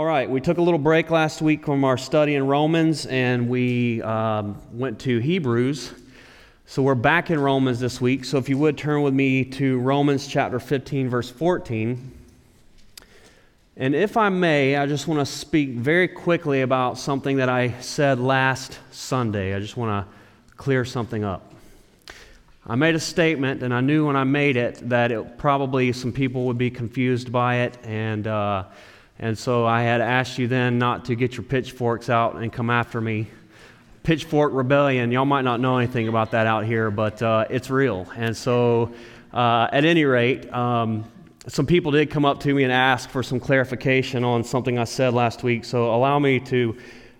All 0.00 0.06
right, 0.06 0.30
we 0.30 0.40
took 0.40 0.56
a 0.56 0.62
little 0.62 0.78
break 0.78 1.10
last 1.10 1.42
week 1.42 1.66
from 1.66 1.84
our 1.84 1.98
study 1.98 2.34
in 2.34 2.46
Romans 2.46 3.04
and 3.04 3.50
we 3.50 4.00
um, 4.00 4.56
went 4.72 4.98
to 5.00 5.18
Hebrews. 5.18 5.92
So 6.64 6.80
we're 6.82 6.94
back 6.94 7.28
in 7.28 7.38
Romans 7.38 7.80
this 7.80 8.00
week. 8.00 8.24
So 8.24 8.38
if 8.38 8.48
you 8.48 8.56
would 8.56 8.78
turn 8.78 9.02
with 9.02 9.12
me 9.12 9.44
to 9.44 9.78
Romans 9.78 10.26
chapter 10.26 10.58
15, 10.58 11.10
verse 11.10 11.28
14. 11.28 12.12
And 13.76 13.94
if 13.94 14.16
I 14.16 14.30
may, 14.30 14.74
I 14.76 14.86
just 14.86 15.06
want 15.06 15.20
to 15.20 15.26
speak 15.26 15.72
very 15.72 16.08
quickly 16.08 16.62
about 16.62 16.96
something 16.96 17.36
that 17.36 17.50
I 17.50 17.78
said 17.82 18.18
last 18.18 18.78
Sunday. 18.92 19.54
I 19.54 19.60
just 19.60 19.76
want 19.76 20.06
to 20.06 20.56
clear 20.56 20.86
something 20.86 21.24
up. 21.24 21.52
I 22.66 22.74
made 22.74 22.94
a 22.94 23.00
statement, 23.00 23.62
and 23.62 23.74
I 23.74 23.82
knew 23.82 24.06
when 24.06 24.16
I 24.16 24.24
made 24.24 24.56
it 24.56 24.88
that 24.88 25.12
it, 25.12 25.36
probably 25.36 25.92
some 25.92 26.10
people 26.10 26.46
would 26.46 26.56
be 26.56 26.70
confused 26.70 27.30
by 27.30 27.56
it, 27.56 27.76
and 27.84 28.26
uh, 28.26 28.64
and 29.22 29.36
so 29.38 29.66
I 29.66 29.82
had 29.82 30.00
asked 30.00 30.38
you 30.38 30.48
then 30.48 30.78
not 30.78 31.04
to 31.04 31.14
get 31.14 31.34
your 31.34 31.42
pitchforks 31.42 32.08
out 32.08 32.36
and 32.36 32.50
come 32.50 32.70
after 32.70 33.02
me. 33.02 33.28
Pitchfork 34.02 34.54
rebellion, 34.54 35.12
y'all 35.12 35.26
might 35.26 35.42
not 35.42 35.60
know 35.60 35.76
anything 35.76 36.08
about 36.08 36.30
that 36.30 36.46
out 36.46 36.64
here, 36.64 36.90
but 36.90 37.20
uh, 37.20 37.44
it's 37.50 37.68
real. 37.68 38.08
And 38.16 38.34
so, 38.34 38.94
uh, 39.34 39.68
at 39.70 39.84
any 39.84 40.06
rate, 40.06 40.50
um, 40.50 41.04
some 41.46 41.66
people 41.66 41.92
did 41.92 42.10
come 42.10 42.24
up 42.24 42.40
to 42.40 42.54
me 42.54 42.64
and 42.64 42.72
ask 42.72 43.10
for 43.10 43.22
some 43.22 43.38
clarification 43.38 44.24
on 44.24 44.42
something 44.42 44.78
I 44.78 44.84
said 44.84 45.12
last 45.12 45.42
week. 45.42 45.66
So, 45.66 45.94
allow 45.94 46.18
me 46.18 46.40
to 46.40 46.78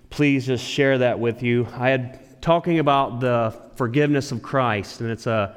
please 0.08 0.46
just 0.46 0.64
share 0.64 0.96
that 0.96 1.20
with 1.20 1.42
you. 1.42 1.68
I 1.76 1.90
had 1.90 2.40
talking 2.40 2.78
about 2.78 3.20
the 3.20 3.54
forgiveness 3.76 4.32
of 4.32 4.40
Christ, 4.40 5.02
and 5.02 5.10
it's 5.10 5.26
a, 5.26 5.54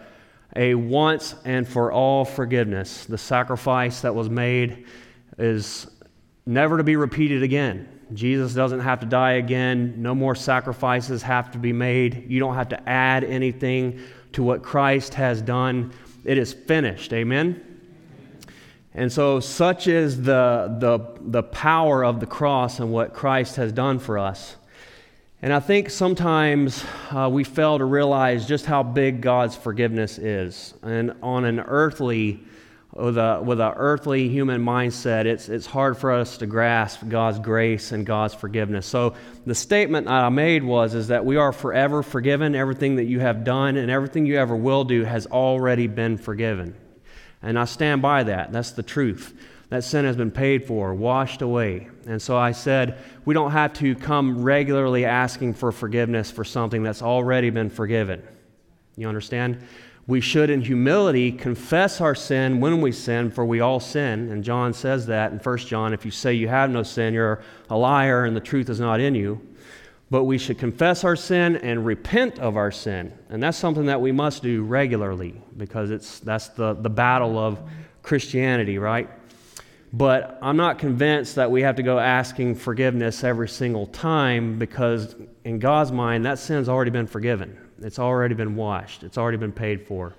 a 0.58 0.76
once 0.76 1.36
and 1.46 1.66
for 1.66 1.94
all 1.94 2.26
forgiveness. 2.26 3.06
The 3.06 3.18
sacrifice 3.18 4.02
that 4.02 4.14
was 4.14 4.30
made 4.30 4.86
is 5.38 5.88
never 6.46 6.78
to 6.78 6.84
be 6.84 6.96
repeated 6.96 7.44
again. 7.44 7.88
Jesus 8.14 8.54
doesn't 8.54 8.82
have 8.82 9.00
to 9.00 9.06
die 9.06 9.34
again. 9.34 9.96
No 9.98 10.14
more 10.14 10.36
sacrifices 10.36 11.22
have 11.24 11.52
to 11.52 11.58
be 11.58 11.74
made. 11.74 12.30
You 12.30 12.40
don't 12.40 12.56
have 12.56 12.70
to 12.70 12.90
add 12.90 13.24
anything 13.24 14.00
to 14.34 14.44
what 14.44 14.62
Christ 14.62 15.14
has 15.16 15.42
done. 15.42 15.94
It 16.24 16.38
is 16.38 16.54
finished. 16.54 17.14
Amen? 17.14 17.74
And 18.94 19.12
so, 19.12 19.40
such 19.40 19.88
is 19.88 20.22
the, 20.22 20.76
the, 20.80 21.00
the 21.22 21.44
power 21.44 22.04
of 22.04 22.20
the 22.20 22.28
cross 22.28 22.80
and 22.80 22.92
what 22.92 23.14
Christ 23.14 23.56
has 23.56 23.72
done 23.72 23.98
for 23.98 24.20
us. 24.20 24.56
And 25.42 25.52
I 25.52 25.60
think 25.60 25.90
sometimes 25.90 26.86
uh, 27.12 27.30
we 27.32 27.44
fail 27.44 27.78
to 27.78 27.86
realize 27.86 28.48
just 28.48 28.66
how 28.66 28.84
big 28.84 29.20
God's 29.20 29.56
forgiveness 29.56 30.18
is. 30.18 30.74
And 30.84 31.16
on 31.24 31.44
an 31.46 31.60
earthly 31.60 32.42
with 32.96 33.18
a, 33.18 33.42
with 33.44 33.60
an 33.60 33.74
earthly 33.76 34.30
human 34.30 34.64
mindset, 34.64 35.26
it's, 35.26 35.50
it's 35.50 35.66
hard 35.66 35.98
for 35.98 36.12
us 36.12 36.38
to 36.38 36.46
grasp 36.46 37.02
God's 37.08 37.40
grace 37.40 37.92
and 37.92 38.06
God's 38.06 38.36
forgiveness. 38.36 38.86
So 38.86 39.16
the 39.48 39.56
statement 39.56 40.08
I 40.08 40.30
made 40.30 40.64
was 40.64 40.94
is 40.94 41.08
that 41.08 41.26
we 41.26 41.36
are 41.36 41.52
forever 41.52 42.04
forgiven. 42.04 42.54
Everything 42.54 42.98
that 42.98 43.06
you 43.06 43.20
have 43.20 43.44
done 43.44 43.78
and 43.78 43.90
everything 43.90 44.26
you 44.28 44.38
ever 44.38 44.56
will 44.56 44.84
do 44.84 45.04
has 45.04 45.26
already 45.26 45.88
been 45.88 46.18
forgiven. 46.18 46.76
And 47.42 47.58
I 47.58 47.66
stand 47.66 48.02
by 48.02 48.24
that. 48.24 48.52
That's 48.52 48.72
the 48.72 48.84
truth. 48.84 49.34
That 49.70 49.84
sin 49.84 50.06
has 50.06 50.16
been 50.16 50.30
paid 50.30 50.68
for, 50.68 50.94
washed 50.94 51.42
away. 51.42 51.90
And 52.06 52.22
so 52.22 52.38
I 52.38 52.52
said, 52.52 53.00
we 53.26 53.34
don't 53.34 53.52
have 53.52 53.74
to 53.76 53.96
come 53.96 54.44
regularly 54.44 55.04
asking 55.04 55.56
for 55.56 55.72
forgiveness 55.72 56.30
for 56.30 56.44
something 56.44 56.84
that's 56.84 57.02
already 57.02 57.50
been 57.50 57.72
forgiven. 57.72 58.22
You 58.96 59.08
understand? 59.08 59.66
We 60.06 60.20
should, 60.20 60.50
in 60.50 60.62
humility, 60.62 61.32
confess 61.32 62.02
our 62.02 62.14
sin 62.14 62.60
when 62.60 62.82
we 62.82 62.92
sin, 62.92 63.32
for 63.32 63.46
we 63.46 63.62
all 63.62 63.80
sin. 63.80 64.30
And 64.32 64.44
John 64.44 64.74
says 64.74 65.06
that 65.06 65.32
in 65.32 65.40
1 65.40 65.58
John 65.60 65.94
if 65.94 66.04
you 66.04 66.12
say 66.12 66.34
you 66.34 66.50
have 66.50 66.70
no 66.70 66.84
sin, 66.84 67.14
you're 67.14 67.42
a 67.70 67.78
liar 67.78 68.26
and 68.26 68.36
the 68.36 68.42
truth 68.42 68.70
is 68.70 68.80
not 68.80 69.00
in 69.00 69.16
you. 69.16 69.42
But 70.10 70.26
we 70.26 70.38
should 70.38 70.60
confess 70.60 71.06
our 71.06 71.16
sin 71.16 71.56
and 71.56 71.86
repent 71.86 72.38
of 72.38 72.58
our 72.58 72.70
sin. 72.70 73.14
And 73.30 73.42
that's 73.42 73.58
something 73.58 73.86
that 73.86 74.02
we 74.02 74.12
must 74.12 74.44
do 74.44 74.64
regularly 74.64 75.42
because 75.56 75.90
it's, 75.90 76.20
that's 76.20 76.50
the, 76.50 76.74
the 76.74 76.90
battle 76.90 77.40
of 77.40 77.60
Christianity, 78.04 78.78
right? 78.78 79.10
But 79.94 80.38
I'm 80.42 80.58
not 80.58 80.80
convinced 80.80 81.36
that 81.36 81.50
we 81.50 81.62
have 81.62 81.78
to 81.78 81.84
go 81.84 81.98
asking 81.98 82.56
forgiveness 82.56 83.24
every 83.24 83.48
single 83.48 83.88
time 83.88 84.60
because, 84.60 85.16
in 85.46 85.60
God's 85.60 85.92
mind, 85.92 86.26
that 86.26 86.40
sin's 86.40 86.68
already 86.68 86.92
been 86.92 87.08
forgiven. 87.08 87.58
It's 87.84 88.00
already 88.00 88.36
been 88.36 88.56
washed, 88.56 89.04
it's 89.04 89.18
already 89.18 89.38
been 89.38 89.52
paid 89.52 89.86
for. 89.88 90.14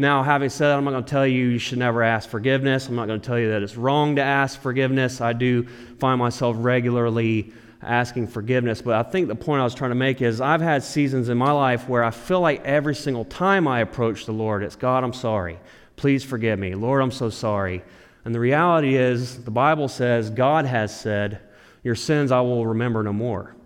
Now, 0.00 0.22
having 0.22 0.48
said 0.48 0.68
that, 0.68 0.78
I'm 0.78 0.84
not 0.84 0.92
going 0.92 1.04
to 1.04 1.10
tell 1.10 1.26
you 1.26 1.46
you 1.46 1.58
should 1.58 1.78
never 1.78 2.04
ask 2.04 2.28
forgiveness. 2.28 2.88
I'm 2.88 2.94
not 2.94 3.08
going 3.08 3.20
to 3.20 3.26
tell 3.26 3.38
you 3.38 3.50
that 3.50 3.64
it's 3.64 3.76
wrong 3.76 4.14
to 4.14 4.22
ask 4.22 4.60
forgiveness. 4.60 5.20
I 5.20 5.32
do 5.32 5.64
find 5.98 6.20
myself 6.20 6.54
regularly 6.56 7.52
asking 7.82 8.28
forgiveness. 8.28 8.80
But 8.80 8.94
I 8.94 9.10
think 9.10 9.26
the 9.26 9.34
point 9.34 9.60
I 9.60 9.64
was 9.64 9.74
trying 9.74 9.90
to 9.90 9.96
make 9.96 10.22
is 10.22 10.40
I've 10.40 10.60
had 10.60 10.84
seasons 10.84 11.28
in 11.28 11.36
my 11.36 11.50
life 11.50 11.88
where 11.88 12.04
I 12.04 12.12
feel 12.12 12.40
like 12.40 12.64
every 12.64 12.94
single 12.94 13.24
time 13.24 13.66
I 13.66 13.80
approach 13.80 14.24
the 14.24 14.32
Lord, 14.32 14.62
it's 14.62 14.76
God, 14.76 15.02
I'm 15.02 15.12
sorry. 15.12 15.58
Please 15.96 16.22
forgive 16.22 16.60
me. 16.60 16.76
Lord, 16.76 17.02
I'm 17.02 17.10
so 17.10 17.28
sorry. 17.28 17.82
And 18.24 18.32
the 18.32 18.40
reality 18.40 18.94
is, 18.94 19.42
the 19.42 19.50
Bible 19.50 19.88
says, 19.88 20.30
God 20.30 20.64
has 20.64 20.94
said, 20.98 21.40
Your 21.82 21.96
sins 21.96 22.30
I 22.30 22.40
will 22.40 22.66
remember 22.66 23.02
no 23.02 23.12
more 23.12 23.56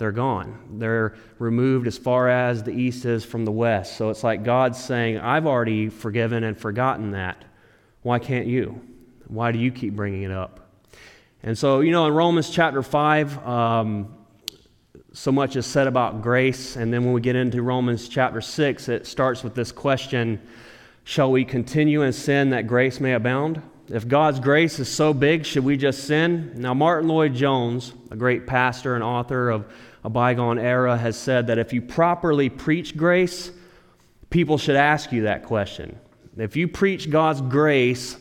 they're 0.00 0.10
gone. 0.10 0.58
They're 0.78 1.14
removed 1.38 1.86
as 1.86 1.96
far 1.96 2.28
as 2.28 2.64
the 2.64 2.72
east 2.72 3.04
is 3.04 3.24
from 3.24 3.44
the 3.44 3.52
west. 3.52 3.96
So 3.96 4.10
it's 4.10 4.24
like 4.24 4.42
God's 4.42 4.82
saying, 4.82 5.18
I've 5.18 5.46
already 5.46 5.88
forgiven 5.88 6.42
and 6.42 6.58
forgotten 6.58 7.12
that. 7.12 7.44
Why 8.02 8.18
can't 8.18 8.46
you? 8.46 8.80
Why 9.28 9.52
do 9.52 9.58
you 9.58 9.70
keep 9.70 9.94
bringing 9.94 10.22
it 10.22 10.32
up? 10.32 10.68
And 11.42 11.56
so, 11.56 11.80
you 11.80 11.92
know, 11.92 12.06
in 12.06 12.14
Romans 12.14 12.50
chapter 12.50 12.82
5, 12.82 13.46
um, 13.46 14.14
so 15.12 15.30
much 15.30 15.54
is 15.54 15.66
said 15.66 15.86
about 15.86 16.22
grace. 16.22 16.76
And 16.76 16.92
then 16.92 17.04
when 17.04 17.12
we 17.12 17.20
get 17.20 17.36
into 17.36 17.62
Romans 17.62 18.08
chapter 18.08 18.40
6, 18.40 18.88
it 18.88 19.06
starts 19.06 19.44
with 19.44 19.54
this 19.54 19.70
question 19.70 20.40
Shall 21.04 21.30
we 21.30 21.44
continue 21.44 22.02
in 22.02 22.12
sin 22.12 22.50
that 22.50 22.66
grace 22.66 23.00
may 23.00 23.12
abound? 23.12 23.62
If 23.92 24.06
God's 24.06 24.38
grace 24.38 24.78
is 24.78 24.88
so 24.88 25.12
big, 25.12 25.44
should 25.44 25.64
we 25.64 25.76
just 25.76 26.04
sin? 26.04 26.52
Now, 26.54 26.74
Martyn 26.74 27.08
Lloyd-Jones, 27.08 27.92
a 28.12 28.16
great 28.16 28.46
pastor 28.46 28.94
and 28.94 29.02
author 29.02 29.50
of 29.50 29.66
a 30.04 30.08
bygone 30.08 30.60
era, 30.60 30.96
has 30.96 31.16
said 31.16 31.48
that 31.48 31.58
if 31.58 31.72
you 31.72 31.82
properly 31.82 32.48
preach 32.48 32.96
grace, 32.96 33.50
people 34.30 34.58
should 34.58 34.76
ask 34.76 35.10
you 35.10 35.22
that 35.22 35.44
question. 35.44 35.98
If 36.36 36.54
you 36.54 36.68
preach 36.68 37.10
God's 37.10 37.40
grace 37.40 38.16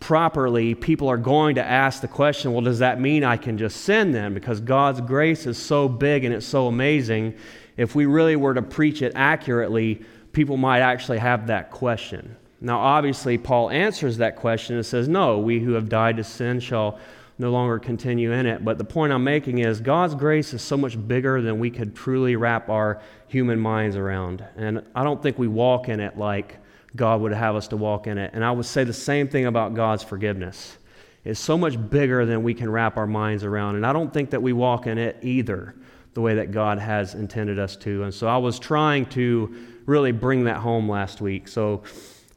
properly, 0.00 0.74
people 0.74 1.08
are 1.08 1.16
going 1.16 1.54
to 1.54 1.64
ask 1.64 2.02
the 2.02 2.08
question 2.08 2.52
well, 2.52 2.60
does 2.60 2.80
that 2.80 3.00
mean 3.00 3.24
I 3.24 3.38
can 3.38 3.56
just 3.56 3.80
sin 3.80 4.12
then? 4.12 4.34
Because 4.34 4.60
God's 4.60 5.00
grace 5.00 5.46
is 5.46 5.56
so 5.56 5.88
big 5.88 6.24
and 6.24 6.34
it's 6.34 6.46
so 6.46 6.66
amazing. 6.66 7.34
If 7.78 7.94
we 7.94 8.04
really 8.04 8.36
were 8.36 8.52
to 8.52 8.60
preach 8.62 9.00
it 9.00 9.12
accurately, 9.16 10.04
people 10.32 10.58
might 10.58 10.80
actually 10.80 11.18
have 11.18 11.46
that 11.46 11.70
question. 11.70 12.36
Now, 12.66 12.80
obviously, 12.80 13.38
Paul 13.38 13.70
answers 13.70 14.16
that 14.16 14.34
question 14.34 14.74
and 14.74 14.84
says, 14.84 15.06
No, 15.06 15.38
we 15.38 15.60
who 15.60 15.74
have 15.74 15.88
died 15.88 16.16
to 16.16 16.24
sin 16.24 16.58
shall 16.58 16.98
no 17.38 17.52
longer 17.52 17.78
continue 17.78 18.32
in 18.32 18.44
it. 18.44 18.64
But 18.64 18.76
the 18.76 18.84
point 18.84 19.12
I'm 19.12 19.22
making 19.22 19.60
is 19.60 19.80
God's 19.80 20.16
grace 20.16 20.52
is 20.52 20.62
so 20.62 20.76
much 20.76 20.96
bigger 21.06 21.40
than 21.40 21.60
we 21.60 21.70
could 21.70 21.94
truly 21.94 22.34
wrap 22.34 22.68
our 22.68 23.00
human 23.28 23.60
minds 23.60 23.94
around. 23.94 24.44
And 24.56 24.82
I 24.96 25.04
don't 25.04 25.22
think 25.22 25.38
we 25.38 25.46
walk 25.46 25.88
in 25.88 26.00
it 26.00 26.18
like 26.18 26.56
God 26.96 27.20
would 27.20 27.32
have 27.32 27.54
us 27.54 27.68
to 27.68 27.76
walk 27.76 28.08
in 28.08 28.18
it. 28.18 28.32
And 28.34 28.44
I 28.44 28.50
would 28.50 28.66
say 28.66 28.82
the 28.82 28.92
same 28.92 29.28
thing 29.28 29.46
about 29.46 29.74
God's 29.74 30.02
forgiveness. 30.02 30.76
It's 31.24 31.38
so 31.38 31.56
much 31.56 31.78
bigger 31.88 32.26
than 32.26 32.42
we 32.42 32.52
can 32.52 32.68
wrap 32.68 32.96
our 32.96 33.06
minds 33.06 33.44
around. 33.44 33.76
And 33.76 33.86
I 33.86 33.92
don't 33.92 34.12
think 34.12 34.30
that 34.30 34.42
we 34.42 34.52
walk 34.52 34.88
in 34.88 34.98
it 34.98 35.18
either 35.22 35.76
the 36.14 36.20
way 36.20 36.34
that 36.34 36.50
God 36.50 36.80
has 36.80 37.14
intended 37.14 37.60
us 37.60 37.76
to. 37.76 38.02
And 38.02 38.12
so 38.12 38.26
I 38.26 38.38
was 38.38 38.58
trying 38.58 39.06
to 39.10 39.54
really 39.86 40.10
bring 40.10 40.44
that 40.44 40.56
home 40.56 40.90
last 40.90 41.20
week. 41.20 41.46
So, 41.46 41.84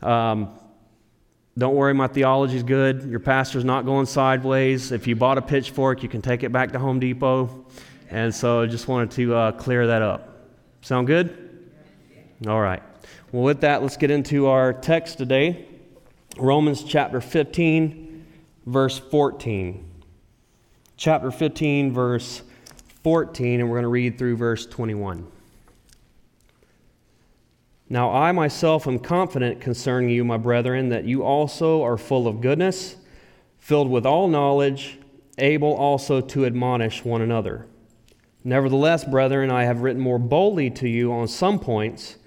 um, 0.02 0.50
don't 1.58 1.76
worry, 1.76 1.94
my 1.94 2.08
theology 2.08 2.56
is 2.56 2.64
good. 2.64 3.04
Your 3.04 3.20
pastor's 3.20 3.66
not 3.66 3.86
going 3.86 4.06
sideways. 4.06 4.92
If 4.92 5.08
you 5.08 5.16
bought 5.16 5.38
a 5.38 5.42
pitchfork, 5.42 6.04
you 6.04 6.10
can 6.10 6.22
take 6.22 6.44
it 6.44 6.52
back 6.52 6.72
to 6.72 6.80
Home 6.80 7.00
Depot. 7.00 7.66
And 8.10 8.34
so 8.34 8.62
I 8.62 8.66
just 8.66 8.88
wanted 8.88 9.12
to 9.12 9.36
uh, 9.36 9.52
clear 9.52 9.88
that 9.88 10.02
up. 10.02 10.48
Sound 10.82 11.08
good? 11.08 11.70
All 12.48 12.62
right. 12.62 12.82
Well, 13.32 13.44
with 13.44 13.62
that, 13.62 13.82
let's 13.82 13.98
get 13.98 14.10
into 14.10 14.48
our 14.48 14.74
text 14.74 15.18
today 15.18 15.68
Romans 16.38 16.84
chapter 16.84 17.20
15, 17.20 18.26
verse 18.66 18.98
14. 18.98 19.86
Chapter 20.96 21.32
15, 21.32 21.94
verse 21.94 22.42
14, 23.04 23.60
and 23.60 23.70
we're 23.70 23.76
going 23.76 23.84
to 23.84 23.90
read 23.90 24.18
through 24.18 24.38
verse 24.38 24.66
21. 24.66 25.28
Now 27.92 28.14
I 28.14 28.32
myself 28.32 28.88
am 28.88 29.00
confident 29.00 29.62
concerning 29.62 30.12
you, 30.12 30.24
my 30.24 30.38
brethren, 30.38 30.90
that 30.90 31.06
you 31.06 31.24
also 31.24 31.82
are 31.82 31.98
full 31.98 32.28
of 32.28 32.40
goodness, 32.40 32.98
filled 33.58 33.90
with 33.90 34.06
all 34.06 34.28
knowledge, 34.28 35.00
able 35.40 35.74
also 35.74 36.22
to 36.22 36.46
admonish 36.46 37.04
one 37.04 37.22
another. 37.22 37.66
Nevertheless, 38.44 39.04
brethren, 39.04 39.50
I 39.50 39.64
have 39.64 39.82
written 39.82 40.02
more 40.02 40.20
boldly 40.20 40.70
to 40.72 40.88
you 40.88 41.12
on 41.12 41.28
some 41.28 41.60
points, 41.60 42.18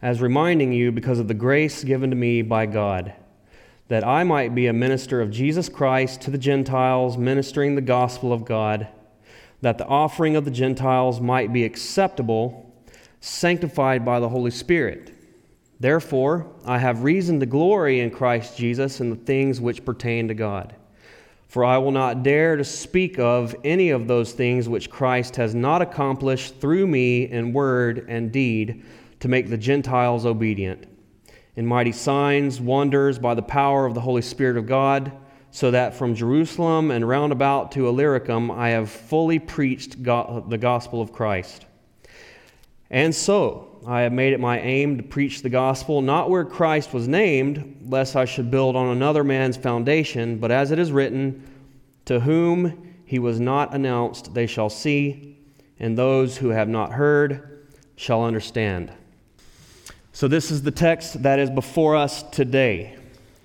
as 0.00 0.20
reminding 0.20 0.72
you 0.72 0.92
because 0.92 1.18
of 1.18 1.26
the 1.26 1.34
grace 1.34 1.82
given 1.82 2.10
to 2.10 2.16
me 2.16 2.40
by 2.42 2.66
God, 2.66 3.12
that 3.88 4.06
I 4.06 4.22
might 4.22 4.54
be 4.54 4.68
a 4.68 4.72
minister 4.72 5.20
of 5.20 5.32
Jesus 5.32 5.68
Christ 5.68 6.20
to 6.22 6.30
the 6.30 6.38
Gentiles, 6.38 7.18
ministering 7.18 7.74
the 7.74 7.80
gospel 7.80 8.32
of 8.32 8.44
God, 8.44 8.86
that 9.62 9.78
the 9.78 9.86
offering 9.86 10.36
of 10.36 10.44
the 10.44 10.52
Gentiles 10.52 11.20
might 11.20 11.52
be 11.52 11.64
acceptable, 11.64 12.67
sanctified 13.20 14.04
by 14.04 14.20
the 14.20 14.28
Holy 14.28 14.50
Spirit. 14.50 15.14
Therefore, 15.80 16.46
I 16.64 16.78
have 16.78 17.04
reason 17.04 17.38
to 17.40 17.46
glory 17.46 18.00
in 18.00 18.10
Christ 18.10 18.56
Jesus 18.56 19.00
in 19.00 19.10
the 19.10 19.16
things 19.16 19.60
which 19.60 19.84
pertain 19.84 20.28
to 20.28 20.34
God. 20.34 20.74
For 21.46 21.64
I 21.64 21.78
will 21.78 21.92
not 21.92 22.22
dare 22.22 22.56
to 22.56 22.64
speak 22.64 23.18
of 23.18 23.54
any 23.64 23.90
of 23.90 24.06
those 24.06 24.32
things 24.32 24.68
which 24.68 24.90
Christ 24.90 25.36
has 25.36 25.54
not 25.54 25.80
accomplished 25.80 26.60
through 26.60 26.86
me 26.86 27.24
in 27.24 27.52
word 27.52 28.04
and 28.08 28.30
deed 28.30 28.84
to 29.20 29.28
make 29.28 29.48
the 29.48 29.56
Gentiles 29.56 30.26
obedient 30.26 30.86
in 31.58 31.66
mighty 31.66 31.90
signs, 31.90 32.60
wonders 32.60 33.18
by 33.18 33.34
the 33.34 33.42
power 33.42 33.84
of 33.84 33.92
the 33.94 34.00
Holy 34.00 34.22
Spirit 34.22 34.56
of 34.56 34.66
God, 34.66 35.10
so 35.50 35.72
that 35.72 35.92
from 35.92 36.14
Jerusalem 36.14 36.92
and 36.92 37.08
round 37.08 37.32
about 37.32 37.72
to 37.72 37.88
Illyricum 37.88 38.48
I 38.48 38.68
have 38.68 38.88
fully 38.88 39.40
preached 39.40 40.00
the 40.00 40.58
gospel 40.60 41.00
of 41.00 41.12
Christ. 41.12 41.66
And 42.90 43.14
so 43.14 43.68
I 43.86 44.02
have 44.02 44.12
made 44.12 44.32
it 44.32 44.40
my 44.40 44.60
aim 44.60 44.96
to 44.96 45.02
preach 45.02 45.42
the 45.42 45.48
gospel 45.48 46.02
not 46.02 46.30
where 46.30 46.44
Christ 46.44 46.92
was 46.92 47.06
named, 47.06 47.86
lest 47.86 48.16
I 48.16 48.24
should 48.24 48.50
build 48.50 48.76
on 48.76 48.88
another 48.88 49.24
man's 49.24 49.56
foundation, 49.56 50.38
but 50.38 50.50
as 50.50 50.70
it 50.70 50.78
is 50.78 50.92
written, 50.92 51.46
To 52.06 52.20
whom 52.20 52.94
he 53.04 53.18
was 53.18 53.40
not 53.40 53.74
announced, 53.74 54.34
they 54.34 54.46
shall 54.46 54.70
see, 54.70 55.38
and 55.78 55.96
those 55.96 56.36
who 56.36 56.48
have 56.48 56.68
not 56.68 56.92
heard 56.92 57.66
shall 57.96 58.24
understand. 58.24 58.92
So, 60.12 60.28
this 60.28 60.50
is 60.50 60.62
the 60.62 60.70
text 60.70 61.22
that 61.22 61.38
is 61.38 61.48
before 61.48 61.94
us 61.94 62.22
today. 62.24 62.96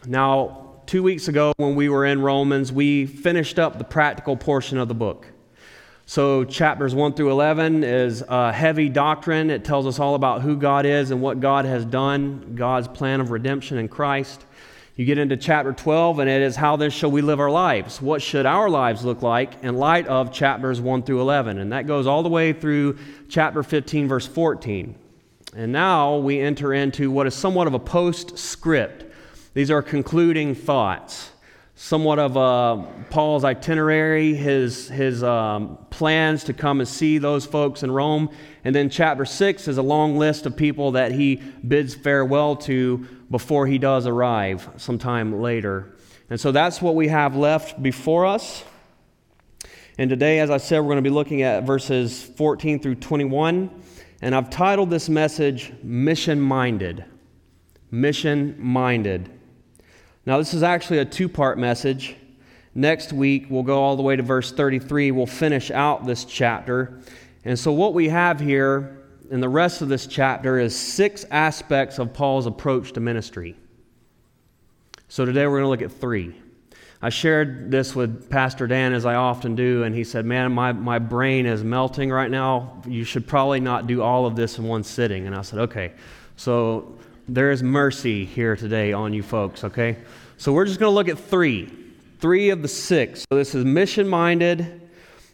Now, 0.07 0.79
two 0.85 1.03
weeks 1.03 1.27
ago, 1.27 1.53
when 1.57 1.75
we 1.75 1.87
were 1.87 2.05
in 2.05 2.21
Romans, 2.21 2.71
we 2.71 3.05
finished 3.05 3.59
up 3.59 3.77
the 3.77 3.83
practical 3.83 4.35
portion 4.35 4.77
of 4.77 4.87
the 4.87 4.95
book. 4.95 5.27
So, 6.05 6.44
chapters 6.44 6.94
1 6.94 7.13
through 7.13 7.31
11 7.31 7.85
is 7.85 8.23
a 8.27 8.51
heavy 8.51 8.89
doctrine. 8.89 9.50
It 9.50 9.63
tells 9.63 9.88
us 9.88 10.00
all 10.00 10.15
about 10.15 10.41
who 10.41 10.57
God 10.57 10.85
is 10.85 11.11
and 11.11 11.21
what 11.21 11.39
God 11.39 11.63
has 11.63 11.85
done, 11.85 12.55
God's 12.55 12.89
plan 12.89 13.21
of 13.21 13.31
redemption 13.31 13.77
in 13.77 13.88
Christ. 13.88 14.45
You 14.97 15.05
get 15.05 15.17
into 15.17 15.38
chapter 15.38 15.71
12, 15.71 16.19
and 16.19 16.29
it 16.29 16.41
is 16.41 16.57
how 16.57 16.75
then 16.75 16.91
shall 16.91 17.09
we 17.09 17.21
live 17.21 17.39
our 17.39 17.50
lives? 17.50 18.01
What 18.01 18.21
should 18.21 18.45
our 18.45 18.69
lives 18.69 19.05
look 19.05 19.21
like 19.21 19.63
in 19.63 19.75
light 19.77 20.05
of 20.07 20.33
chapters 20.33 20.81
1 20.81 21.03
through 21.03 21.21
11? 21.21 21.57
And 21.57 21.71
that 21.71 21.88
goes 21.88 22.05
all 22.05 22.21
the 22.21 22.29
way 22.29 22.51
through 22.51 22.97
chapter 23.29 23.63
15, 23.63 24.07
verse 24.09 24.27
14. 24.27 24.95
And 25.55 25.71
now 25.71 26.17
we 26.17 26.39
enter 26.39 26.73
into 26.73 27.11
what 27.11 27.27
is 27.27 27.33
somewhat 27.33 27.67
of 27.67 27.73
a 27.73 27.79
postscript. 27.79 29.05
These 29.53 29.71
are 29.71 29.81
concluding 29.81 30.53
thoughts, 30.53 31.31
somewhat 31.75 32.19
of 32.19 32.37
uh, 32.37 32.83
Paul's 33.09 33.43
itinerary, 33.43 34.35
his, 34.35 34.87
his 34.89 35.23
um, 35.23 35.77
plans 35.89 36.43
to 36.45 36.53
come 36.53 36.79
and 36.79 36.87
see 36.87 37.17
those 37.17 37.45
folks 37.45 37.83
in 37.83 37.91
Rome. 37.91 38.29
And 38.63 38.75
then 38.75 38.89
chapter 38.89 39.25
6 39.25 39.67
is 39.67 39.77
a 39.77 39.81
long 39.81 40.17
list 40.17 40.45
of 40.45 40.55
people 40.55 40.91
that 40.91 41.11
he 41.11 41.37
bids 41.67 41.95
farewell 41.95 42.55
to 42.57 43.07
before 43.31 43.65
he 43.65 43.79
does 43.79 44.05
arrive 44.05 44.69
sometime 44.77 45.41
later. 45.41 45.95
And 46.29 46.39
so 46.39 46.51
that's 46.51 46.81
what 46.81 46.95
we 46.95 47.07
have 47.07 47.35
left 47.35 47.81
before 47.81 48.25
us. 48.25 48.63
And 49.97 50.09
today, 50.09 50.39
as 50.39 50.49
I 50.49 50.57
said, 50.57 50.79
we're 50.79 50.87
going 50.87 50.97
to 50.97 51.01
be 51.01 51.09
looking 51.09 51.41
at 51.41 51.63
verses 51.63 52.23
14 52.23 52.79
through 52.79 52.95
21. 52.95 53.69
And 54.21 54.33
I've 54.33 54.49
titled 54.49 54.89
this 54.89 55.09
message 55.09 55.73
Mission 55.83 56.39
Minded. 56.39 57.05
Mission 57.91 58.55
Minded. 58.57 59.32
Now, 60.25 60.37
this 60.37 60.53
is 60.53 60.63
actually 60.63 60.99
a 60.99 61.05
two 61.05 61.27
part 61.27 61.57
message. 61.57 62.15
Next 62.75 63.11
week, 63.13 63.47
we'll 63.49 63.63
go 63.63 63.81
all 63.81 63.95
the 63.95 64.01
way 64.01 64.15
to 64.15 64.23
verse 64.23 64.51
33. 64.51 65.11
We'll 65.11 65.25
finish 65.25 65.69
out 65.69 66.05
this 66.05 66.25
chapter. 66.25 67.01
And 67.45 67.59
so, 67.59 67.71
what 67.71 67.93
we 67.93 68.09
have 68.09 68.39
here 68.39 69.03
in 69.29 69.41
the 69.41 69.49
rest 69.49 69.81
of 69.81 69.89
this 69.89 70.07
chapter 70.07 70.59
is 70.59 70.77
six 70.77 71.25
aspects 71.29 71.99
of 71.99 72.13
Paul's 72.13 72.45
approach 72.45 72.93
to 72.93 72.99
ministry. 72.99 73.55
So, 75.09 75.25
today 75.25 75.45
we're 75.45 75.59
going 75.59 75.63
to 75.63 75.69
look 75.69 75.81
at 75.81 75.91
three. 75.91 76.33
I 77.01 77.09
shared 77.09 77.69
this 77.69 77.93
with 77.93 78.29
Pastor 78.29 78.65
Dan 78.65 78.93
as 78.93 79.05
I 79.05 79.15
often 79.15 79.55
do, 79.55 79.83
and 79.83 79.93
he 79.93 80.05
said, 80.05 80.25
Man, 80.25 80.53
my, 80.53 80.71
my 80.71 80.99
brain 80.99 81.45
is 81.45 81.65
melting 81.65 82.09
right 82.09 82.31
now. 82.31 82.81
You 82.87 83.03
should 83.03 83.27
probably 83.27 83.59
not 83.59 83.87
do 83.87 84.01
all 84.01 84.25
of 84.25 84.37
this 84.37 84.57
in 84.57 84.63
one 84.63 84.85
sitting. 84.85 85.27
And 85.27 85.35
I 85.35 85.41
said, 85.41 85.59
Okay. 85.59 85.91
So 86.37 86.97
there 87.27 87.51
is 87.51 87.63
mercy 87.63 88.25
here 88.25 88.55
today 88.55 88.93
on 88.93 89.13
you 89.13 89.23
folks, 89.23 89.63
okay? 89.63 89.97
So 90.37 90.53
we're 90.53 90.65
just 90.65 90.79
going 90.79 90.89
to 90.89 90.95
look 90.95 91.09
at 91.09 91.17
three. 91.17 91.71
Three 92.19 92.49
of 92.49 92.61
the 92.61 92.67
six. 92.67 93.25
So 93.29 93.37
this 93.37 93.53
is 93.53 93.65
mission 93.65 94.07
minded, 94.07 94.89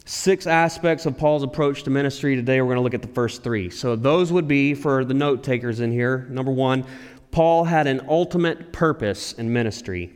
six 0.05 0.47
aspects 0.47 1.05
of 1.05 1.17
Paul's 1.17 1.43
approach 1.43 1.83
to 1.83 1.89
ministry. 1.89 2.35
Today 2.35 2.61
we're 2.61 2.67
going 2.67 2.77
to 2.77 2.83
look 2.83 2.93
at 2.93 3.01
the 3.01 3.07
first 3.07 3.43
three. 3.43 3.69
So 3.69 3.95
those 3.95 4.31
would 4.31 4.47
be, 4.47 4.73
for 4.73 5.05
the 5.05 5.13
note 5.13 5.43
takers 5.43 5.79
in 5.79 5.91
here, 5.91 6.27
number 6.29 6.51
one, 6.51 6.85
Paul 7.31 7.63
had 7.63 7.85
an 7.85 8.05
ultimate 8.09 8.73
purpose 8.73 9.33
in 9.33 9.53
ministry 9.53 10.13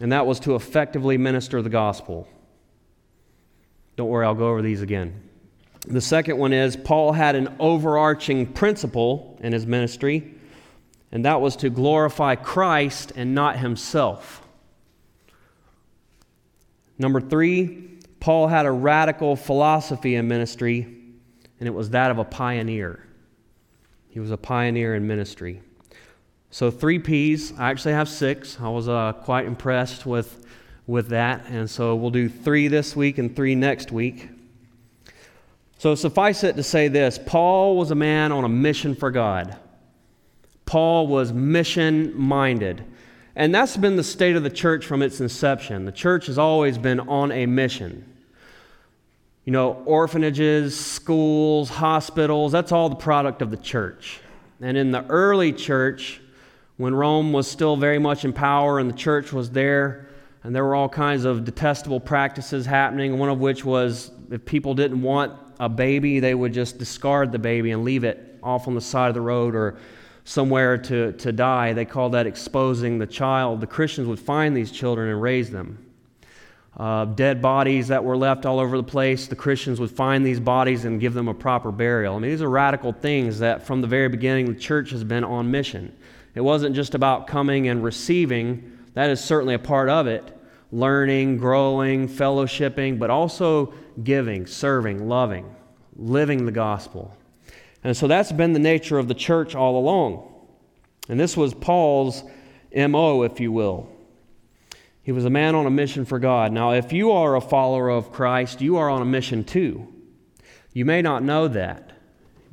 and 0.00 0.12
that 0.12 0.26
was 0.26 0.40
to 0.40 0.54
effectively 0.54 1.18
minister 1.18 1.60
the 1.62 1.70
gospel. 1.70 2.28
Don't 3.96 4.08
worry, 4.08 4.24
I'll 4.24 4.34
go 4.34 4.48
over 4.48 4.62
these 4.62 4.82
again. 4.82 5.22
The 5.86 6.00
second 6.00 6.38
one 6.38 6.52
is 6.52 6.76
Paul 6.76 7.12
had 7.12 7.34
an 7.34 7.56
overarching 7.58 8.46
principle 8.52 9.27
in 9.40 9.52
his 9.52 9.66
ministry, 9.66 10.34
and 11.12 11.24
that 11.24 11.40
was 11.40 11.56
to 11.56 11.70
glorify 11.70 12.34
Christ 12.34 13.12
and 13.16 13.34
not 13.34 13.58
himself. 13.58 14.46
Number 16.98 17.20
three, 17.20 17.98
Paul 18.20 18.48
had 18.48 18.66
a 18.66 18.72
radical 18.72 19.36
philosophy 19.36 20.16
in 20.16 20.26
ministry, 20.26 20.82
and 21.60 21.66
it 21.66 21.72
was 21.72 21.90
that 21.90 22.10
of 22.10 22.18
a 22.18 22.24
pioneer. 22.24 23.04
He 24.08 24.20
was 24.20 24.30
a 24.30 24.36
pioneer 24.36 24.94
in 24.94 25.06
ministry. 25.06 25.62
So 26.50 26.70
three 26.70 26.98
P's. 26.98 27.52
I 27.58 27.70
actually 27.70 27.92
have 27.92 28.08
six. 28.08 28.58
I 28.60 28.68
was 28.68 28.88
uh, 28.88 29.12
quite 29.12 29.46
impressed 29.46 30.06
with, 30.06 30.46
with 30.86 31.08
that. 31.08 31.44
And 31.46 31.68
so 31.68 31.94
we'll 31.94 32.10
do 32.10 32.28
three 32.28 32.68
this 32.68 32.96
week 32.96 33.18
and 33.18 33.36
three 33.36 33.54
next 33.54 33.92
week. 33.92 34.28
So 35.78 35.94
suffice 35.94 36.42
it 36.42 36.56
to 36.56 36.62
say 36.62 36.88
this 36.88 37.18
Paul 37.24 37.76
was 37.76 37.90
a 37.90 37.94
man 37.94 38.32
on 38.32 38.44
a 38.44 38.48
mission 38.48 38.94
for 38.94 39.10
God. 39.10 39.56
Paul 40.66 41.06
was 41.06 41.32
mission 41.32 42.18
minded. 42.18 42.84
And 43.34 43.54
that's 43.54 43.76
been 43.76 43.94
the 43.94 44.02
state 44.02 44.34
of 44.34 44.42
the 44.42 44.50
church 44.50 44.84
from 44.84 45.00
its 45.00 45.20
inception. 45.20 45.84
The 45.84 45.92
church 45.92 46.26
has 46.26 46.38
always 46.38 46.76
been 46.76 46.98
on 47.00 47.30
a 47.30 47.46
mission. 47.46 48.04
You 49.44 49.52
know, 49.52 49.74
orphanages, 49.86 50.78
schools, 50.78 51.70
hospitals, 51.70 52.50
that's 52.50 52.72
all 52.72 52.88
the 52.88 52.96
product 52.96 53.40
of 53.40 53.52
the 53.52 53.56
church. 53.56 54.20
And 54.60 54.76
in 54.76 54.90
the 54.90 55.06
early 55.06 55.52
church, 55.52 56.20
when 56.76 56.94
Rome 56.94 57.32
was 57.32 57.48
still 57.48 57.76
very 57.76 58.00
much 58.00 58.24
in 58.24 58.32
power 58.32 58.80
and 58.80 58.90
the 58.90 58.96
church 58.96 59.32
was 59.32 59.50
there, 59.50 60.08
and 60.42 60.54
there 60.54 60.64
were 60.64 60.74
all 60.74 60.88
kinds 60.88 61.24
of 61.24 61.44
detestable 61.44 62.00
practices 62.00 62.66
happening, 62.66 63.18
one 63.18 63.28
of 63.28 63.38
which 63.38 63.64
was 63.64 64.10
if 64.30 64.44
people 64.44 64.74
didn't 64.74 65.00
want 65.00 65.47
a 65.58 65.68
baby, 65.68 66.20
they 66.20 66.34
would 66.34 66.52
just 66.52 66.78
discard 66.78 67.32
the 67.32 67.38
baby 67.38 67.70
and 67.72 67.84
leave 67.84 68.04
it 68.04 68.38
off 68.42 68.68
on 68.68 68.74
the 68.74 68.80
side 68.80 69.08
of 69.08 69.14
the 69.14 69.20
road 69.20 69.54
or 69.54 69.78
somewhere 70.24 70.76
to, 70.76 71.12
to 71.12 71.32
die. 71.32 71.72
They 71.72 71.84
called 71.84 72.12
that 72.12 72.26
exposing 72.26 72.98
the 72.98 73.06
child. 73.06 73.60
The 73.60 73.66
Christians 73.66 74.06
would 74.08 74.20
find 74.20 74.56
these 74.56 74.70
children 74.70 75.10
and 75.10 75.20
raise 75.20 75.50
them. 75.50 75.84
Uh, 76.76 77.06
dead 77.06 77.42
bodies 77.42 77.88
that 77.88 78.04
were 78.04 78.16
left 78.16 78.46
all 78.46 78.60
over 78.60 78.76
the 78.76 78.84
place, 78.84 79.26
the 79.26 79.34
Christians 79.34 79.80
would 79.80 79.90
find 79.90 80.24
these 80.24 80.38
bodies 80.38 80.84
and 80.84 81.00
give 81.00 81.12
them 81.12 81.26
a 81.26 81.34
proper 81.34 81.72
burial. 81.72 82.14
I 82.14 82.18
mean, 82.20 82.30
these 82.30 82.42
are 82.42 82.50
radical 82.50 82.92
things 82.92 83.40
that 83.40 83.66
from 83.66 83.80
the 83.80 83.88
very 83.88 84.08
beginning 84.08 84.46
the 84.46 84.58
church 84.58 84.90
has 84.90 85.02
been 85.02 85.24
on 85.24 85.50
mission. 85.50 85.96
It 86.36 86.40
wasn't 86.40 86.76
just 86.76 86.94
about 86.94 87.26
coming 87.26 87.66
and 87.66 87.82
receiving, 87.82 88.78
that 88.94 89.10
is 89.10 89.22
certainly 89.22 89.54
a 89.54 89.58
part 89.58 89.88
of 89.88 90.06
it 90.06 90.34
learning, 90.70 91.38
growing, 91.38 92.06
fellowshipping, 92.06 92.98
but 92.98 93.08
also 93.08 93.72
giving, 94.02 94.46
serving, 94.46 95.08
loving, 95.08 95.54
living 95.96 96.46
the 96.46 96.52
gospel. 96.52 97.16
And 97.84 97.96
so 97.96 98.06
that's 98.06 98.32
been 98.32 98.52
the 98.52 98.58
nature 98.58 98.98
of 98.98 99.08
the 99.08 99.14
church 99.14 99.54
all 99.54 99.78
along. 99.78 100.24
And 101.08 101.18
this 101.18 101.36
was 101.36 101.54
Paul's 101.54 102.22
MO, 102.74 103.22
if 103.22 103.40
you 103.40 103.50
will. 103.52 103.88
He 105.02 105.12
was 105.12 105.24
a 105.24 105.30
man 105.30 105.54
on 105.54 105.66
a 105.66 105.70
mission 105.70 106.04
for 106.04 106.18
God. 106.18 106.52
Now, 106.52 106.72
if 106.72 106.92
you 106.92 107.12
are 107.12 107.34
a 107.34 107.40
follower 107.40 107.88
of 107.88 108.12
Christ, 108.12 108.60
you 108.60 108.76
are 108.76 108.90
on 108.90 109.00
a 109.00 109.06
mission 109.06 109.42
too. 109.42 109.88
You 110.74 110.84
may 110.84 111.00
not 111.00 111.22
know 111.22 111.48
that, 111.48 111.92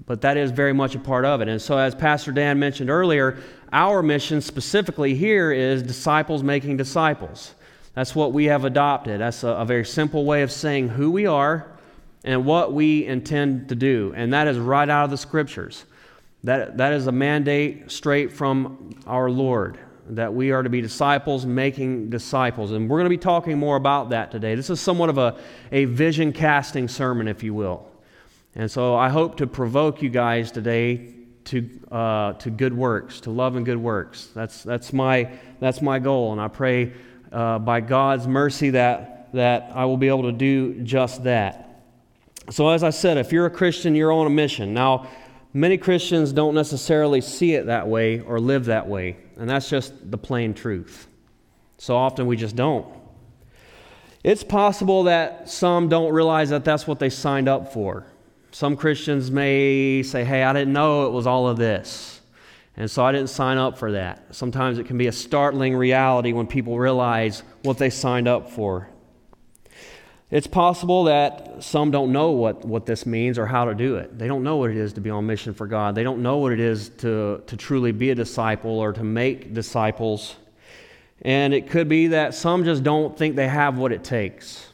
but 0.05 0.21
that 0.21 0.37
is 0.37 0.51
very 0.51 0.71
much 0.71 0.95
a 0.95 0.99
part 0.99 1.25
of 1.25 1.41
it. 1.41 1.49
And 1.49 1.61
so, 1.61 1.77
as 1.77 1.93
Pastor 1.93 2.31
Dan 2.31 2.57
mentioned 2.57 2.89
earlier, 2.89 3.37
our 3.73 4.01
mission 4.01 4.39
specifically 4.39 5.15
here 5.15 5.51
is 5.51 5.83
disciples 5.83 6.43
making 6.43 6.77
disciples. 6.77 7.55
That's 7.95 8.13
what 8.13 8.33
we 8.33 8.45
have 8.45 8.65
adopted. 8.65 9.21
That's 9.21 9.43
a, 9.43 9.49
a, 9.49 9.65
very 9.65 9.85
simple 9.85 10.25
way 10.25 10.41
of 10.41 10.51
saying 10.51 10.89
who 10.89 11.11
we 11.11 11.25
are 11.25 11.71
and 12.25 12.45
what 12.45 12.73
we 12.73 13.05
intend 13.05 13.69
to 13.69 13.75
do. 13.75 14.13
And 14.15 14.33
that 14.33 14.47
is 14.47 14.57
right 14.57 14.87
out 14.87 15.05
of 15.05 15.11
the 15.11 15.17
scriptures. 15.17 15.85
That, 16.43 16.77
that 16.77 16.91
is 16.91 17.07
a 17.07 17.11
mandate 17.11 17.89
straight 17.89 18.31
from 18.33 18.91
our 19.07 19.29
Lord. 19.31 19.79
that 20.09 20.33
we 20.33 20.51
are 20.51 20.61
to 20.61 20.69
be 20.69 20.81
disciples 20.81 21.45
making 21.45 22.09
disciples. 22.09 22.73
And 22.73 22.89
we're 22.89 22.97
going 22.99 23.05
to 23.05 23.09
be 23.09 23.17
talking 23.17 23.57
more 23.57 23.77
about 23.77 24.09
that 24.09 24.29
today. 24.29 24.55
This 24.55 24.69
is 24.69 24.81
somewhat 24.81 25.09
of 25.09 25.17
a, 25.17 25.37
a 25.71 25.85
vision 25.85 26.33
casting 26.33 26.87
sermon, 26.87 27.27
if 27.27 27.43
you 27.43 27.53
will. 27.53 27.89
And 28.55 28.69
so 28.69 28.95
I 28.95 29.09
hope 29.09 29.37
to 29.37 29.47
provoke 29.47 30.01
you 30.01 30.09
guys 30.09 30.51
today 30.51 31.13
to, 31.45 31.69
uh, 31.91 32.33
to 32.33 32.49
good 32.49 32.75
works, 32.75 33.21
to 33.21 33.31
love 33.31 33.55
and 33.55 33.65
good 33.65 33.77
works. 33.77 34.29
That's, 34.35 34.63
that's, 34.63 34.93
my, 34.93 35.29
that's 35.59 35.81
my 35.81 35.99
goal. 35.99 36.31
And 36.31 36.41
I 36.41 36.47
pray 36.49 36.93
uh, 37.35 37.59
by 37.59 37.81
God's 37.81 38.27
mercy 38.27 38.69
that, 38.71 39.29
that 39.33 39.69
I 39.75 39.83
will 39.85 39.97
be 39.97 40.07
able 40.07 40.23
to 40.23 40.31
do 40.31 40.81
just 40.83 41.25
that. 41.25 41.83
So, 42.49 42.69
as 42.69 42.81
I 42.81 42.91
said, 42.91 43.17
if 43.17 43.31
you're 43.33 43.45
a 43.45 43.51
Christian, 43.51 43.93
you're 43.93 44.13
on 44.13 44.25
a 44.25 44.29
mission. 44.29 44.73
Now, 44.73 45.07
many 45.53 45.77
Christians 45.77 46.31
don't 46.31 46.55
necessarily 46.55 47.19
see 47.19 47.53
it 47.53 47.65
that 47.65 47.87
way 47.87 48.21
or 48.21 48.39
live 48.39 48.65
that 48.65 48.87
way, 48.87 49.17
and 49.35 49.49
that's 49.49 49.69
just 49.69 50.09
the 50.09 50.17
plain 50.17 50.53
truth. 50.53 51.07
So 51.77 51.97
often 51.97 52.25
we 52.25 52.37
just 52.37 52.55
don't. 52.55 52.87
It's 54.23 54.43
possible 54.43 55.03
that 55.03 55.49
some 55.49 55.89
don't 55.89 56.13
realize 56.13 56.49
that 56.51 56.63
that's 56.63 56.87
what 56.87 56.99
they 56.99 57.09
signed 57.09 57.49
up 57.49 57.73
for. 57.73 58.05
Some 58.51 58.77
Christians 58.77 59.29
may 59.29 60.03
say, 60.03 60.23
Hey, 60.23 60.43
I 60.43 60.53
didn't 60.53 60.71
know 60.71 61.07
it 61.07 61.11
was 61.11 61.27
all 61.27 61.49
of 61.49 61.57
this. 61.57 62.14
And 62.77 62.91
so 62.91 63.05
I 63.05 63.11
didn't 63.11 63.29
sign 63.29 63.57
up 63.57 63.77
for 63.77 63.93
that. 63.93 64.35
Sometimes 64.35 64.79
it 64.79 64.85
can 64.85 64.97
be 64.97 65.07
a 65.07 65.11
startling 65.11 65.75
reality 65.75 66.33
when 66.33 66.45
people 66.45 66.77
realize 66.77 67.43
what 67.63 67.77
they 67.77 67.89
signed 67.89 68.27
up 68.27 68.51
for. 68.51 68.89
It's 70.31 70.47
possible 70.47 71.05
that 71.05 71.63
some 71.63 71.91
don't 71.91 72.11
know 72.11 72.31
what, 72.31 72.65
what 72.65 72.85
this 72.85 73.05
means 73.05 73.37
or 73.37 73.45
how 73.45 73.65
to 73.65 73.75
do 73.75 73.95
it. 73.97 74.17
They 74.17 74.27
don't 74.27 74.43
know 74.43 74.57
what 74.57 74.71
it 74.71 74.77
is 74.77 74.93
to 74.93 75.01
be 75.01 75.09
on 75.09 75.25
mission 75.25 75.53
for 75.53 75.67
God. 75.67 75.95
They 75.95 76.03
don't 76.03 76.21
know 76.21 76.37
what 76.37 76.51
it 76.51 76.59
is 76.59 76.89
to, 76.97 77.43
to 77.45 77.55
truly 77.55 77.91
be 77.91 78.09
a 78.09 78.15
disciple 78.15 78.79
or 78.79 78.91
to 78.91 79.03
make 79.03 79.53
disciples. 79.53 80.35
And 81.21 81.53
it 81.53 81.69
could 81.69 81.87
be 81.87 82.07
that 82.07 82.33
some 82.33 82.65
just 82.65 82.83
don't 82.83 83.17
think 83.17 83.35
they 83.35 83.47
have 83.47 83.77
what 83.77 83.91
it 83.91 84.03
takes. 84.03 84.67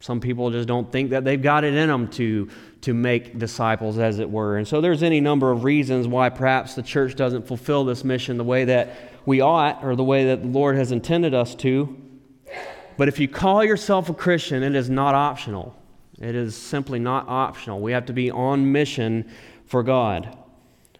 Some 0.00 0.20
people 0.20 0.50
just 0.50 0.68
don't 0.68 0.90
think 0.90 1.10
that 1.10 1.24
they've 1.24 1.40
got 1.40 1.64
it 1.64 1.74
in 1.74 1.88
them 1.88 2.08
to, 2.08 2.50
to 2.80 2.94
make 2.94 3.38
disciples, 3.38 3.98
as 3.98 4.18
it 4.18 4.30
were. 4.30 4.56
And 4.56 4.66
so 4.66 4.80
there's 4.80 5.02
any 5.02 5.20
number 5.20 5.50
of 5.50 5.64
reasons 5.64 6.06
why 6.06 6.28
perhaps 6.28 6.74
the 6.74 6.82
church 6.82 7.16
doesn't 7.16 7.46
fulfill 7.46 7.84
this 7.84 8.04
mission 8.04 8.36
the 8.36 8.44
way 8.44 8.64
that 8.66 8.96
we 9.26 9.40
ought 9.40 9.82
or 9.82 9.96
the 9.96 10.04
way 10.04 10.26
that 10.26 10.42
the 10.42 10.48
Lord 10.48 10.76
has 10.76 10.92
intended 10.92 11.34
us 11.34 11.54
to. 11.56 11.96
But 12.96 13.08
if 13.08 13.18
you 13.18 13.28
call 13.28 13.64
yourself 13.64 14.08
a 14.08 14.14
Christian, 14.14 14.62
it 14.62 14.74
is 14.74 14.88
not 14.88 15.14
optional. 15.14 15.76
It 16.20 16.34
is 16.34 16.56
simply 16.56 16.98
not 16.98 17.28
optional. 17.28 17.80
We 17.80 17.92
have 17.92 18.06
to 18.06 18.12
be 18.12 18.30
on 18.30 18.72
mission 18.72 19.30
for 19.66 19.82
God. 19.82 20.36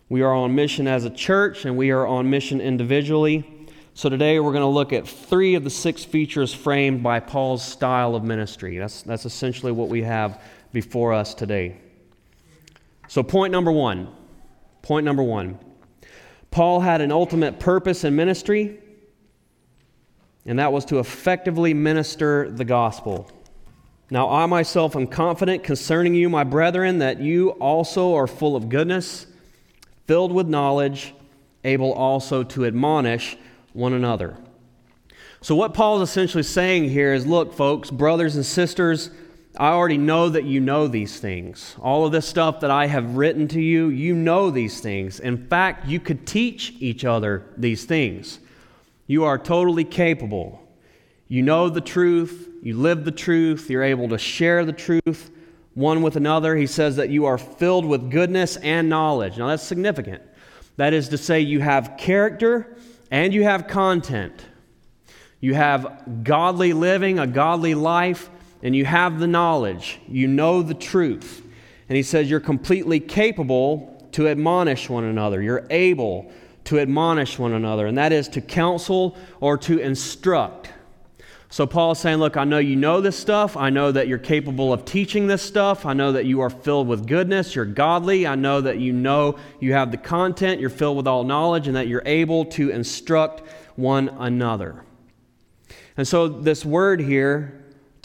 We 0.09 0.23
are 0.23 0.33
on 0.33 0.55
mission 0.55 0.87
as 0.87 1.05
a 1.05 1.11
church 1.11 1.65
and 1.65 1.77
we 1.77 1.91
are 1.91 2.07
on 2.07 2.31
mission 2.31 2.61
individually. 2.61 3.69
So 3.95 4.09
today 4.09 4.39
we're 4.39 4.53
going 4.53 4.63
to 4.63 4.69
look 4.69 4.93
at 4.93 5.09
three 5.09 5.55
of 5.57 5.65
the 5.65 5.71
six 5.71 6.05
features 6.05 6.55
framed 6.55 7.03
by 7.03 7.19
Paul's 7.19 7.65
style 7.65 8.15
of 8.15 8.23
ministry. 8.23 8.79
That's, 8.79 9.03
that's 9.03 9.27
essentially 9.27 9.73
what 9.73 9.89
we 9.89 10.03
have 10.03 10.41
before 10.73 11.13
us 11.13 11.35
today. 11.35 11.79
So, 13.09 13.23
point 13.23 13.53
number 13.53 13.73
one. 13.73 14.09
Point 14.83 15.05
number 15.05 15.23
one. 15.23 15.59
Paul 16.51 16.81
had 16.81 17.01
an 17.01 17.13
ultimate 17.13 17.61
purpose 17.61 18.05
in 18.05 18.17
ministry, 18.17 18.79
and 20.47 20.59
that 20.59 20.73
was 20.73 20.85
to 20.87 20.99
effectively 20.99 21.75
minister 21.75 22.51
the 22.51 22.65
gospel. 22.65 23.31
Now, 24.11 24.31
I 24.31 24.47
myself 24.47 24.97
am 24.97 25.07
confident 25.07 25.63
concerning 25.63 26.15
you, 26.15 26.31
my 26.31 26.45
brethren, 26.45 26.99
that 26.99 27.21
you 27.21 27.51
also 27.51 28.15
are 28.15 28.27
full 28.27 28.57
of 28.57 28.71
goodness, 28.71 29.27
filled 30.07 30.33
with 30.33 30.49
knowledge, 30.49 31.15
able 31.65 31.93
also 31.93 32.43
to 32.43 32.65
admonish 32.65 33.37
one 33.75 33.93
another. 33.93 34.39
So, 35.43 35.55
what 35.55 35.75
Paul 35.75 36.01
is 36.01 36.09
essentially 36.09 36.43
saying 36.43 36.89
here 36.89 37.13
is 37.13 37.27
look, 37.27 37.53
folks, 37.53 37.91
brothers 37.91 38.35
and 38.35 38.47
sisters, 38.47 39.11
I 39.59 39.71
already 39.71 39.99
know 39.99 40.29
that 40.29 40.45
you 40.45 40.61
know 40.61 40.87
these 40.87 41.19
things. 41.19 41.75
All 41.81 42.07
of 42.07 42.13
this 42.13 42.29
stuff 42.29 42.61
that 42.61 42.71
I 42.71 42.87
have 42.87 43.17
written 43.17 43.49
to 43.49 43.61
you, 43.61 43.89
you 43.89 44.15
know 44.15 44.51
these 44.51 44.81
things. 44.81 45.19
In 45.19 45.49
fact, 45.49 45.89
you 45.89 45.99
could 45.99 46.27
teach 46.27 46.75
each 46.79 47.05
other 47.05 47.45
these 47.57 47.85
things. 47.85 48.39
You 49.09 49.25
are 49.25 49.37
totally 49.37 49.85
capable. 49.85 50.63
You 51.27 51.43
know 51.43 51.69
the 51.69 51.81
truth, 51.81 52.49
you 52.63 52.77
live 52.77 53.05
the 53.05 53.11
truth, 53.11 53.69
you're 53.69 53.83
able 53.83 54.09
to 54.11 54.19
share 54.19 54.65
the 54.65 54.73
truth 54.73 55.31
one 55.75 56.03
with 56.03 56.17
another. 56.17 56.57
He 56.57 56.67
says 56.67 56.97
that 56.97 57.09
you 57.09 57.27
are 57.27 57.39
filled 57.39 57.85
with 57.85 58.11
goodness 58.11 58.57
and 58.57 58.89
knowledge. 58.89 59.39
Now, 59.39 59.47
that's 59.47 59.63
significant. 59.63 60.23
That 60.77 60.93
is 60.93 61.09
to 61.11 61.19
say, 61.19 61.41
you 61.41 61.61
have 61.61 61.97
character 61.97 62.77
and 63.11 63.33
you 63.33 63.45
have 63.45 63.69
content. 63.69 64.45
You 65.41 65.55
have 65.55 66.25
godly 66.25 66.73
living, 66.73 67.21
a 67.21 67.29
godly 67.29 67.75
life, 67.77 68.29
and 68.63 68.75
you 68.75 68.85
have 68.85 69.19
the 69.19 69.27
knowledge. 69.27 70.01
You 70.09 70.27
know 70.27 70.63
the 70.63 70.75
truth. 70.75 71.43
And 71.89 71.97
he 71.97 72.03
says 72.03 72.29
you're 72.29 72.41
completely 72.41 73.01
capable 73.01 74.09
to 74.13 74.29
admonish 74.29 74.89
one 74.89 75.05
another. 75.05 75.41
You're 75.41 75.67
able 75.71 76.31
to 76.65 76.79
admonish 76.79 77.39
one 77.39 77.53
another, 77.53 77.87
and 77.87 77.97
that 77.97 78.13
is 78.13 78.29
to 78.29 78.41
counsel 78.41 79.17
or 79.41 79.57
to 79.57 79.79
instruct. 79.79 80.71
So 81.51 81.67
Paul 81.67 81.93
is 81.93 81.99
saying, 81.99 82.19
Look, 82.19 82.37
I 82.37 82.45
know 82.45 82.59
you 82.59 82.77
know 82.77 83.01
this 83.01 83.19
stuff. 83.19 83.57
I 83.57 83.71
know 83.71 83.91
that 83.91 84.07
you're 84.07 84.19
capable 84.19 84.73
of 84.73 84.85
teaching 84.85 85.27
this 85.27 85.41
stuff. 85.41 85.87
I 85.87 85.95
know 85.95 86.13
that 86.13 86.27
you 86.27 86.41
are 86.41 86.51
filled 86.51 86.89
with 86.89 87.07
goodness. 87.07 87.55
You're 87.55 87.65
godly. 87.65 88.27
I 88.27 88.35
know 88.35 88.61
that 88.61 88.79
you 88.79 88.93
know 88.93 89.39
you 89.61 89.73
have 89.73 89.91
the 89.91 89.97
content. 89.97 90.61
You're 90.61 90.69
filled 90.69 90.99
with 90.99 91.07
all 91.07 91.25
knowledge, 91.25 91.67
and 91.67 91.77
that 91.77 91.89
you're 91.89 92.03
able 92.05 92.45
to 92.47 92.69
instruct 92.69 93.49
one 93.77 94.11
another. 94.11 94.85
And 95.97 96.07
so, 96.07 96.29
this 96.29 96.65
word 96.65 97.01
here, 97.01 97.58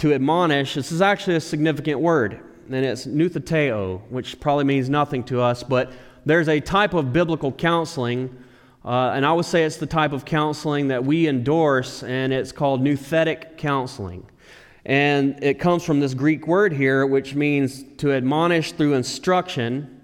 to 0.03 0.13
admonish, 0.13 0.75
this 0.75 0.91
is 0.91 1.01
actually 1.01 1.37
a 1.37 1.39
significant 1.39 1.97
word, 1.97 2.41
and 2.69 2.85
it's 2.85 3.05
noutheteo, 3.05 4.01
which 4.09 4.37
probably 4.41 4.65
means 4.65 4.89
nothing 4.89 5.23
to 5.23 5.39
us, 5.39 5.63
but 5.63 5.93
there's 6.25 6.49
a 6.49 6.59
type 6.59 6.93
of 6.93 7.13
biblical 7.13 7.53
counseling 7.53 8.37
uh, 8.83 9.13
and 9.15 9.25
I 9.25 9.31
would 9.31 9.45
say 9.45 9.63
it's 9.63 9.77
the 9.77 9.85
type 9.85 10.11
of 10.11 10.25
counseling 10.25 10.89
that 10.89 11.05
we 11.05 11.29
endorse, 11.29 12.03
and 12.03 12.33
it's 12.33 12.51
called 12.51 12.81
nouthetic 12.81 13.57
counseling. 13.57 14.25
And 14.85 15.41
it 15.41 15.57
comes 15.57 15.85
from 15.85 16.01
this 16.01 16.13
Greek 16.13 16.47
word 16.47 16.73
here, 16.73 17.07
which 17.07 17.33
means 17.33 17.85
to 17.99 18.11
admonish 18.11 18.73
through 18.73 18.95
instruction, 18.95 20.01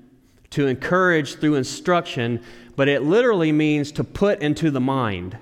to 0.52 0.68
encourage 0.68 1.36
through 1.36 1.56
instruction, 1.56 2.42
but 2.78 2.88
it 2.88 3.04
literally 3.04 3.52
means 3.52 3.92
to 3.92 4.06
put 4.06 4.42
into 4.42 4.72
the 4.72 4.80
mind. 4.80 5.38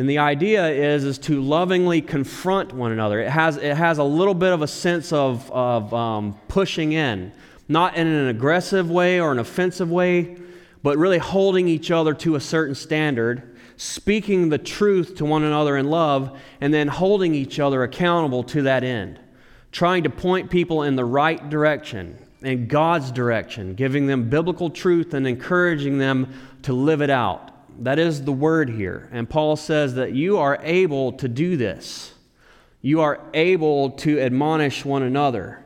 And 0.00 0.08
the 0.08 0.16
idea 0.16 0.66
is, 0.66 1.04
is 1.04 1.18
to 1.18 1.42
lovingly 1.42 2.00
confront 2.00 2.72
one 2.72 2.90
another. 2.90 3.20
It 3.20 3.28
has, 3.28 3.58
it 3.58 3.76
has 3.76 3.98
a 3.98 4.02
little 4.02 4.32
bit 4.32 4.50
of 4.50 4.62
a 4.62 4.66
sense 4.66 5.12
of, 5.12 5.52
of 5.52 5.92
um, 5.92 6.40
pushing 6.48 6.92
in, 6.92 7.32
not 7.68 7.96
in 7.96 8.06
an 8.06 8.28
aggressive 8.28 8.90
way 8.90 9.20
or 9.20 9.30
an 9.30 9.38
offensive 9.38 9.90
way, 9.90 10.38
but 10.82 10.96
really 10.96 11.18
holding 11.18 11.68
each 11.68 11.90
other 11.90 12.14
to 12.14 12.36
a 12.36 12.40
certain 12.40 12.74
standard, 12.74 13.58
speaking 13.76 14.48
the 14.48 14.56
truth 14.56 15.16
to 15.16 15.26
one 15.26 15.44
another 15.44 15.76
in 15.76 15.90
love, 15.90 16.40
and 16.62 16.72
then 16.72 16.88
holding 16.88 17.34
each 17.34 17.60
other 17.60 17.82
accountable 17.82 18.42
to 18.42 18.62
that 18.62 18.82
end. 18.82 19.20
Trying 19.70 20.04
to 20.04 20.10
point 20.10 20.50
people 20.50 20.82
in 20.82 20.96
the 20.96 21.04
right 21.04 21.50
direction, 21.50 22.16
in 22.40 22.68
God's 22.68 23.12
direction, 23.12 23.74
giving 23.74 24.06
them 24.06 24.30
biblical 24.30 24.70
truth 24.70 25.12
and 25.12 25.26
encouraging 25.26 25.98
them 25.98 26.32
to 26.62 26.72
live 26.72 27.02
it 27.02 27.10
out. 27.10 27.49
That 27.80 27.98
is 27.98 28.24
the 28.24 28.32
word 28.32 28.68
here. 28.68 29.08
And 29.10 29.28
Paul 29.28 29.56
says 29.56 29.94
that 29.94 30.12
you 30.12 30.36
are 30.36 30.58
able 30.62 31.12
to 31.12 31.28
do 31.28 31.56
this. 31.56 32.12
You 32.82 33.00
are 33.00 33.20
able 33.34 33.90
to 33.90 34.20
admonish 34.20 34.84
one 34.84 35.02
another. 35.02 35.64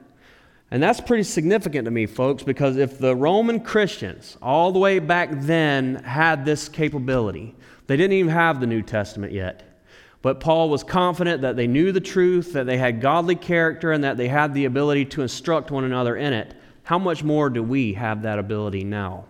And 0.70 0.82
that's 0.82 1.00
pretty 1.00 1.24
significant 1.24 1.84
to 1.84 1.90
me, 1.90 2.06
folks, 2.06 2.42
because 2.42 2.76
if 2.76 2.98
the 2.98 3.14
Roman 3.14 3.60
Christians, 3.60 4.36
all 4.40 4.72
the 4.72 4.78
way 4.78 4.98
back 5.00 5.30
then, 5.32 5.96
had 5.96 6.44
this 6.44 6.68
capability, 6.68 7.54
they 7.86 7.96
didn't 7.96 8.14
even 8.14 8.32
have 8.32 8.60
the 8.60 8.66
New 8.66 8.82
Testament 8.82 9.32
yet. 9.32 9.80
But 10.22 10.40
Paul 10.40 10.70
was 10.70 10.82
confident 10.82 11.42
that 11.42 11.56
they 11.56 11.66
knew 11.66 11.92
the 11.92 12.00
truth, 12.00 12.54
that 12.54 12.64
they 12.64 12.78
had 12.78 13.00
godly 13.00 13.36
character, 13.36 13.92
and 13.92 14.04
that 14.04 14.16
they 14.16 14.28
had 14.28 14.54
the 14.54 14.64
ability 14.64 15.04
to 15.06 15.22
instruct 15.22 15.70
one 15.70 15.84
another 15.84 16.16
in 16.16 16.32
it. 16.32 16.54
How 16.84 16.98
much 16.98 17.22
more 17.22 17.50
do 17.50 17.62
we 17.62 17.92
have 17.94 18.22
that 18.22 18.38
ability 18.38 18.84
now? 18.84 19.26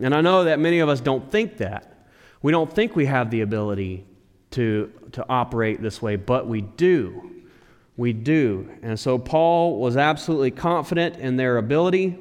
And 0.00 0.14
I 0.14 0.20
know 0.20 0.44
that 0.44 0.58
many 0.58 0.80
of 0.80 0.88
us 0.88 1.00
don't 1.00 1.30
think 1.30 1.58
that. 1.58 2.06
We 2.42 2.52
don't 2.52 2.72
think 2.72 2.96
we 2.96 3.06
have 3.06 3.30
the 3.30 3.42
ability 3.42 4.04
to, 4.52 4.92
to 5.12 5.24
operate 5.28 5.80
this 5.80 6.02
way, 6.02 6.16
but 6.16 6.46
we 6.46 6.60
do 6.60 7.34
we 7.96 8.12
do. 8.12 8.68
And 8.82 8.98
so 8.98 9.18
Paul 9.18 9.78
was 9.78 9.96
absolutely 9.96 10.50
confident 10.50 11.16
in 11.16 11.36
their 11.36 11.58
ability. 11.58 12.18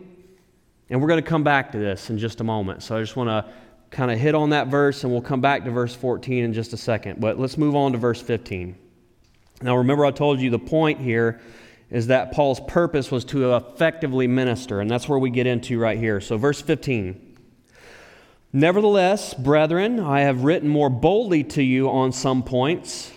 And 0.90 1.02
we're 1.02 1.08
going 1.08 1.24
to 1.24 1.28
come 1.28 1.44
back 1.44 1.72
to 1.72 1.80
this 1.80 2.10
in 2.10 2.18
just 2.18 2.42
a 2.42 2.44
moment. 2.44 2.84
So 2.84 2.98
I 2.98 3.02
just 3.02 3.16
want 3.16 3.30
to 3.30 3.52
kind 3.90 4.12
of 4.12 4.20
hit 4.20 4.36
on 4.36 4.50
that 4.52 4.68
verse, 4.68 5.04
and 5.04 5.12
we'll 5.12 5.22
come 5.22 5.42
back 5.42 5.64
to 5.66 5.72
verse 5.72 5.96
14 5.96 6.44
in 6.44 6.54
just 6.54 6.74
a 6.74 6.78
second. 6.78 7.20
But 7.20 7.40
let's 7.40 7.58
move 7.58 7.76
on 7.76 7.92
to 7.94 7.98
verse 7.98 8.22
15. 8.22 8.78
Now, 9.62 9.78
remember, 9.78 10.06
I 10.06 10.12
told 10.12 10.40
you 10.40 10.50
the 10.50 10.60
point 10.60 11.00
here 11.00 11.40
is 11.90 12.08
that 12.08 12.32
Paul's 12.32 12.60
purpose 12.60 13.12
was 13.12 13.24
to 13.26 13.56
effectively 13.56 14.28
minister, 14.28 14.82
and 14.82 14.90
that's 14.90 15.08
where 15.08 15.20
we 15.20 15.30
get 15.30 15.48
into 15.48 15.80
right 15.80 15.98
here. 15.98 16.20
So, 16.22 16.38
verse 16.38 16.62
15. 16.62 17.33
Nevertheless, 18.56 19.34
brethren, 19.34 20.00
I 20.00 20.22
have 20.22 20.44
written 20.44 20.70
more 20.70 20.92
boldly 20.92 21.44
to 21.46 21.64
you 21.64 21.90
on 21.90 22.12
some 22.12 22.44
points, 22.44 23.12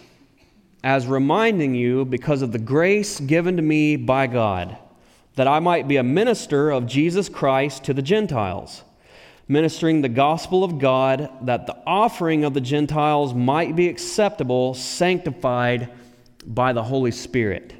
as 0.83 1.07
reminding 1.07 1.75
you, 1.75 2.07
because 2.07 2.41
of 2.41 2.53
the 2.53 2.59
grace 2.59 3.21
given 3.21 3.57
to 3.57 3.63
me 3.63 3.97
by 3.97 4.29
God, 4.29 4.79
that 5.35 5.47
I 5.47 5.61
might 5.61 5.89
be 5.89 5.99
a 5.99 6.03
minister 6.03 6.71
of 6.71 6.87
Jesus 6.87 7.29
Christ 7.29 7.85
to 7.85 7.93
the 7.93 8.01
Gentiles, 8.01 8.83
ministering 9.47 10.01
the 10.01 10.09
gospel 10.09 10.65
of 10.65 10.79
God, 10.79 11.29
that 11.43 11.67
the 11.67 11.77
offering 11.87 12.43
of 12.45 12.55
the 12.55 12.61
Gentiles 12.63 13.35
might 13.35 13.77
be 13.77 13.89
acceptable, 13.89 14.73
sanctified 14.73 15.91
by 16.47 16.73
the 16.73 16.85
Holy 16.85 17.11
Spirit. 17.11 17.75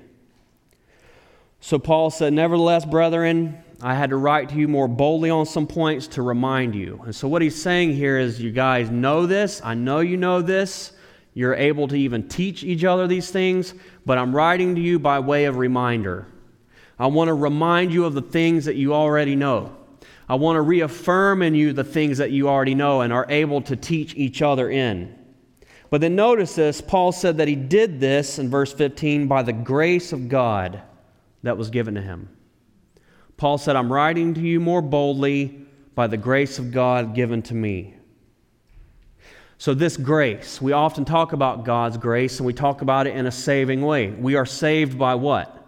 So 1.61 1.79
Paul 1.79 2.11
said, 2.11 2.35
Nevertheless, 2.35 2.85
brethren, 2.85 3.65
I 3.83 3.95
had 3.95 4.11
to 4.11 4.17
write 4.17 4.49
to 4.51 4.57
you 4.57 4.69
more 4.69 4.89
boldly 4.89 5.29
on 5.29 5.45
some 5.45 5.67
points 5.67 6.07
to 6.09 6.23
remind 6.23 6.75
you. 6.75 7.01
And 7.05 7.15
so, 7.15 7.29
what 7.29 7.43
he's 7.43 7.61
saying 7.61 7.93
here 7.93 8.19
is, 8.19 8.41
you 8.41 8.51
guys 8.51 8.91
know 8.91 9.27
this. 9.27 9.61
I 9.63 9.75
know 9.75 10.01
you 10.01 10.17
know 10.17 10.41
this. 10.41 10.93
You're 11.35 11.55
able 11.55 11.87
to 11.89 11.97
even 11.97 12.29
teach 12.29 12.65
each 12.65 12.85
other 12.85 13.07
these 13.07 13.31
things, 13.31 13.75
but 14.07 14.17
I'm 14.17 14.35
writing 14.35 14.75
to 14.77 14.81
you 14.81 14.99
by 14.99 15.19
way 15.19 15.45
of 15.45 15.59
reminder. 15.59 16.27
I 16.99 17.09
want 17.09 17.29
to 17.29 17.35
remind 17.35 17.93
you 17.93 18.07
of 18.07 18.15
the 18.15 18.23
things 18.23 18.65
that 18.65 18.77
you 18.77 18.95
already 18.95 19.37
know. 19.37 19.77
I 20.31 20.37
want 20.37 20.57
to 20.57 20.63
reaffirm 20.63 21.43
in 21.43 21.55
you 21.55 21.75
the 21.75 21.85
things 21.85 22.19
that 22.19 22.31
you 22.31 22.49
already 22.49 22.75
know 22.75 23.03
and 23.03 23.13
are 23.13 23.27
able 23.29 23.61
to 23.63 23.77
teach 23.77 24.15
each 24.15 24.41
other 24.41 24.71
in. 24.71 25.15
But 25.91 26.01
then 26.01 26.17
notice 26.17 26.55
this 26.55 26.81
Paul 26.81 27.13
said 27.13 27.37
that 27.37 27.49
he 27.49 27.55
did 27.55 28.01
this 28.01 28.39
in 28.39 28.49
verse 28.49 28.73
15 28.73 29.29
by 29.29 29.43
the 29.43 29.53
grace 29.53 30.15
of 30.15 30.31
God 30.31 30.81
that 31.43 31.59
was 31.59 31.69
given 31.69 31.95
to 31.95 32.01
him. 32.01 32.31
Paul 33.37 33.59
said, 33.59 33.77
I'm 33.77 33.93
writing 33.93 34.35
to 34.35 34.41
you 34.41 34.61
more 34.61 34.83
boldly 34.83 35.67
by 35.95 36.07
the 36.07 36.17
grace 36.17 36.59
of 36.59 36.73
God 36.73 37.15
given 37.15 37.43
to 37.43 37.55
me. 37.55 37.95
So, 39.59 39.73
this 39.73 39.97
grace, 39.97 40.61
we 40.61 40.73
often 40.73 41.07
talk 41.07 41.33
about 41.33 41.65
God's 41.65 41.97
grace 41.97 42.39
and 42.39 42.47
we 42.47 42.53
talk 42.53 42.83
about 42.83 43.07
it 43.07 43.17
in 43.17 43.27
a 43.27 43.33
saving 43.33 43.81
way. 43.81 44.11
We 44.11 44.35
are 44.35 44.45
saved 44.45 44.99
by 44.99 45.15
what? 45.15 45.65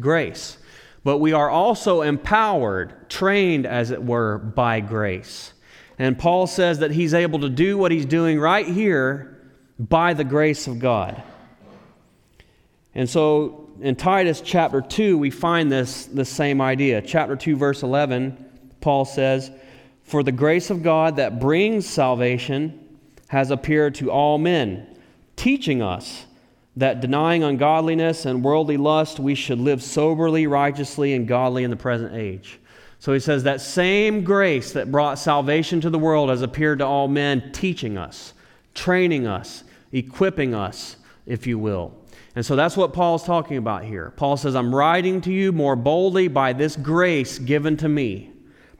Grace. 0.00 0.58
But 1.04 1.18
we 1.18 1.32
are 1.32 1.48
also 1.48 2.02
empowered, 2.02 3.08
trained, 3.08 3.66
as 3.66 3.92
it 3.92 4.04
were, 4.04 4.38
by 4.38 4.80
grace. 4.80 5.52
And 5.98 6.18
Paul 6.18 6.46
says 6.46 6.80
that 6.80 6.90
he's 6.90 7.14
able 7.14 7.40
to 7.40 7.48
do 7.48 7.78
what 7.78 7.92
he's 7.92 8.04
doing 8.04 8.40
right 8.40 8.66
here 8.66 9.38
by 9.78 10.14
the 10.14 10.24
grace 10.24 10.66
of 10.66 10.78
God. 10.78 11.22
And 12.94 13.08
so 13.08 13.69
in 13.80 13.96
Titus 13.96 14.42
chapter 14.42 14.80
2, 14.80 15.16
we 15.16 15.30
find 15.30 15.72
this, 15.72 16.06
the 16.06 16.24
same 16.24 16.60
idea. 16.60 17.00
Chapter 17.00 17.34
2, 17.34 17.56
verse 17.56 17.82
11, 17.82 18.36
Paul 18.80 19.04
says, 19.04 19.50
For 20.02 20.22
the 20.22 20.32
grace 20.32 20.70
of 20.70 20.82
God 20.82 21.16
that 21.16 21.40
brings 21.40 21.88
salvation 21.88 22.78
has 23.28 23.50
appeared 23.50 23.94
to 23.96 24.10
all 24.10 24.38
men, 24.38 24.98
teaching 25.36 25.80
us 25.82 26.26
that 26.76 27.00
denying 27.00 27.42
ungodliness 27.42 28.26
and 28.26 28.44
worldly 28.44 28.76
lust, 28.76 29.18
we 29.18 29.34
should 29.34 29.58
live 29.58 29.82
soberly, 29.82 30.46
righteously, 30.46 31.14
and 31.14 31.26
godly 31.26 31.64
in 31.64 31.70
the 31.70 31.76
present 31.76 32.14
age. 32.14 32.60
So 32.98 33.12
he 33.14 33.20
says 33.20 33.44
that 33.44 33.60
same 33.60 34.24
grace 34.24 34.72
that 34.72 34.92
brought 34.92 35.18
salvation 35.18 35.80
to 35.80 35.90
the 35.90 35.98
world 35.98 36.28
has 36.28 36.42
appeared 36.42 36.80
to 36.80 36.86
all 36.86 37.08
men, 37.08 37.50
teaching 37.52 37.96
us, 37.96 38.34
training 38.74 39.26
us, 39.26 39.64
equipping 39.90 40.54
us, 40.54 40.96
if 41.24 41.46
you 41.46 41.58
will. 41.58 41.99
And 42.34 42.46
so 42.46 42.54
that's 42.54 42.76
what 42.76 42.92
Paul's 42.92 43.24
talking 43.24 43.56
about 43.56 43.84
here. 43.84 44.12
Paul 44.16 44.36
says, 44.36 44.54
I'm 44.54 44.74
writing 44.74 45.20
to 45.22 45.32
you 45.32 45.50
more 45.52 45.74
boldly 45.74 46.28
by 46.28 46.52
this 46.52 46.76
grace 46.76 47.38
given 47.38 47.76
to 47.78 47.88
me. 47.88 48.32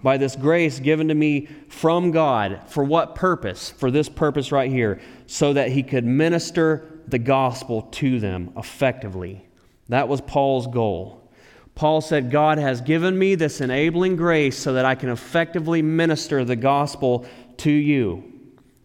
By 0.03 0.17
this 0.17 0.37
grace 0.37 0.79
given 0.79 1.09
to 1.09 1.15
me 1.15 1.49
from 1.69 2.11
God. 2.11 2.63
For 2.69 2.85
what 2.85 3.15
purpose? 3.15 3.71
For 3.71 3.91
this 3.91 4.09
purpose 4.09 4.53
right 4.53 4.71
here. 4.71 5.01
So 5.27 5.53
that 5.53 5.71
he 5.71 5.83
could 5.83 6.05
minister 6.05 7.01
the 7.09 7.19
gospel 7.19 7.83
to 7.83 8.21
them 8.21 8.53
effectively. 8.57 9.45
That 9.89 10.09
was 10.09 10.21
Paul's 10.21 10.69
goal. 10.69 11.29
Paul 11.75 12.01
said, 12.01 12.31
God 12.31 12.59
has 12.59 12.81
given 12.81 13.19
me 13.19 13.35
this 13.35 13.61
enabling 13.61 14.17
grace 14.17 14.57
so 14.57 14.75
that 14.75 14.85
I 14.85 14.95
can 14.95 15.09
effectively 15.09 15.83
minister 15.83 16.45
the 16.45 16.57
gospel 16.57 17.27
to 17.59 17.71
you. 17.71 18.30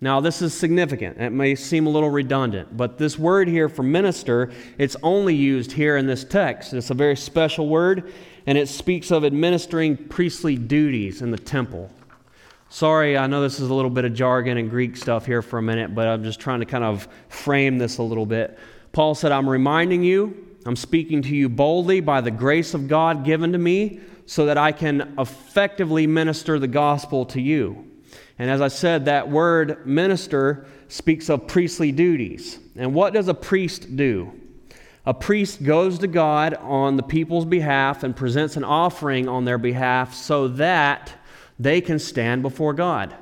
Now, 0.01 0.19
this 0.19 0.41
is 0.41 0.53
significant. 0.53 1.21
It 1.21 1.31
may 1.31 1.55
seem 1.55 1.87
a 1.87 1.89
little 1.89 2.09
redundant, 2.09 2.75
but 2.75 2.97
this 2.97 3.17
word 3.17 3.47
here 3.47 3.69
for 3.69 3.81
minister, 3.81 4.51
it's 4.77 4.97
only 5.01 5.33
used 5.33 5.71
here 5.71 5.95
in 5.95 6.05
this 6.05 6.25
text. 6.25 6.73
It's 6.73 6.89
a 6.89 6.93
very 6.93 7.15
special 7.15 7.69
word, 7.69 8.13
and 8.45 8.57
it 8.57 8.67
speaks 8.67 9.09
of 9.09 9.23
administering 9.23 9.95
priestly 9.95 10.57
duties 10.57 11.21
in 11.21 11.31
the 11.31 11.37
temple. 11.37 11.89
Sorry, 12.69 13.17
I 13.17 13.27
know 13.27 13.41
this 13.41 13.61
is 13.61 13.69
a 13.69 13.73
little 13.73 13.89
bit 13.89 14.03
of 14.03 14.13
jargon 14.13 14.57
and 14.57 14.69
Greek 14.69 14.97
stuff 14.97 15.25
here 15.25 15.41
for 15.41 15.59
a 15.59 15.61
minute, 15.61 15.95
but 15.95 16.07
I'm 16.07 16.23
just 16.23 16.41
trying 16.41 16.59
to 16.59 16.65
kind 16.65 16.83
of 16.83 17.07
frame 17.29 17.77
this 17.77 17.97
a 17.97 18.03
little 18.03 18.25
bit. 18.25 18.59
Paul 18.91 19.15
said, 19.15 19.31
I'm 19.31 19.47
reminding 19.47 20.03
you, 20.03 20.55
I'm 20.65 20.75
speaking 20.75 21.21
to 21.21 21.35
you 21.35 21.47
boldly 21.47 22.01
by 22.01 22.19
the 22.19 22.31
grace 22.31 22.73
of 22.73 22.89
God 22.89 23.23
given 23.23 23.53
to 23.53 23.57
me 23.57 24.01
so 24.25 24.45
that 24.47 24.57
I 24.57 24.71
can 24.73 25.15
effectively 25.17 26.05
minister 26.05 26.59
the 26.59 26.67
gospel 26.67 27.25
to 27.27 27.39
you. 27.39 27.84
And 28.37 28.49
as 28.49 28.61
I 28.61 28.67
said, 28.67 29.05
that 29.05 29.29
word 29.29 29.85
minister 29.87 30.65
speaks 30.87 31.29
of 31.29 31.47
priestly 31.47 31.91
duties. 31.91 32.59
And 32.75 32.93
what 32.93 33.13
does 33.13 33.27
a 33.27 33.33
priest 33.33 33.95
do? 33.95 34.33
A 35.05 35.13
priest 35.13 35.63
goes 35.63 35.99
to 35.99 36.07
God 36.07 36.55
on 36.55 36.97
the 36.97 37.03
people's 37.03 37.45
behalf 37.45 38.03
and 38.03 38.15
presents 38.15 38.57
an 38.57 38.63
offering 38.63 39.29
on 39.29 39.45
their 39.45 39.57
behalf 39.57 40.13
so 40.13 40.47
that 40.49 41.13
they 41.59 41.79
can 41.79 41.99
stand 41.99 42.41
before 42.41 42.73
God. 42.73 43.15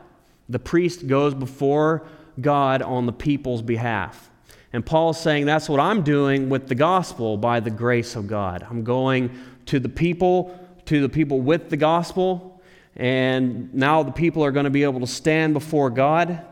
The 0.50 0.60
priest 0.60 1.08
goes 1.08 1.34
before 1.34 2.08
God 2.40 2.82
on 2.82 3.06
the 3.06 3.14
people's 3.14 3.62
behalf. 3.62 4.30
And 4.72 4.84
Paul's 4.84 5.20
saying 5.20 5.46
that's 5.46 5.70
what 5.70 5.80
I'm 5.80 6.02
doing 6.02 6.50
with 6.50 6.68
the 6.68 6.76
gospel 6.76 7.38
by 7.38 7.60
the 7.60 7.70
grace 7.70 8.16
of 8.16 8.28
God. 8.28 8.66
I'm 8.68 8.84
going 8.84 9.30
to 9.68 9.80
the 9.80 9.90
people, 9.90 10.58
to 10.86 11.02
the 11.02 11.10
people 11.10 11.42
with 11.42 11.70
the 11.70 11.78
gospel, 11.78 12.53
and 12.96 13.74
now 13.74 14.04
the 14.04 14.12
people 14.12 14.44
are 14.44 14.52
going 14.52 14.66
to 14.66 14.70
be 14.70 14.84
able 14.84 15.00
to 15.00 15.08
stand 15.08 15.54
before 15.54 15.90
God 15.90 16.46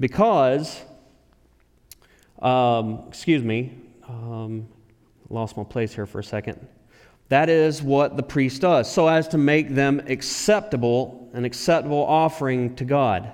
because, 0.00 0.80
um, 2.40 3.04
excuse 3.08 3.42
me, 3.42 3.74
um, 4.08 4.68
lost 5.28 5.56
my 5.56 5.64
place 5.64 5.94
here 5.94 6.06
for 6.06 6.20
a 6.20 6.24
second. 6.24 6.66
That 7.28 7.50
is 7.50 7.82
what 7.82 8.16
the 8.16 8.22
priest 8.22 8.62
does, 8.62 8.90
so 8.90 9.06
as 9.06 9.28
to 9.28 9.38
make 9.38 9.74
them 9.74 10.00
acceptable, 10.06 11.28
an 11.34 11.44
acceptable 11.44 12.04
offering 12.04 12.74
to 12.76 12.84
God. 12.84 13.32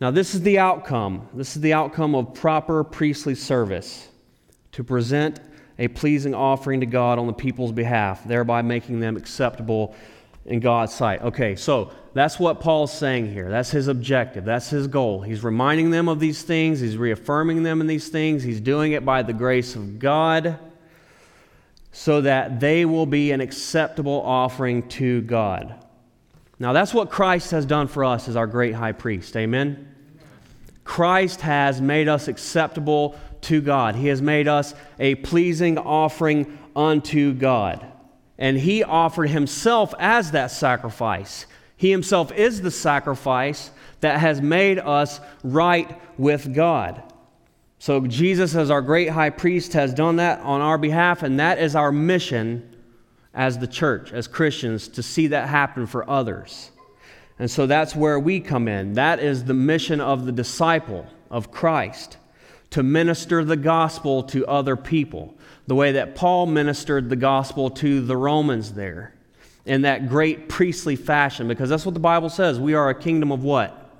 Now, 0.00 0.10
this 0.10 0.34
is 0.34 0.42
the 0.42 0.58
outcome. 0.58 1.28
This 1.32 1.56
is 1.56 1.62
the 1.62 1.72
outcome 1.72 2.14
of 2.14 2.34
proper 2.34 2.84
priestly 2.84 3.34
service 3.34 4.08
to 4.72 4.84
present 4.84 5.40
a 5.78 5.88
pleasing 5.88 6.34
offering 6.34 6.80
to 6.80 6.86
God 6.86 7.18
on 7.18 7.26
the 7.26 7.32
people's 7.32 7.72
behalf, 7.72 8.24
thereby 8.24 8.60
making 8.60 9.00
them 9.00 9.16
acceptable 9.16 9.94
in 10.44 10.60
God's 10.60 10.92
sight. 10.92 11.22
Okay, 11.22 11.56
so 11.56 11.92
that's 12.14 12.38
what 12.38 12.60
Paul's 12.60 12.92
saying 12.92 13.32
here. 13.32 13.48
That's 13.48 13.70
his 13.70 13.88
objective. 13.88 14.44
That's 14.44 14.68
his 14.68 14.86
goal. 14.86 15.22
He's 15.22 15.44
reminding 15.44 15.90
them 15.90 16.08
of 16.08 16.20
these 16.20 16.42
things, 16.42 16.80
he's 16.80 16.96
reaffirming 16.96 17.62
them 17.62 17.80
in 17.80 17.86
these 17.86 18.08
things. 18.08 18.42
He's 18.42 18.60
doing 18.60 18.92
it 18.92 19.04
by 19.04 19.22
the 19.22 19.32
grace 19.32 19.74
of 19.74 19.98
God 19.98 20.58
so 21.92 22.22
that 22.22 22.58
they 22.58 22.84
will 22.84 23.06
be 23.06 23.32
an 23.32 23.40
acceptable 23.40 24.22
offering 24.22 24.88
to 24.88 25.20
God. 25.22 25.74
Now, 26.58 26.72
that's 26.72 26.94
what 26.94 27.10
Christ 27.10 27.50
has 27.50 27.66
done 27.66 27.86
for 27.86 28.04
us 28.04 28.28
as 28.28 28.36
our 28.36 28.46
great 28.46 28.74
high 28.74 28.92
priest. 28.92 29.36
Amen? 29.36 29.88
Christ 30.84 31.40
has 31.42 31.80
made 31.80 32.08
us 32.08 32.28
acceptable 32.28 33.16
to 33.42 33.60
God. 33.60 33.94
He 33.94 34.08
has 34.08 34.22
made 34.22 34.48
us 34.48 34.74
a 34.98 35.16
pleasing 35.16 35.78
offering 35.78 36.58
unto 36.74 37.34
God 37.34 37.86
and 38.42 38.58
he 38.58 38.82
offered 38.82 39.30
himself 39.30 39.94
as 40.00 40.32
that 40.32 40.50
sacrifice. 40.50 41.46
He 41.76 41.92
himself 41.92 42.32
is 42.32 42.60
the 42.60 42.72
sacrifice 42.72 43.70
that 44.00 44.18
has 44.18 44.42
made 44.42 44.80
us 44.80 45.20
right 45.44 45.96
with 46.18 46.52
God. 46.52 47.04
So, 47.78 48.00
Jesus, 48.00 48.56
as 48.56 48.68
our 48.68 48.82
great 48.82 49.10
high 49.10 49.30
priest, 49.30 49.74
has 49.74 49.94
done 49.94 50.16
that 50.16 50.40
on 50.40 50.60
our 50.60 50.76
behalf, 50.76 51.22
and 51.22 51.38
that 51.38 51.60
is 51.60 51.76
our 51.76 51.92
mission 51.92 52.68
as 53.32 53.58
the 53.58 53.68
church, 53.68 54.12
as 54.12 54.26
Christians, 54.26 54.88
to 54.88 55.04
see 55.04 55.28
that 55.28 55.48
happen 55.48 55.86
for 55.86 56.08
others. 56.10 56.72
And 57.38 57.48
so 57.48 57.66
that's 57.66 57.94
where 57.94 58.18
we 58.18 58.40
come 58.40 58.66
in. 58.66 58.94
That 58.94 59.20
is 59.20 59.44
the 59.44 59.54
mission 59.54 60.00
of 60.00 60.26
the 60.26 60.32
disciple 60.32 61.06
of 61.30 61.52
Christ 61.52 62.16
to 62.72 62.82
minister 62.82 63.44
the 63.44 63.56
gospel 63.56 64.22
to 64.24 64.46
other 64.46 64.76
people 64.76 65.34
the 65.66 65.74
way 65.74 65.92
that 65.92 66.14
Paul 66.14 66.46
ministered 66.46 67.08
the 67.08 67.16
gospel 67.16 67.70
to 67.70 68.00
the 68.04 68.16
Romans 68.16 68.72
there 68.72 69.14
in 69.64 69.82
that 69.82 70.08
great 70.08 70.48
priestly 70.48 70.96
fashion, 70.96 71.46
because 71.46 71.68
that's 71.68 71.86
what 71.86 71.94
the 71.94 72.00
Bible 72.00 72.28
says. 72.28 72.58
We 72.58 72.74
are 72.74 72.88
a 72.88 72.94
kingdom 72.94 73.30
of 73.30 73.44
what? 73.44 73.90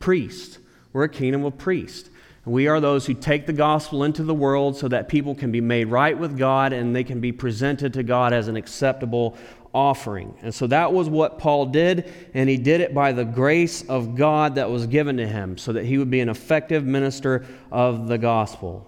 Priests. 0.00 0.58
We're 0.92 1.04
a 1.04 1.08
kingdom 1.08 1.44
of 1.44 1.56
priests. 1.56 2.10
We 2.44 2.66
are 2.66 2.80
those 2.80 3.06
who 3.06 3.14
take 3.14 3.46
the 3.46 3.52
gospel 3.52 4.02
into 4.02 4.24
the 4.24 4.34
world 4.34 4.76
so 4.76 4.88
that 4.88 5.08
people 5.08 5.34
can 5.34 5.52
be 5.52 5.60
made 5.60 5.86
right 5.86 6.18
with 6.18 6.36
God 6.36 6.72
and 6.72 6.96
they 6.96 7.04
can 7.04 7.20
be 7.20 7.30
presented 7.30 7.92
to 7.94 8.02
God 8.02 8.32
as 8.32 8.48
an 8.48 8.56
acceptable 8.56 9.36
offering. 9.74 10.34
And 10.42 10.54
so 10.54 10.66
that 10.66 10.92
was 10.92 11.08
what 11.08 11.38
Paul 11.38 11.66
did, 11.66 12.12
and 12.34 12.48
he 12.48 12.56
did 12.56 12.80
it 12.80 12.94
by 12.94 13.12
the 13.12 13.24
grace 13.24 13.82
of 13.88 14.14
God 14.14 14.56
that 14.56 14.70
was 14.70 14.86
given 14.86 15.16
to 15.16 15.26
him 15.26 15.56
so 15.56 15.72
that 15.72 15.84
he 15.84 15.98
would 15.98 16.10
be 16.10 16.20
an 16.20 16.28
effective 16.28 16.84
minister 16.84 17.46
of 17.70 18.08
the 18.08 18.18
gospel. 18.18 18.86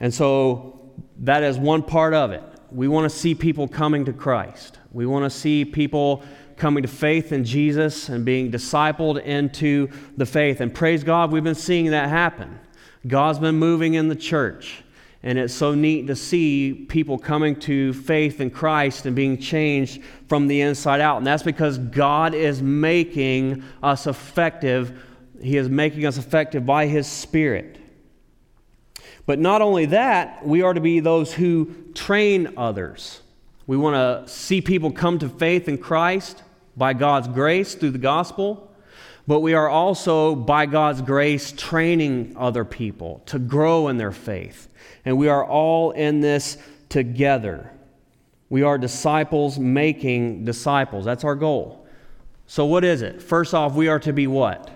And 0.00 0.12
so 0.12 0.92
that 1.20 1.42
is 1.42 1.58
one 1.58 1.82
part 1.82 2.14
of 2.14 2.30
it. 2.32 2.42
We 2.70 2.88
want 2.88 3.10
to 3.10 3.16
see 3.16 3.34
people 3.34 3.68
coming 3.68 4.04
to 4.04 4.12
Christ. 4.12 4.78
We 4.92 5.06
want 5.06 5.24
to 5.24 5.30
see 5.30 5.64
people 5.64 6.22
coming 6.56 6.82
to 6.82 6.88
faith 6.88 7.32
in 7.32 7.44
Jesus 7.44 8.08
and 8.08 8.24
being 8.24 8.50
discipled 8.50 9.22
into 9.22 9.88
the 10.16 10.26
faith. 10.26 10.60
And 10.60 10.72
praise 10.72 11.02
God, 11.02 11.32
we've 11.32 11.42
been 11.42 11.54
seeing 11.54 11.90
that 11.90 12.08
happen. 12.08 12.60
God's 13.06 13.38
been 13.38 13.56
moving 13.56 13.94
in 13.94 14.08
the 14.08 14.16
church. 14.16 14.83
And 15.24 15.38
it's 15.38 15.54
so 15.54 15.74
neat 15.74 16.06
to 16.08 16.16
see 16.16 16.86
people 16.88 17.16
coming 17.16 17.56
to 17.60 17.94
faith 17.94 18.42
in 18.42 18.50
Christ 18.50 19.06
and 19.06 19.16
being 19.16 19.38
changed 19.38 20.02
from 20.28 20.48
the 20.48 20.60
inside 20.60 21.00
out. 21.00 21.16
And 21.16 21.26
that's 21.26 21.42
because 21.42 21.78
God 21.78 22.34
is 22.34 22.60
making 22.60 23.64
us 23.82 24.06
effective. 24.06 25.02
He 25.42 25.56
is 25.56 25.70
making 25.70 26.04
us 26.04 26.18
effective 26.18 26.66
by 26.66 26.86
His 26.88 27.06
Spirit. 27.06 27.78
But 29.24 29.38
not 29.38 29.62
only 29.62 29.86
that, 29.86 30.46
we 30.46 30.60
are 30.60 30.74
to 30.74 30.80
be 30.80 31.00
those 31.00 31.32
who 31.32 31.74
train 31.94 32.52
others. 32.58 33.22
We 33.66 33.78
want 33.78 33.94
to 33.94 34.30
see 34.30 34.60
people 34.60 34.92
come 34.92 35.18
to 35.20 35.30
faith 35.30 35.68
in 35.68 35.78
Christ 35.78 36.42
by 36.76 36.92
God's 36.92 37.28
grace 37.28 37.74
through 37.74 37.92
the 37.92 37.98
gospel, 37.98 38.70
but 39.26 39.40
we 39.40 39.54
are 39.54 39.70
also, 39.70 40.34
by 40.34 40.66
God's 40.66 41.00
grace, 41.00 41.50
training 41.52 42.34
other 42.38 42.66
people 42.66 43.22
to 43.24 43.38
grow 43.38 43.88
in 43.88 43.96
their 43.96 44.12
faith. 44.12 44.68
And 45.04 45.18
we 45.18 45.28
are 45.28 45.44
all 45.44 45.90
in 45.92 46.20
this 46.20 46.56
together. 46.88 47.70
We 48.48 48.62
are 48.62 48.78
disciples 48.78 49.58
making 49.58 50.44
disciples. 50.44 51.04
That's 51.04 51.24
our 51.24 51.34
goal. 51.34 51.86
So, 52.46 52.66
what 52.66 52.84
is 52.84 53.02
it? 53.02 53.22
First 53.22 53.54
off, 53.54 53.74
we 53.74 53.88
are 53.88 53.98
to 54.00 54.12
be 54.12 54.26
what? 54.26 54.70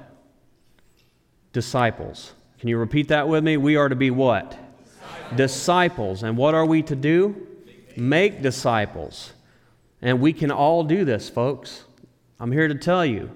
Disciples. 1.53 2.33
Can 2.59 2.69
you 2.69 2.79
repeat 2.79 3.09
that 3.09 3.29
with 3.29 3.45
me? 3.45 3.57
We 3.57 3.77
are 3.77 3.88
to 3.88 3.97
be 3.97 4.11
what? 4.11 4.51
Disciples. 4.51 5.37
disciples. 5.37 6.23
And 6.23 6.37
what 6.37 6.55
are 6.55 6.67
we 6.67 6.83
to 6.83 6.97
do? 6.97 7.47
Make 7.97 8.43
disciples. 8.43 9.33
And 10.03 10.21
we 10.21 10.33
can 10.33 10.51
all 10.51 10.85
do 10.85 11.05
this, 11.05 11.29
folks. 11.29 11.85
I'm 12.41 12.53
here 12.53 12.69
to 12.69 12.75
tell 12.75 13.05
you, 13.05 13.31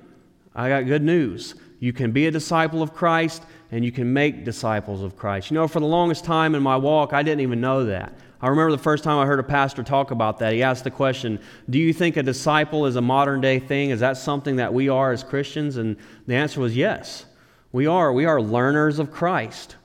I 0.54 0.68
got 0.68 0.86
good 0.86 1.02
news. 1.02 1.54
You 1.80 1.92
can 1.92 2.12
be 2.12 2.26
a 2.26 2.30
disciple 2.30 2.82
of 2.82 2.94
Christ 2.94 3.42
and 3.72 3.82
you 3.82 3.90
can 3.90 4.12
make 4.12 4.44
disciples 4.44 5.02
of 5.02 5.16
Christ. 5.16 5.50
You 5.50 5.54
know, 5.54 5.66
for 5.66 5.80
the 5.80 5.86
longest 5.86 6.24
time 6.24 6.54
in 6.54 6.62
my 6.62 6.76
walk, 6.76 7.14
I 7.14 7.22
didn't 7.22 7.40
even 7.40 7.60
know 7.60 7.86
that. 7.86 8.12
I 8.42 8.48
remember 8.48 8.70
the 8.70 8.82
first 8.82 9.02
time 9.02 9.18
I 9.18 9.24
heard 9.24 9.40
a 9.40 9.44
pastor 9.44 9.82
talk 9.82 10.10
about 10.10 10.38
that. 10.40 10.52
He 10.52 10.62
asked 10.62 10.84
the 10.84 10.90
question, 10.90 11.40
Do 11.70 11.78
you 11.78 11.92
think 11.94 12.18
a 12.18 12.22
disciple 12.22 12.84
is 12.84 12.96
a 12.96 13.00
modern 13.00 13.40
day 13.40 13.58
thing? 13.58 13.90
Is 13.90 14.00
that 14.00 14.18
something 14.18 14.56
that 14.56 14.74
we 14.74 14.90
are 14.90 15.10
as 15.10 15.24
Christians? 15.24 15.78
And 15.78 15.96
the 16.26 16.34
answer 16.34 16.60
was 16.60 16.76
yes. 16.76 17.24
We 17.72 17.86
are. 17.86 18.12
We 18.12 18.26
are 18.26 18.42
learners 18.42 18.98
of 18.98 19.10
Christ. 19.10 19.76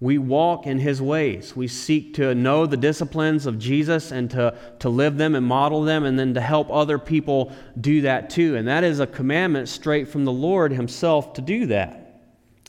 We 0.00 0.16
walk 0.16 0.66
in 0.66 0.78
his 0.78 1.02
ways. 1.02 1.54
We 1.54 1.68
seek 1.68 2.14
to 2.14 2.34
know 2.34 2.64
the 2.64 2.76
disciplines 2.78 3.46
of 3.46 3.58
Jesus 3.58 4.10
and 4.10 4.30
to, 4.30 4.56
to 4.78 4.88
live 4.88 5.18
them 5.18 5.34
and 5.34 5.44
model 5.44 5.82
them, 5.82 6.04
and 6.04 6.18
then 6.18 6.32
to 6.34 6.40
help 6.40 6.70
other 6.70 6.98
people 6.98 7.52
do 7.80 8.00
that 8.02 8.30
too. 8.30 8.56
And 8.56 8.66
that 8.68 8.84
is 8.84 9.00
a 9.00 9.06
commandment 9.06 9.68
straight 9.68 10.08
from 10.08 10.24
the 10.24 10.32
Lord 10.32 10.72
himself 10.72 11.34
to 11.34 11.42
do 11.42 11.66
that. 11.66 12.03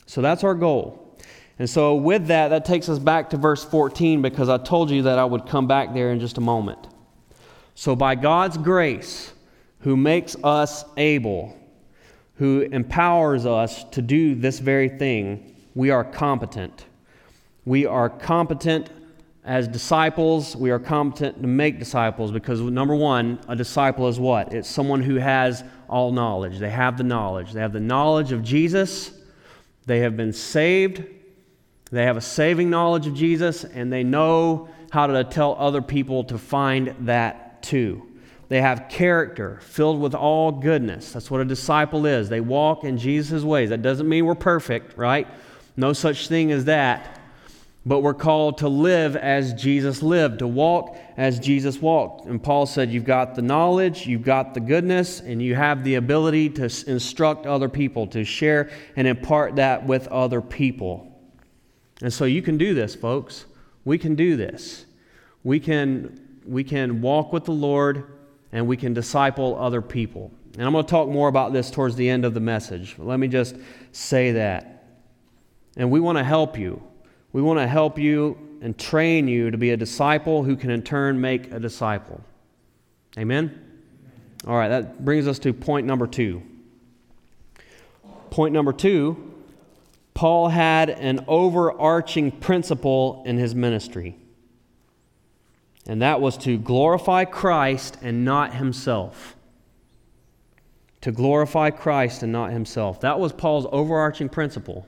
So 0.06 0.22
that's 0.22 0.44
our 0.44 0.54
goal. 0.54 1.02
And 1.58 1.68
so, 1.68 1.94
with 1.94 2.26
that, 2.26 2.48
that 2.48 2.64
takes 2.64 2.88
us 2.88 2.98
back 2.98 3.30
to 3.30 3.38
verse 3.38 3.64
14 3.64 4.20
because 4.20 4.48
I 4.48 4.58
told 4.58 4.90
you 4.90 5.02
that 5.02 5.18
I 5.18 5.24
would 5.24 5.46
come 5.46 5.66
back 5.66 5.94
there 5.94 6.12
in 6.12 6.20
just 6.20 6.36
a 6.36 6.40
moment. 6.42 6.86
So, 7.74 7.96
by 7.96 8.14
God's 8.14 8.58
grace, 8.58 9.32
who 9.80 9.96
makes 9.96 10.36
us 10.44 10.84
able, 10.98 11.58
who 12.34 12.60
empowers 12.60 13.46
us 13.46 13.84
to 13.84 14.02
do 14.02 14.34
this 14.34 14.58
very 14.58 14.90
thing, 14.90 15.56
we 15.74 15.90
are 15.90 16.04
competent. 16.04 16.84
We 17.64 17.86
are 17.86 18.10
competent 18.10 18.90
as 19.44 19.66
disciples. 19.66 20.54
We 20.56 20.70
are 20.70 20.78
competent 20.78 21.40
to 21.40 21.48
make 21.48 21.78
disciples 21.78 22.32
because, 22.32 22.60
number 22.60 22.94
one, 22.94 23.40
a 23.48 23.56
disciple 23.56 24.08
is 24.08 24.20
what? 24.20 24.52
It's 24.52 24.68
someone 24.68 25.00
who 25.00 25.16
has 25.16 25.64
all 25.88 26.12
knowledge. 26.12 26.58
They 26.58 26.70
have 26.70 26.98
the 26.98 27.04
knowledge. 27.04 27.52
They 27.52 27.60
have 27.60 27.72
the 27.72 27.80
knowledge 27.80 28.32
of 28.32 28.42
Jesus. 28.42 29.15
They 29.86 30.00
have 30.00 30.16
been 30.16 30.32
saved. 30.32 31.04
They 31.90 32.04
have 32.04 32.16
a 32.16 32.20
saving 32.20 32.68
knowledge 32.68 33.06
of 33.06 33.14
Jesus, 33.14 33.64
and 33.64 33.92
they 33.92 34.02
know 34.02 34.68
how 34.90 35.06
to 35.06 35.24
tell 35.24 35.56
other 35.58 35.80
people 35.82 36.24
to 36.24 36.38
find 36.38 36.94
that 37.00 37.62
too. 37.62 38.06
They 38.48 38.60
have 38.60 38.88
character 38.88 39.58
filled 39.62 40.00
with 40.00 40.14
all 40.14 40.52
goodness. 40.52 41.12
That's 41.12 41.30
what 41.30 41.40
a 41.40 41.44
disciple 41.44 42.06
is. 42.06 42.28
They 42.28 42.40
walk 42.40 42.84
in 42.84 42.98
Jesus' 42.98 43.42
ways. 43.42 43.70
That 43.70 43.82
doesn't 43.82 44.08
mean 44.08 44.24
we're 44.24 44.36
perfect, 44.36 44.96
right? 44.96 45.26
No 45.76 45.92
such 45.92 46.28
thing 46.28 46.52
as 46.52 46.66
that 46.66 47.15
but 47.86 48.00
we're 48.00 48.14
called 48.14 48.58
to 48.58 48.68
live 48.68 49.14
as 49.14 49.54
Jesus 49.54 50.02
lived, 50.02 50.40
to 50.40 50.48
walk 50.48 50.98
as 51.16 51.38
Jesus 51.38 51.80
walked. 51.80 52.26
And 52.26 52.42
Paul 52.42 52.66
said, 52.66 52.90
You've 52.90 53.04
got 53.04 53.36
the 53.36 53.42
knowledge, 53.42 54.08
you've 54.08 54.24
got 54.24 54.54
the 54.54 54.60
goodness, 54.60 55.20
and 55.20 55.40
you 55.40 55.54
have 55.54 55.84
the 55.84 55.94
ability 55.94 56.50
to 56.50 56.64
instruct 56.64 57.46
other 57.46 57.68
people, 57.68 58.08
to 58.08 58.24
share 58.24 58.70
and 58.96 59.06
impart 59.06 59.54
that 59.56 59.86
with 59.86 60.08
other 60.08 60.40
people. 60.40 61.16
And 62.02 62.12
so 62.12 62.24
you 62.24 62.42
can 62.42 62.58
do 62.58 62.74
this, 62.74 62.96
folks. 62.96 63.46
We 63.84 63.98
can 63.98 64.16
do 64.16 64.36
this. 64.36 64.84
We 65.44 65.60
can, 65.60 66.40
we 66.44 66.64
can 66.64 67.00
walk 67.00 67.32
with 67.32 67.44
the 67.44 67.52
Lord 67.52 68.18
and 68.50 68.66
we 68.66 68.76
can 68.76 68.94
disciple 68.94 69.56
other 69.60 69.80
people. 69.80 70.32
And 70.54 70.64
I'm 70.64 70.72
going 70.72 70.84
to 70.84 70.90
talk 70.90 71.08
more 71.08 71.28
about 71.28 71.52
this 71.52 71.70
towards 71.70 71.94
the 71.94 72.08
end 72.08 72.24
of 72.24 72.34
the 72.34 72.40
message. 72.40 72.96
Let 72.98 73.20
me 73.20 73.28
just 73.28 73.54
say 73.92 74.32
that. 74.32 74.88
And 75.76 75.90
we 75.92 76.00
want 76.00 76.18
to 76.18 76.24
help 76.24 76.58
you. 76.58 76.82
We 77.36 77.42
want 77.42 77.58
to 77.58 77.66
help 77.66 77.98
you 77.98 78.38
and 78.62 78.78
train 78.78 79.28
you 79.28 79.50
to 79.50 79.58
be 79.58 79.68
a 79.72 79.76
disciple 79.76 80.42
who 80.42 80.56
can 80.56 80.70
in 80.70 80.80
turn 80.80 81.20
make 81.20 81.52
a 81.52 81.60
disciple. 81.60 82.24
Amen? 83.18 83.82
All 84.46 84.56
right, 84.56 84.68
that 84.68 85.04
brings 85.04 85.28
us 85.28 85.38
to 85.40 85.52
point 85.52 85.86
number 85.86 86.06
two. 86.06 86.42
Point 88.30 88.54
number 88.54 88.72
two 88.72 89.34
Paul 90.14 90.48
had 90.48 90.88
an 90.88 91.26
overarching 91.28 92.30
principle 92.30 93.22
in 93.26 93.36
his 93.36 93.54
ministry, 93.54 94.16
and 95.86 96.00
that 96.00 96.22
was 96.22 96.38
to 96.38 96.56
glorify 96.56 97.26
Christ 97.26 97.98
and 98.00 98.24
not 98.24 98.54
himself. 98.54 99.36
To 101.02 101.12
glorify 101.12 101.68
Christ 101.68 102.22
and 102.22 102.32
not 102.32 102.52
himself. 102.52 103.02
That 103.02 103.20
was 103.20 103.34
Paul's 103.34 103.66
overarching 103.70 104.30
principle. 104.30 104.86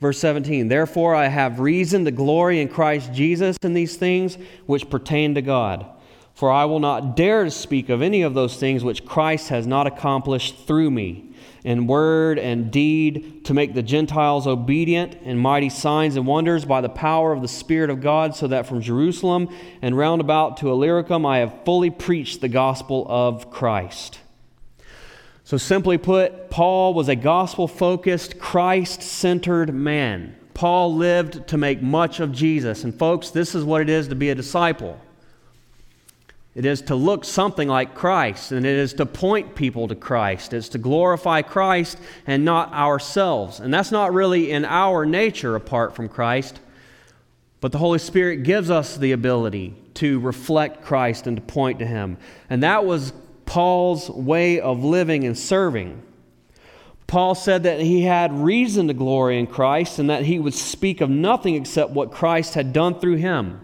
Verse 0.00 0.18
17, 0.18 0.68
therefore 0.68 1.14
I 1.14 1.28
have 1.28 1.60
reason 1.60 2.04
to 2.04 2.10
glory 2.10 2.60
in 2.60 2.68
Christ 2.68 3.12
Jesus 3.12 3.56
in 3.62 3.74
these 3.74 3.96
things 3.96 4.36
which 4.66 4.90
pertain 4.90 5.34
to 5.34 5.42
God. 5.42 5.86
For 6.34 6.50
I 6.50 6.64
will 6.64 6.80
not 6.80 7.16
dare 7.16 7.44
to 7.44 7.50
speak 7.50 7.88
of 7.88 8.02
any 8.02 8.22
of 8.22 8.34
those 8.34 8.56
things 8.56 8.82
which 8.82 9.06
Christ 9.06 9.50
has 9.50 9.66
not 9.66 9.86
accomplished 9.86 10.66
through 10.66 10.90
me, 10.90 11.30
in 11.62 11.86
word 11.86 12.40
and 12.40 12.72
deed, 12.72 13.44
to 13.44 13.54
make 13.54 13.72
the 13.72 13.84
Gentiles 13.84 14.46
obedient 14.46 15.14
in 15.22 15.38
mighty 15.38 15.70
signs 15.70 16.16
and 16.16 16.26
wonders 16.26 16.64
by 16.64 16.80
the 16.80 16.88
power 16.88 17.32
of 17.32 17.40
the 17.40 17.48
Spirit 17.48 17.88
of 17.88 18.00
God, 18.00 18.34
so 18.34 18.48
that 18.48 18.66
from 18.66 18.80
Jerusalem 18.80 19.48
and 19.80 19.96
round 19.96 20.20
about 20.20 20.56
to 20.58 20.70
Illyricum 20.70 21.24
I 21.24 21.38
have 21.38 21.64
fully 21.64 21.90
preached 21.90 22.40
the 22.40 22.48
gospel 22.48 23.06
of 23.08 23.50
Christ. 23.50 24.18
So, 25.44 25.56
simply 25.58 25.98
put, 25.98 26.50
Paul 26.50 26.94
was 26.94 27.08
a 27.08 27.16
gospel 27.16 27.68
focused, 27.68 28.38
Christ 28.38 29.02
centered 29.02 29.74
man. 29.74 30.36
Paul 30.54 30.94
lived 30.94 31.48
to 31.48 31.58
make 31.58 31.82
much 31.82 32.20
of 32.20 32.32
Jesus. 32.32 32.84
And, 32.84 32.98
folks, 32.98 33.30
this 33.30 33.54
is 33.54 33.64
what 33.64 33.82
it 33.82 33.90
is 33.90 34.08
to 34.08 34.14
be 34.14 34.30
a 34.30 34.34
disciple 34.34 34.98
it 36.54 36.64
is 36.64 36.82
to 36.82 36.94
look 36.94 37.24
something 37.24 37.66
like 37.66 37.96
Christ, 37.96 38.52
and 38.52 38.64
it 38.64 38.76
is 38.76 38.94
to 38.94 39.06
point 39.06 39.56
people 39.56 39.88
to 39.88 39.96
Christ. 39.96 40.52
It's 40.52 40.68
to 40.70 40.78
glorify 40.78 41.42
Christ 41.42 41.98
and 42.26 42.44
not 42.44 42.72
ourselves. 42.72 43.58
And 43.58 43.74
that's 43.74 43.90
not 43.90 44.14
really 44.14 44.52
in 44.52 44.64
our 44.64 45.04
nature 45.04 45.56
apart 45.56 45.96
from 45.96 46.08
Christ, 46.08 46.60
but 47.60 47.72
the 47.72 47.78
Holy 47.78 47.98
Spirit 47.98 48.44
gives 48.44 48.70
us 48.70 48.96
the 48.96 49.10
ability 49.10 49.74
to 49.94 50.20
reflect 50.20 50.84
Christ 50.84 51.26
and 51.26 51.36
to 51.36 51.42
point 51.42 51.80
to 51.80 51.86
Him. 51.86 52.18
And 52.48 52.62
that 52.62 52.84
was 52.84 53.12
Paul's 53.46 54.10
way 54.10 54.60
of 54.60 54.84
living 54.84 55.24
and 55.24 55.36
serving. 55.36 56.02
Paul 57.06 57.34
said 57.34 57.64
that 57.64 57.80
he 57.80 58.02
had 58.02 58.32
reason 58.32 58.88
to 58.88 58.94
glory 58.94 59.38
in 59.38 59.46
Christ 59.46 59.98
and 59.98 60.08
that 60.10 60.24
he 60.24 60.38
would 60.38 60.54
speak 60.54 61.00
of 61.00 61.10
nothing 61.10 61.54
except 61.54 61.90
what 61.90 62.10
Christ 62.10 62.54
had 62.54 62.72
done 62.72 62.98
through 62.98 63.16
him. 63.16 63.60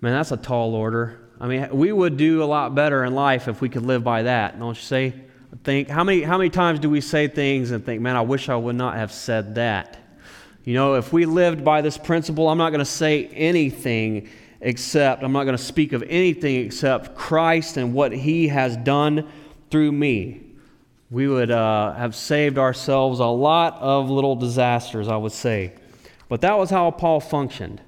Man, 0.00 0.12
that's 0.12 0.32
a 0.32 0.36
tall 0.36 0.74
order. 0.74 1.20
I 1.40 1.48
mean, 1.48 1.68
we 1.72 1.92
would 1.92 2.16
do 2.16 2.42
a 2.42 2.46
lot 2.46 2.74
better 2.74 3.04
in 3.04 3.14
life 3.14 3.48
if 3.48 3.60
we 3.60 3.68
could 3.68 3.82
live 3.82 4.04
by 4.04 4.22
that, 4.22 4.58
don't 4.58 4.76
you 4.76 4.82
say? 4.82 5.14
Think 5.64 5.88
how 5.88 6.02
many 6.02 6.22
how 6.22 6.38
many 6.38 6.50
times 6.50 6.78
do 6.80 6.88
we 6.88 7.00
say 7.00 7.28
things 7.28 7.72
and 7.72 7.84
think, 7.84 8.00
"Man, 8.00 8.16
I 8.16 8.22
wish 8.22 8.48
I 8.48 8.56
would 8.56 8.74
not 8.74 8.96
have 8.96 9.12
said 9.12 9.56
that." 9.56 9.98
You 10.64 10.74
know, 10.74 10.94
if 10.94 11.12
we 11.12 11.26
lived 11.26 11.64
by 11.64 11.82
this 11.82 11.98
principle, 11.98 12.48
I'm 12.48 12.58
not 12.58 12.70
going 12.70 12.78
to 12.78 12.84
say 12.84 13.26
anything 13.26 14.28
except, 14.62 15.22
I'm 15.22 15.32
not 15.32 15.44
going 15.44 15.56
to 15.56 15.62
speak 15.62 15.92
of 15.92 16.02
anything 16.04 16.64
except 16.64 17.14
Christ 17.14 17.76
and 17.76 17.92
what 17.92 18.12
He 18.12 18.48
has 18.48 18.76
done 18.78 19.28
through 19.70 19.92
me. 19.92 20.40
We 21.10 21.28
would 21.28 21.50
uh, 21.50 21.92
have 21.94 22.14
saved 22.14 22.56
ourselves 22.56 23.20
a 23.20 23.26
lot 23.26 23.76
of 23.80 24.08
little 24.08 24.36
disasters, 24.36 25.08
I 25.08 25.16
would 25.16 25.32
say. 25.32 25.74
But 26.28 26.40
that 26.40 26.56
was 26.56 26.70
how 26.70 26.90
Paul 26.92 27.20
functioned. 27.20 27.82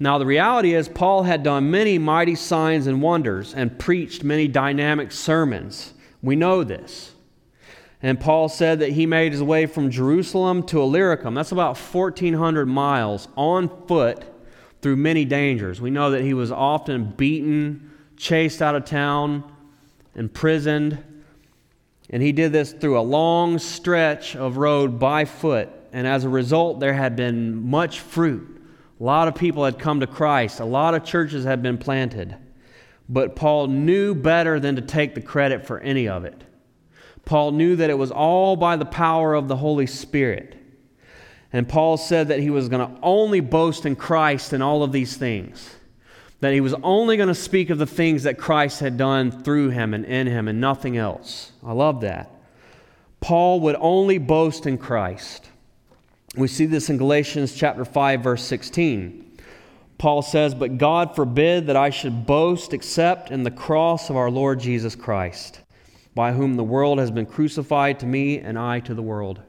Now, 0.00 0.18
the 0.18 0.26
reality 0.26 0.74
is, 0.74 0.88
Paul 0.88 1.22
had 1.22 1.42
done 1.42 1.70
many 1.70 1.98
mighty 1.98 2.34
signs 2.34 2.86
and 2.86 3.00
wonders 3.00 3.54
and 3.54 3.78
preached 3.78 4.22
many 4.22 4.46
dynamic 4.46 5.12
sermons. 5.12 5.94
We 6.20 6.36
know 6.36 6.62
this. 6.62 7.14
And 8.02 8.20
Paul 8.20 8.48
said 8.48 8.80
that 8.80 8.90
he 8.90 9.06
made 9.06 9.32
his 9.32 9.42
way 9.42 9.66
from 9.66 9.90
Jerusalem 9.90 10.62
to 10.64 10.80
Illyricum. 10.80 11.34
That's 11.34 11.50
about 11.50 11.76
1,400 11.76 12.66
miles 12.66 13.26
on 13.36 13.86
foot 13.86 14.24
through 14.82 14.96
many 14.96 15.24
dangers. 15.24 15.80
We 15.80 15.90
know 15.90 16.10
that 16.10 16.22
he 16.22 16.34
was 16.34 16.52
often 16.52 17.10
beaten, 17.10 17.90
chased 18.16 18.62
out 18.62 18.74
of 18.74 18.84
town, 18.84 19.44
imprisoned. 20.14 21.02
And 22.10 22.22
he 22.22 22.32
did 22.32 22.52
this 22.52 22.72
through 22.72 22.98
a 22.98 23.02
long 23.02 23.58
stretch 23.58 24.36
of 24.36 24.56
road 24.56 24.98
by 24.98 25.24
foot. 25.24 25.68
And 25.92 26.06
as 26.06 26.24
a 26.24 26.28
result, 26.28 26.80
there 26.80 26.94
had 26.94 27.16
been 27.16 27.68
much 27.68 28.00
fruit. 28.00 28.62
A 29.00 29.04
lot 29.04 29.28
of 29.28 29.34
people 29.34 29.64
had 29.64 29.78
come 29.78 30.00
to 30.00 30.06
Christ, 30.06 30.60
a 30.60 30.64
lot 30.64 30.94
of 30.94 31.04
churches 31.04 31.44
had 31.44 31.62
been 31.62 31.78
planted. 31.78 32.36
But 33.08 33.36
Paul 33.36 33.68
knew 33.68 34.14
better 34.14 34.60
than 34.60 34.76
to 34.76 34.82
take 34.82 35.14
the 35.14 35.20
credit 35.20 35.66
for 35.66 35.80
any 35.80 36.08
of 36.08 36.24
it. 36.24 36.42
Paul 37.24 37.52
knew 37.52 37.76
that 37.76 37.90
it 37.90 37.98
was 37.98 38.10
all 38.10 38.56
by 38.56 38.76
the 38.76 38.84
power 38.84 39.34
of 39.34 39.48
the 39.48 39.56
Holy 39.56 39.86
Spirit. 39.86 40.56
And 41.52 41.68
Paul 41.68 41.96
said 41.96 42.28
that 42.28 42.40
he 42.40 42.50
was 42.50 42.68
going 42.68 42.86
to 42.86 43.00
only 43.02 43.40
boast 43.40 43.86
in 43.86 43.96
Christ 43.96 44.52
in 44.52 44.62
all 44.62 44.82
of 44.82 44.92
these 44.92 45.16
things. 45.16 45.76
That 46.40 46.52
he 46.52 46.60
was 46.60 46.74
only 46.82 47.16
going 47.16 47.28
to 47.28 47.34
speak 47.34 47.70
of 47.70 47.78
the 47.78 47.86
things 47.86 48.22
that 48.24 48.38
Christ 48.38 48.80
had 48.80 48.96
done 48.96 49.30
through 49.30 49.70
him 49.70 49.94
and 49.94 50.04
in 50.04 50.26
him 50.26 50.46
and 50.46 50.60
nothing 50.60 50.96
else. 50.96 51.52
I 51.64 51.72
love 51.72 52.02
that. 52.02 52.30
Paul 53.20 53.60
would 53.60 53.76
only 53.80 54.18
boast 54.18 54.66
in 54.66 54.78
Christ. 54.78 55.48
We 56.36 56.46
see 56.46 56.66
this 56.66 56.90
in 56.90 56.98
Galatians 56.98 57.54
chapter 57.54 57.84
5 57.84 58.22
verse 58.22 58.44
16. 58.44 59.24
Paul 59.96 60.22
says, 60.22 60.54
"But 60.54 60.78
God 60.78 61.16
forbid 61.16 61.66
that 61.66 61.76
I 61.76 61.90
should 61.90 62.26
boast 62.26 62.72
except 62.72 63.32
in 63.32 63.42
the 63.42 63.50
cross 63.50 64.10
of 64.10 64.16
our 64.16 64.30
Lord 64.30 64.60
Jesus 64.60 64.94
Christ." 64.94 65.60
by 66.18 66.32
whom 66.32 66.56
the 66.56 66.64
world 66.64 66.98
has 66.98 67.12
been 67.12 67.24
crucified 67.24 68.00
to 68.00 68.04
me 68.04 68.40
and 68.40 68.58
I 68.58 68.80
to 68.80 68.92
the 68.92 69.00
world. 69.00 69.40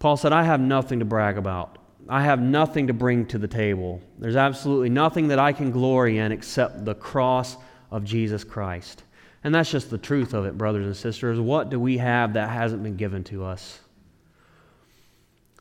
Paul 0.00 0.16
said, 0.16 0.32
I 0.32 0.44
have 0.44 0.60
nothing 0.60 0.98
to 0.98 1.04
brag 1.04 1.38
about. 1.38 1.76
I 2.08 2.22
have 2.22 2.40
nothing 2.40 2.88
to 2.88 2.94
bring 2.94 3.26
to 3.26 3.38
the 3.38 3.46
table. 3.46 4.00
There's 4.18 4.34
absolutely 4.34 4.88
nothing 4.88 5.28
that 5.28 5.38
I 5.38 5.52
can 5.52 5.70
glory 5.70 6.18
in 6.18 6.32
except 6.32 6.84
the 6.84 6.94
cross 6.94 7.56
of 7.90 8.02
Jesus 8.02 8.42
Christ. 8.42 9.04
And 9.44 9.54
that's 9.54 9.70
just 9.70 9.90
the 9.90 9.98
truth 9.98 10.34
of 10.34 10.46
it, 10.46 10.58
brothers 10.58 10.86
and 10.86 10.96
sisters. 10.96 11.38
What 11.38 11.68
do 11.68 11.78
we 11.78 11.98
have 11.98 12.32
that 12.32 12.48
hasn't 12.48 12.82
been 12.82 12.96
given 12.96 13.22
to 13.24 13.44
us? 13.44 13.78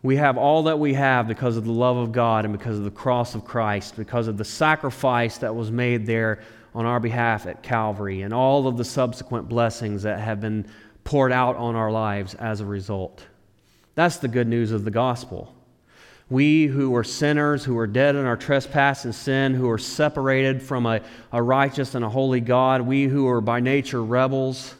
We 0.01 0.15
have 0.15 0.37
all 0.37 0.63
that 0.63 0.79
we 0.79 0.93
have 0.93 1.27
because 1.27 1.57
of 1.57 1.65
the 1.65 1.71
love 1.73 1.97
of 1.97 2.13
God 2.13 2.45
and 2.45 2.57
because 2.57 2.77
of 2.77 2.85
the 2.85 2.91
cross 2.91 3.35
of 3.35 3.43
Christ, 3.43 3.97
because 3.97 4.29
of 4.29 4.37
the 4.37 4.45
sacrifice 4.45 5.37
that 5.39 5.53
was 5.53 5.69
made 5.69 6.05
there 6.05 6.41
on 6.73 6.85
our 6.85 7.01
behalf 7.01 7.45
at 7.45 7.61
Calvary 7.61 8.21
and 8.21 8.33
all 8.33 8.67
of 8.67 8.77
the 8.77 8.85
subsequent 8.85 9.49
blessings 9.49 10.03
that 10.03 10.19
have 10.19 10.39
been 10.39 10.65
poured 11.03 11.33
out 11.33 11.57
on 11.57 11.75
our 11.75 11.91
lives 11.91 12.35
as 12.35 12.61
a 12.61 12.65
result. 12.65 13.25
That's 13.99 14.15
the 14.15 14.29
good 14.29 14.47
news 14.47 14.71
of 14.71 14.85
the 14.85 14.91
gospel. 14.91 15.53
We 16.29 16.67
who 16.67 16.89
were 16.89 17.03
sinners, 17.03 17.65
who 17.65 17.75
were 17.75 17.85
dead 17.85 18.15
in 18.15 18.25
our 18.25 18.37
trespass 18.37 19.03
and 19.03 19.13
sin, 19.13 19.53
who 19.53 19.67
were 19.67 19.77
separated 19.77 20.63
from 20.63 20.85
a, 20.85 21.01
a 21.33 21.43
righteous 21.43 21.95
and 21.95 22.05
a 22.05 22.09
holy 22.09 22.39
God, 22.39 22.79
we 22.79 23.03
who 23.03 23.27
are 23.27 23.41
by 23.41 23.59
nature 23.59 24.01
rebels, 24.01 24.73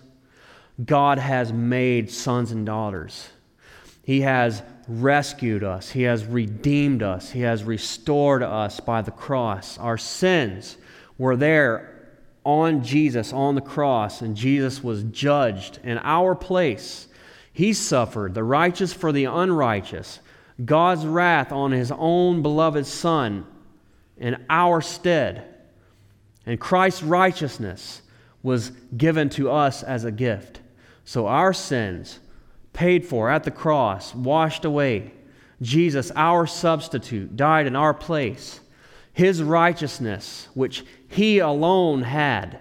God 0.86 1.18
has 1.18 1.52
made 1.52 2.10
sons 2.10 2.54
and 2.54 2.66
daughters. 2.66 3.28
He 4.06 4.22
has 4.22 4.64
rescued 4.88 5.66
us, 5.66 5.90
He 5.90 6.04
has 6.04 6.24
redeemed 6.24 7.04
us, 7.04 7.30
He 7.30 7.42
has 7.42 7.66
restored 7.66 8.42
us 8.42 8.80
by 8.80 9.02
the 9.02 9.12
cross. 9.12 9.78
Our 9.80 9.98
sins 9.98 10.78
were 11.18 11.36
there 11.36 12.08
on 12.46 12.86
Jesus 12.86 13.34
on 13.34 13.56
the 13.56 13.62
cross, 13.62 14.22
and 14.22 14.38
Jesus 14.38 14.82
was 14.82 15.04
judged 15.04 15.80
in 15.84 15.98
our 16.04 16.36
place. 16.36 17.09
He 17.52 17.74
suffered, 17.74 18.34
the 18.34 18.44
righteous 18.44 18.94
for 18.94 19.12
the 19.12 19.26
unrighteous, 19.26 20.20
God's 20.64 21.06
wrath 21.06 21.52
on 21.52 21.72
his 21.72 21.92
own 21.92 22.42
beloved 22.42 22.86
Son 22.86 23.46
in 24.18 24.44
our 24.50 24.82
stead. 24.82 25.46
And 26.46 26.60
Christ's 26.60 27.04
righteousness 27.04 28.02
was 28.44 28.72
given 28.96 29.30
to 29.30 29.52
us 29.52 29.84
as 29.84 30.04
a 30.04 30.12
gift. 30.12 30.62
So 31.06 31.28
our 31.28 31.54
sins, 31.54 32.20
paid 32.74 33.06
for 33.06 33.30
at 33.30 33.44
the 33.44 33.52
cross, 33.52 34.14
washed 34.14 34.66
away. 34.66 35.12
Jesus, 35.62 36.12
our 36.16 36.48
substitute, 36.48 37.36
died 37.36 37.68
in 37.68 37.76
our 37.76 37.94
place. 37.94 38.62
His 39.12 39.44
righteousness, 39.44 40.48
which 40.54 40.86
He 41.08 41.40
alone 41.40 42.04
had, 42.04 42.60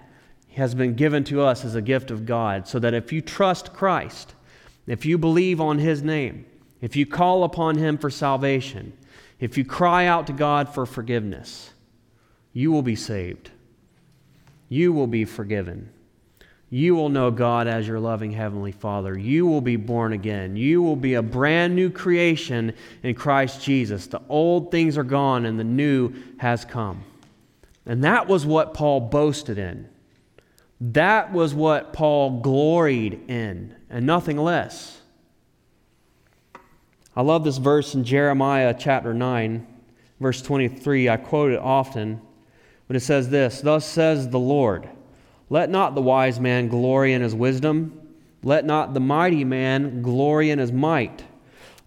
has 0.55 0.75
been 0.75 0.95
given 0.95 1.23
to 1.25 1.41
us 1.41 1.63
as 1.63 1.75
a 1.75 1.81
gift 1.81 2.11
of 2.11 2.25
God, 2.25 2.67
so 2.67 2.79
that 2.79 2.93
if 2.93 3.13
you 3.13 3.21
trust 3.21 3.71
Christ, 3.73 4.35
if 4.89 5.05
you 5.05 5.19
believe 5.19 5.61
on 5.61 5.77
His 5.77 6.01
name, 6.01 6.45
if 6.81 6.95
you 6.95 7.05
call 7.05 7.43
upon 7.43 7.77
Him 7.77 7.97
for 7.97 8.09
salvation, 8.09 8.91
if 9.39 9.55
you 9.57 9.63
cry 9.63 10.07
out 10.07 10.27
to 10.27 10.33
God 10.33 10.67
for 10.67 10.85
forgiveness, 10.87 11.71
you 12.53 12.71
will 12.71 12.81
be 12.81 12.95
saved. 12.95 13.51
You 14.67 14.91
will 14.91 15.07
be 15.07 15.25
forgiven. 15.25 15.91
You 16.71 16.95
will 16.95 17.09
know 17.09 17.29
God 17.29 17.67
as 17.67 17.87
your 17.87 17.99
loving 17.99 18.31
Heavenly 18.31 18.71
Father. 18.71 19.17
You 19.17 19.45
will 19.45 19.61
be 19.61 19.75
born 19.75 20.13
again. 20.13 20.55
You 20.55 20.81
will 20.81 20.95
be 20.95 21.13
a 21.13 21.21
brand 21.21 21.75
new 21.75 21.91
creation 21.91 22.73
in 23.03 23.13
Christ 23.13 23.61
Jesus. 23.61 24.07
The 24.07 24.21
old 24.27 24.71
things 24.71 24.97
are 24.97 25.03
gone 25.03 25.45
and 25.45 25.59
the 25.59 25.63
new 25.63 26.13
has 26.37 26.65
come. 26.65 27.03
And 27.85 28.03
that 28.03 28.27
was 28.27 28.45
what 28.45 28.73
Paul 28.73 29.01
boasted 29.01 29.59
in. 29.59 29.87
That 30.81 31.33
was 31.33 31.53
what 31.53 31.91
Paul 31.91 32.39
gloried 32.39 33.29
in, 33.29 33.75
and 33.89 34.05
nothing 34.05 34.37
less. 34.37 35.01
I 37.15 37.21
love 37.21 37.43
this 37.43 37.57
verse 37.57 37.95
in 37.95 38.05
Jeremiah 38.05 38.73
chapter 38.77 39.13
9, 39.13 39.67
verse 40.21 40.41
23. 40.41 41.09
I 41.09 41.17
quote 41.17 41.51
it 41.51 41.59
often, 41.59 42.21
but 42.87 42.95
it 42.95 43.01
says 43.01 43.29
this 43.29 43.59
Thus 43.59 43.85
says 43.85 44.29
the 44.29 44.39
Lord. 44.39 44.87
Let 45.49 45.69
not 45.69 45.95
the 45.95 46.01
wise 46.01 46.39
man 46.39 46.69
glory 46.69 47.11
in 47.11 47.21
his 47.21 47.35
wisdom, 47.35 47.99
let 48.43 48.63
not 48.65 48.93
the 48.93 48.99
mighty 48.99 49.43
man 49.43 50.01
glory 50.01 50.51
in 50.51 50.59
his 50.59 50.71
might, 50.71 51.23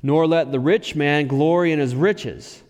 nor 0.02 0.26
let 0.26 0.52
the 0.52 0.60
rich 0.60 0.94
man 0.94 1.28
glory 1.28 1.72
in 1.72 1.78
his 1.78 1.94
riches, 1.94 2.62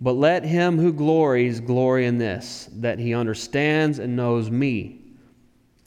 but 0.00 0.12
let 0.12 0.44
him 0.44 0.78
who 0.78 0.92
glories 0.92 1.60
glory 1.60 2.04
in 2.04 2.18
this, 2.18 2.68
that 2.74 2.98
he 2.98 3.14
understands 3.14 3.98
and 3.98 4.16
knows 4.16 4.50
me, 4.50 4.99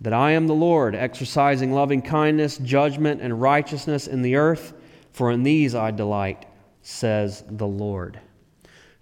that 0.04 0.14
I 0.14 0.32
am 0.32 0.48
the 0.48 0.54
Lord, 0.54 0.96
exercising 0.96 1.72
loving 1.72 2.02
kindness, 2.02 2.58
judgment, 2.58 3.22
and 3.22 3.42
righteousness 3.42 4.06
in 4.06 4.22
the 4.22 4.36
earth, 4.36 4.74
for 5.14 5.32
in 5.32 5.44
these 5.44 5.74
I 5.74 5.92
delight, 5.92 6.46
says 6.82 7.44
the 7.50 7.68
Lord. 7.68 8.20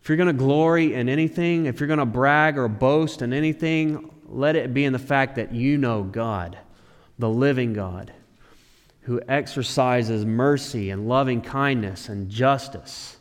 If 0.02 0.10
you're 0.10 0.18
going 0.18 0.28
to 0.28 0.34
glory 0.34 0.94
in 0.94 1.10
anything, 1.10 1.66
if 1.66 1.80
you're 1.80 1.88
going 1.88 2.00
to 2.00 2.06
brag 2.06 2.58
or 2.58 2.68
boast 2.68 3.24
in 3.24 3.34
anything, 3.34 4.12
let 4.28 4.56
it 4.56 4.74
be 4.74 4.86
in 4.86 4.94
the 4.94 5.00
fact 5.00 5.36
that 5.36 5.52
you 5.52 5.78
know 5.78 6.04
God, 6.04 6.58
the 7.18 7.30
living 7.30 7.74
God, 7.74 8.14
who 9.02 9.20
exercises 9.28 10.24
mercy 10.24 10.92
and 10.92 11.10
loving 11.10 11.42
kindness 11.42 12.10
and 12.10 12.30
justice. 12.30 13.18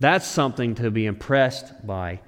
That's 0.00 0.26
something 0.26 0.74
to 0.76 0.90
be 0.90 1.06
impressed 1.06 1.86
by. 1.86 2.20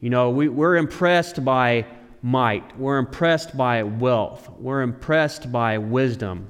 You 0.00 0.10
know, 0.10 0.30
we, 0.30 0.48
we're 0.48 0.76
impressed 0.76 1.44
by 1.44 1.86
might, 2.22 2.78
we're 2.78 2.98
impressed 2.98 3.56
by 3.56 3.82
wealth, 3.82 4.48
we're 4.58 4.82
impressed 4.82 5.50
by 5.50 5.76
wisdom, 5.78 6.48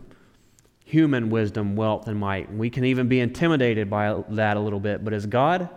human 0.85 1.30
wisdom, 1.30 1.74
wealth, 1.74 2.06
and 2.06 2.20
might. 2.20 2.52
We 2.52 2.68
can 2.68 2.85
even 2.85 3.08
be 3.08 3.20
intimidated 3.20 3.88
by 3.88 4.22
that 4.28 4.58
a 4.58 4.61
little 4.61 4.80
bit. 4.80 5.02
But 5.02 5.14
is 5.14 5.24
God 5.24 5.70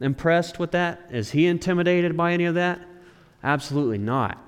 impressed 0.00 0.58
with 0.58 0.72
that? 0.72 1.00
Is 1.10 1.30
He 1.30 1.46
intimidated 1.46 2.16
by 2.16 2.32
any 2.32 2.44
of 2.44 2.54
that? 2.56 2.78
Absolutely 3.42 3.96
not. 3.96 4.46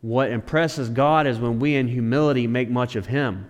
What 0.00 0.30
impresses 0.30 0.88
God 0.88 1.28
is 1.28 1.38
when 1.38 1.60
we 1.60 1.76
in 1.76 1.86
humility 1.86 2.48
make 2.48 2.68
much 2.68 2.96
of 2.96 3.06
Him, 3.06 3.48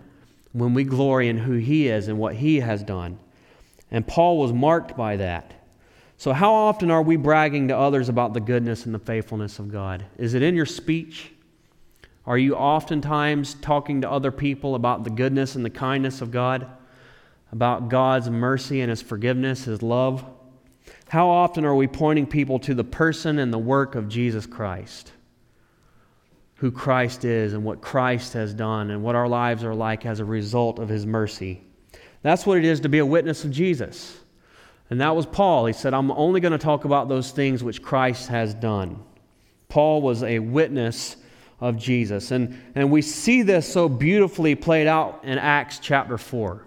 when 0.52 0.74
we 0.74 0.84
glory 0.84 1.28
in 1.28 1.38
who 1.38 1.54
He 1.54 1.88
is 1.88 2.08
and 2.08 2.18
what 2.18 2.34
He 2.34 2.60
has 2.60 2.82
done. 2.82 3.18
And 3.90 4.06
Paul 4.06 4.38
was 4.38 4.52
marked 4.52 4.94
by 4.94 5.16
that. 5.16 5.61
So, 6.22 6.32
how 6.32 6.54
often 6.54 6.92
are 6.92 7.02
we 7.02 7.16
bragging 7.16 7.66
to 7.66 7.76
others 7.76 8.08
about 8.08 8.32
the 8.32 8.38
goodness 8.40 8.86
and 8.86 8.94
the 8.94 9.00
faithfulness 9.00 9.58
of 9.58 9.72
God? 9.72 10.04
Is 10.18 10.34
it 10.34 10.42
in 10.44 10.54
your 10.54 10.66
speech? 10.66 11.32
Are 12.26 12.38
you 12.38 12.54
oftentimes 12.54 13.54
talking 13.54 14.02
to 14.02 14.08
other 14.08 14.30
people 14.30 14.76
about 14.76 15.02
the 15.02 15.10
goodness 15.10 15.56
and 15.56 15.64
the 15.64 15.70
kindness 15.70 16.20
of 16.20 16.30
God? 16.30 16.68
About 17.50 17.88
God's 17.88 18.30
mercy 18.30 18.82
and 18.82 18.90
His 18.90 19.02
forgiveness, 19.02 19.64
His 19.64 19.82
love? 19.82 20.24
How 21.08 21.28
often 21.28 21.64
are 21.64 21.74
we 21.74 21.88
pointing 21.88 22.28
people 22.28 22.60
to 22.60 22.74
the 22.74 22.84
person 22.84 23.40
and 23.40 23.52
the 23.52 23.58
work 23.58 23.96
of 23.96 24.08
Jesus 24.08 24.46
Christ? 24.46 25.10
Who 26.58 26.70
Christ 26.70 27.24
is 27.24 27.52
and 27.52 27.64
what 27.64 27.80
Christ 27.80 28.34
has 28.34 28.54
done 28.54 28.92
and 28.92 29.02
what 29.02 29.16
our 29.16 29.26
lives 29.26 29.64
are 29.64 29.74
like 29.74 30.06
as 30.06 30.20
a 30.20 30.24
result 30.24 30.78
of 30.78 30.88
his 30.88 31.04
mercy. 31.04 31.62
That's 32.22 32.46
what 32.46 32.58
it 32.58 32.64
is 32.64 32.78
to 32.78 32.88
be 32.88 32.98
a 32.98 33.06
witness 33.06 33.42
of 33.42 33.50
Jesus. 33.50 34.21
And 34.92 35.00
that 35.00 35.16
was 35.16 35.24
Paul. 35.24 35.64
He 35.64 35.72
said, 35.72 35.94
I'm 35.94 36.10
only 36.10 36.38
going 36.40 36.52
to 36.52 36.58
talk 36.58 36.84
about 36.84 37.08
those 37.08 37.30
things 37.30 37.64
which 37.64 37.80
Christ 37.80 38.28
has 38.28 38.52
done. 38.52 39.02
Paul 39.70 40.02
was 40.02 40.22
a 40.22 40.38
witness 40.38 41.16
of 41.60 41.78
Jesus. 41.78 42.30
And, 42.30 42.60
and 42.74 42.90
we 42.90 43.00
see 43.00 43.40
this 43.40 43.66
so 43.72 43.88
beautifully 43.88 44.54
played 44.54 44.86
out 44.86 45.20
in 45.24 45.38
Acts 45.38 45.78
chapter 45.78 46.18
4. 46.18 46.66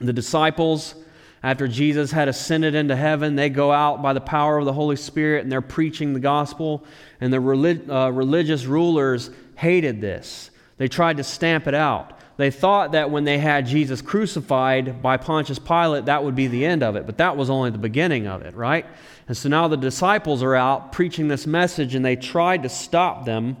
The 0.00 0.12
disciples, 0.12 0.96
after 1.40 1.68
Jesus 1.68 2.10
had 2.10 2.26
ascended 2.26 2.74
into 2.74 2.96
heaven, 2.96 3.36
they 3.36 3.50
go 3.50 3.70
out 3.70 4.02
by 4.02 4.14
the 4.14 4.20
power 4.20 4.58
of 4.58 4.64
the 4.64 4.72
Holy 4.72 4.96
Spirit 4.96 5.44
and 5.44 5.52
they're 5.52 5.60
preaching 5.60 6.14
the 6.14 6.18
gospel. 6.18 6.84
And 7.20 7.32
the 7.32 7.38
relig- 7.38 7.88
uh, 7.88 8.10
religious 8.10 8.64
rulers 8.64 9.30
hated 9.54 10.00
this, 10.00 10.50
they 10.76 10.88
tried 10.88 11.18
to 11.18 11.22
stamp 11.22 11.68
it 11.68 11.74
out 11.74 12.17
they 12.38 12.52
thought 12.52 12.92
that 12.92 13.10
when 13.10 13.24
they 13.24 13.38
had 13.38 13.66
Jesus 13.66 14.00
crucified 14.00 15.02
by 15.02 15.16
Pontius 15.16 15.58
Pilate, 15.58 16.04
that 16.04 16.22
would 16.22 16.36
be 16.36 16.46
the 16.46 16.64
end 16.64 16.84
of 16.84 16.94
it, 16.94 17.04
but 17.04 17.18
that 17.18 17.36
was 17.36 17.50
only 17.50 17.70
the 17.70 17.78
beginning 17.78 18.28
of 18.28 18.42
it, 18.42 18.54
right? 18.54 18.86
And 19.26 19.36
so 19.36 19.48
now 19.48 19.66
the 19.66 19.76
disciples 19.76 20.40
are 20.44 20.54
out 20.54 20.92
preaching 20.92 21.26
this 21.26 21.48
message, 21.48 21.96
and 21.96 22.04
they 22.04 22.14
tried 22.14 22.62
to 22.62 22.68
stop 22.68 23.24
them 23.24 23.56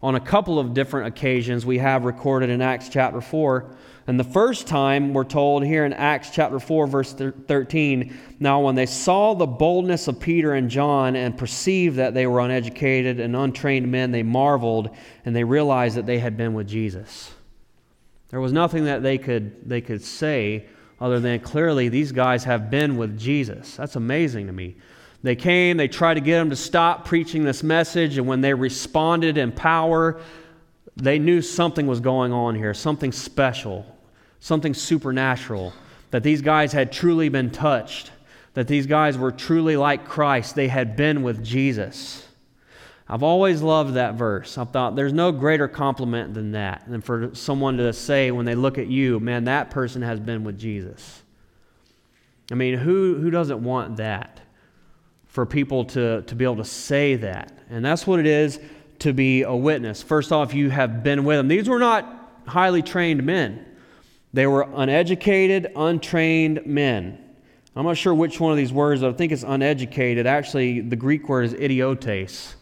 on 0.00 0.14
a 0.14 0.20
couple 0.20 0.60
of 0.60 0.74
different 0.74 1.08
occasions 1.08 1.66
we 1.66 1.78
have 1.78 2.04
recorded 2.04 2.50
in 2.50 2.62
Acts 2.62 2.88
chapter 2.88 3.20
4. 3.20 3.74
And 4.06 4.20
the 4.20 4.24
first 4.24 4.68
time, 4.68 5.12
we're 5.12 5.24
told 5.24 5.64
here 5.64 5.84
in 5.84 5.92
Acts 5.92 6.30
chapter 6.30 6.60
4, 6.60 6.86
verse 6.86 7.12
13 7.12 8.16
Now, 8.38 8.60
when 8.60 8.76
they 8.76 8.86
saw 8.86 9.34
the 9.34 9.46
boldness 9.46 10.06
of 10.06 10.20
Peter 10.20 10.54
and 10.54 10.70
John 10.70 11.16
and 11.16 11.36
perceived 11.36 11.96
that 11.96 12.14
they 12.14 12.28
were 12.28 12.38
uneducated 12.38 13.18
and 13.18 13.34
untrained 13.34 13.90
men, 13.90 14.12
they 14.12 14.22
marveled 14.22 14.90
and 15.24 15.34
they 15.34 15.42
realized 15.42 15.96
that 15.96 16.06
they 16.06 16.20
had 16.20 16.36
been 16.36 16.54
with 16.54 16.68
Jesus. 16.68 17.32
There 18.34 18.40
was 18.40 18.52
nothing 18.52 18.86
that 18.86 19.04
they 19.04 19.16
could, 19.16 19.52
they 19.64 19.80
could 19.80 20.02
say 20.02 20.66
other 21.00 21.20
than 21.20 21.38
clearly 21.38 21.88
these 21.88 22.10
guys 22.10 22.42
have 22.42 22.68
been 22.68 22.96
with 22.96 23.16
Jesus. 23.16 23.76
That's 23.76 23.94
amazing 23.94 24.48
to 24.48 24.52
me. 24.52 24.74
They 25.22 25.36
came, 25.36 25.76
they 25.76 25.86
tried 25.86 26.14
to 26.14 26.20
get 26.20 26.38
them 26.40 26.50
to 26.50 26.56
stop 26.56 27.04
preaching 27.04 27.44
this 27.44 27.62
message, 27.62 28.18
and 28.18 28.26
when 28.26 28.40
they 28.40 28.52
responded 28.52 29.38
in 29.38 29.52
power, 29.52 30.20
they 30.96 31.20
knew 31.20 31.42
something 31.42 31.86
was 31.86 32.00
going 32.00 32.32
on 32.32 32.56
here, 32.56 32.74
something 32.74 33.12
special, 33.12 33.86
something 34.40 34.74
supernatural, 34.74 35.72
that 36.10 36.24
these 36.24 36.42
guys 36.42 36.72
had 36.72 36.90
truly 36.90 37.28
been 37.28 37.52
touched, 37.52 38.10
that 38.54 38.66
these 38.66 38.88
guys 38.88 39.16
were 39.16 39.30
truly 39.30 39.76
like 39.76 40.08
Christ. 40.08 40.56
They 40.56 40.66
had 40.66 40.96
been 40.96 41.22
with 41.22 41.44
Jesus. 41.44 42.26
I've 43.06 43.22
always 43.22 43.60
loved 43.60 43.94
that 43.94 44.14
verse. 44.14 44.56
I 44.56 44.64
thought 44.64 44.96
there's 44.96 45.12
no 45.12 45.30
greater 45.30 45.68
compliment 45.68 46.32
than 46.32 46.52
that, 46.52 46.84
than 46.88 47.02
for 47.02 47.34
someone 47.34 47.76
to 47.76 47.92
say 47.92 48.30
when 48.30 48.46
they 48.46 48.54
look 48.54 48.78
at 48.78 48.86
you, 48.86 49.20
man, 49.20 49.44
that 49.44 49.70
person 49.70 50.00
has 50.02 50.18
been 50.18 50.42
with 50.42 50.58
Jesus. 50.58 51.22
I 52.50 52.54
mean, 52.54 52.78
who, 52.78 53.16
who 53.16 53.30
doesn't 53.30 53.62
want 53.62 53.98
that? 53.98 54.40
For 55.26 55.44
people 55.44 55.84
to, 55.86 56.22
to 56.22 56.34
be 56.34 56.44
able 56.44 56.56
to 56.56 56.64
say 56.64 57.16
that. 57.16 57.52
And 57.68 57.84
that's 57.84 58.06
what 58.06 58.20
it 58.20 58.26
is 58.26 58.60
to 59.00 59.12
be 59.12 59.42
a 59.42 59.54
witness. 59.54 60.00
First 60.00 60.32
off, 60.32 60.54
you 60.54 60.70
have 60.70 61.02
been 61.02 61.24
with 61.24 61.38
them. 61.38 61.48
These 61.48 61.68
were 61.68 61.78
not 61.80 62.06
highly 62.46 62.82
trained 62.82 63.22
men, 63.24 63.66
they 64.32 64.46
were 64.46 64.66
uneducated, 64.74 65.72
untrained 65.76 66.66
men. 66.66 67.20
I'm 67.76 67.84
not 67.84 67.96
sure 67.96 68.14
which 68.14 68.38
one 68.38 68.52
of 68.52 68.56
these 68.56 68.72
words, 68.72 69.02
I 69.02 69.12
think 69.12 69.32
it's 69.32 69.42
uneducated. 69.42 70.28
Actually, 70.28 70.80
the 70.80 70.94
Greek 70.94 71.28
word 71.28 71.42
is 71.42 71.54
idiotes 71.54 72.54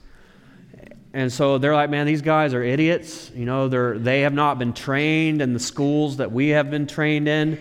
and 1.14 1.30
so 1.30 1.58
they're 1.58 1.74
like, 1.74 1.90
man, 1.90 2.06
these 2.06 2.22
guys 2.22 2.54
are 2.54 2.62
idiots. 2.62 3.30
You 3.34 3.44
know, 3.44 3.68
they're, 3.68 3.98
they 3.98 4.22
have 4.22 4.32
not 4.32 4.58
been 4.58 4.72
trained 4.72 5.42
in 5.42 5.52
the 5.52 5.60
schools 5.60 6.16
that 6.16 6.32
we 6.32 6.48
have 6.48 6.70
been 6.70 6.86
trained 6.86 7.28
in. 7.28 7.58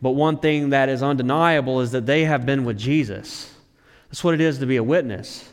But 0.00 0.12
one 0.12 0.38
thing 0.38 0.70
that 0.70 0.88
is 0.88 1.02
undeniable 1.02 1.80
is 1.80 1.92
that 1.92 2.06
they 2.06 2.24
have 2.24 2.46
been 2.46 2.64
with 2.64 2.78
Jesus. 2.78 3.52
That's 4.08 4.24
what 4.24 4.34
it 4.34 4.40
is 4.40 4.58
to 4.58 4.66
be 4.66 4.76
a 4.76 4.82
witness. 4.82 5.48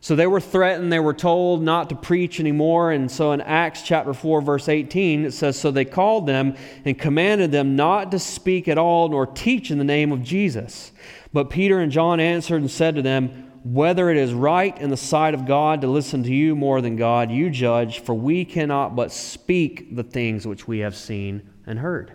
So 0.00 0.14
they 0.14 0.26
were 0.26 0.40
threatened, 0.40 0.92
they 0.92 1.00
were 1.00 1.14
told 1.14 1.62
not 1.62 1.88
to 1.88 1.94
preach 1.94 2.38
anymore. 2.38 2.92
And 2.92 3.10
so 3.10 3.32
in 3.32 3.40
Acts 3.40 3.80
chapter 3.80 4.12
4, 4.12 4.42
verse 4.42 4.68
18, 4.68 5.24
it 5.24 5.30
says, 5.32 5.58
So 5.58 5.70
they 5.70 5.86
called 5.86 6.26
them 6.26 6.56
and 6.84 6.98
commanded 6.98 7.52
them 7.52 7.76
not 7.76 8.10
to 8.10 8.18
speak 8.18 8.68
at 8.68 8.76
all 8.76 9.08
nor 9.08 9.26
teach 9.26 9.70
in 9.70 9.78
the 9.78 9.84
name 9.84 10.12
of 10.12 10.22
Jesus. 10.22 10.92
But 11.32 11.48
Peter 11.48 11.80
and 11.80 11.90
John 11.90 12.20
answered 12.20 12.60
and 12.60 12.70
said 12.70 12.96
to 12.96 13.02
them, 13.02 13.43
whether 13.64 14.10
it 14.10 14.18
is 14.18 14.34
right 14.34 14.78
in 14.78 14.90
the 14.90 14.96
sight 14.96 15.32
of 15.32 15.46
God 15.46 15.80
to 15.80 15.86
listen 15.86 16.22
to 16.22 16.32
you 16.32 16.54
more 16.54 16.82
than 16.82 16.96
God, 16.96 17.30
you 17.30 17.48
judge, 17.48 18.00
for 18.00 18.14
we 18.14 18.44
cannot 18.44 18.94
but 18.94 19.10
speak 19.10 19.96
the 19.96 20.02
things 20.02 20.46
which 20.46 20.68
we 20.68 20.80
have 20.80 20.94
seen 20.94 21.48
and 21.66 21.78
heard. 21.78 22.12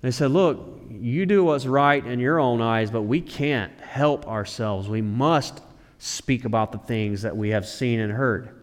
They 0.00 0.12
said, 0.12 0.30
Look, 0.30 0.80
you 0.90 1.26
do 1.26 1.42
what's 1.42 1.66
right 1.66 2.04
in 2.04 2.20
your 2.20 2.38
own 2.38 2.62
eyes, 2.62 2.90
but 2.90 3.02
we 3.02 3.20
can't 3.20 3.78
help 3.80 4.28
ourselves. 4.28 4.88
We 4.88 5.02
must 5.02 5.60
speak 5.98 6.44
about 6.44 6.70
the 6.70 6.78
things 6.78 7.22
that 7.22 7.36
we 7.36 7.48
have 7.48 7.66
seen 7.66 7.98
and 7.98 8.12
heard. 8.12 8.57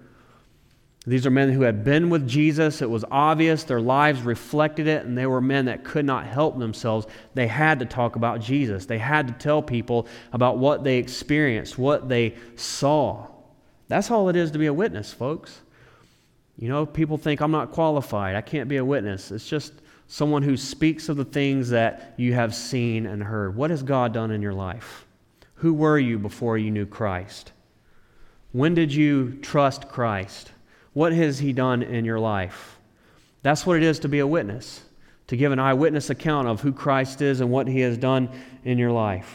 These 1.07 1.27
are 1.27 1.31
men 1.31 1.51
who 1.51 1.61
had 1.61 1.83
been 1.83 2.09
with 2.09 2.27
Jesus. 2.27 2.81
It 2.81 2.89
was 2.89 3.05
obvious. 3.11 3.63
Their 3.63 3.81
lives 3.81 4.23
reflected 4.23 4.87
it, 4.87 5.05
and 5.05 5.15
they 5.15 5.27
were 5.27 5.41
men 5.41 5.65
that 5.65 5.83
could 5.83 6.05
not 6.05 6.25
help 6.25 6.57
themselves. 6.57 7.05
They 7.35 7.45
had 7.45 7.79
to 7.79 7.85
talk 7.85 8.15
about 8.15 8.41
Jesus. 8.41 8.87
They 8.87 8.97
had 8.97 9.27
to 9.27 9.33
tell 9.35 9.61
people 9.61 10.07
about 10.33 10.57
what 10.57 10.83
they 10.83 10.97
experienced, 10.97 11.77
what 11.77 12.09
they 12.09 12.33
saw. 12.55 13.27
That's 13.87 14.09
all 14.09 14.29
it 14.29 14.35
is 14.35 14.49
to 14.51 14.57
be 14.57 14.65
a 14.65 14.73
witness, 14.73 15.13
folks. 15.13 15.61
You 16.57 16.69
know, 16.69 16.87
people 16.87 17.17
think 17.17 17.39
I'm 17.39 17.51
not 17.51 17.71
qualified. 17.71 18.35
I 18.35 18.41
can't 18.41 18.67
be 18.67 18.77
a 18.77 18.85
witness. 18.85 19.31
It's 19.31 19.47
just 19.47 19.73
someone 20.07 20.41
who 20.41 20.57
speaks 20.57 21.07
of 21.07 21.17
the 21.17 21.25
things 21.25 21.69
that 21.69 22.15
you 22.17 22.33
have 22.33 22.55
seen 22.55 23.05
and 23.05 23.21
heard. 23.21 23.55
What 23.55 23.69
has 23.69 23.83
God 23.83 24.11
done 24.11 24.31
in 24.31 24.41
your 24.41 24.53
life? 24.53 25.05
Who 25.55 25.73
were 25.73 25.99
you 25.99 26.17
before 26.17 26.57
you 26.57 26.71
knew 26.71 26.85
Christ? 26.87 27.51
When 28.53 28.73
did 28.73 28.93
you 28.93 29.37
trust 29.41 29.87
Christ? 29.87 30.51
What 30.95 31.11
has 31.11 31.39
He 31.39 31.51
done 31.51 31.83
in 31.83 32.05
your 32.05 32.21
life? 32.21 32.79
That's 33.41 33.65
what 33.65 33.75
it 33.75 33.83
is 33.83 33.99
to 33.99 34.07
be 34.07 34.19
a 34.19 34.27
witness, 34.27 34.81
to 35.27 35.35
give 35.35 35.51
an 35.51 35.59
eyewitness 35.59 36.09
account 36.09 36.47
of 36.47 36.61
who 36.61 36.71
Christ 36.71 37.21
is 37.21 37.41
and 37.41 37.51
what 37.51 37.67
He 37.67 37.81
has 37.81 37.97
done 37.97 38.29
in 38.63 38.77
your 38.77 38.93
life. 38.93 39.31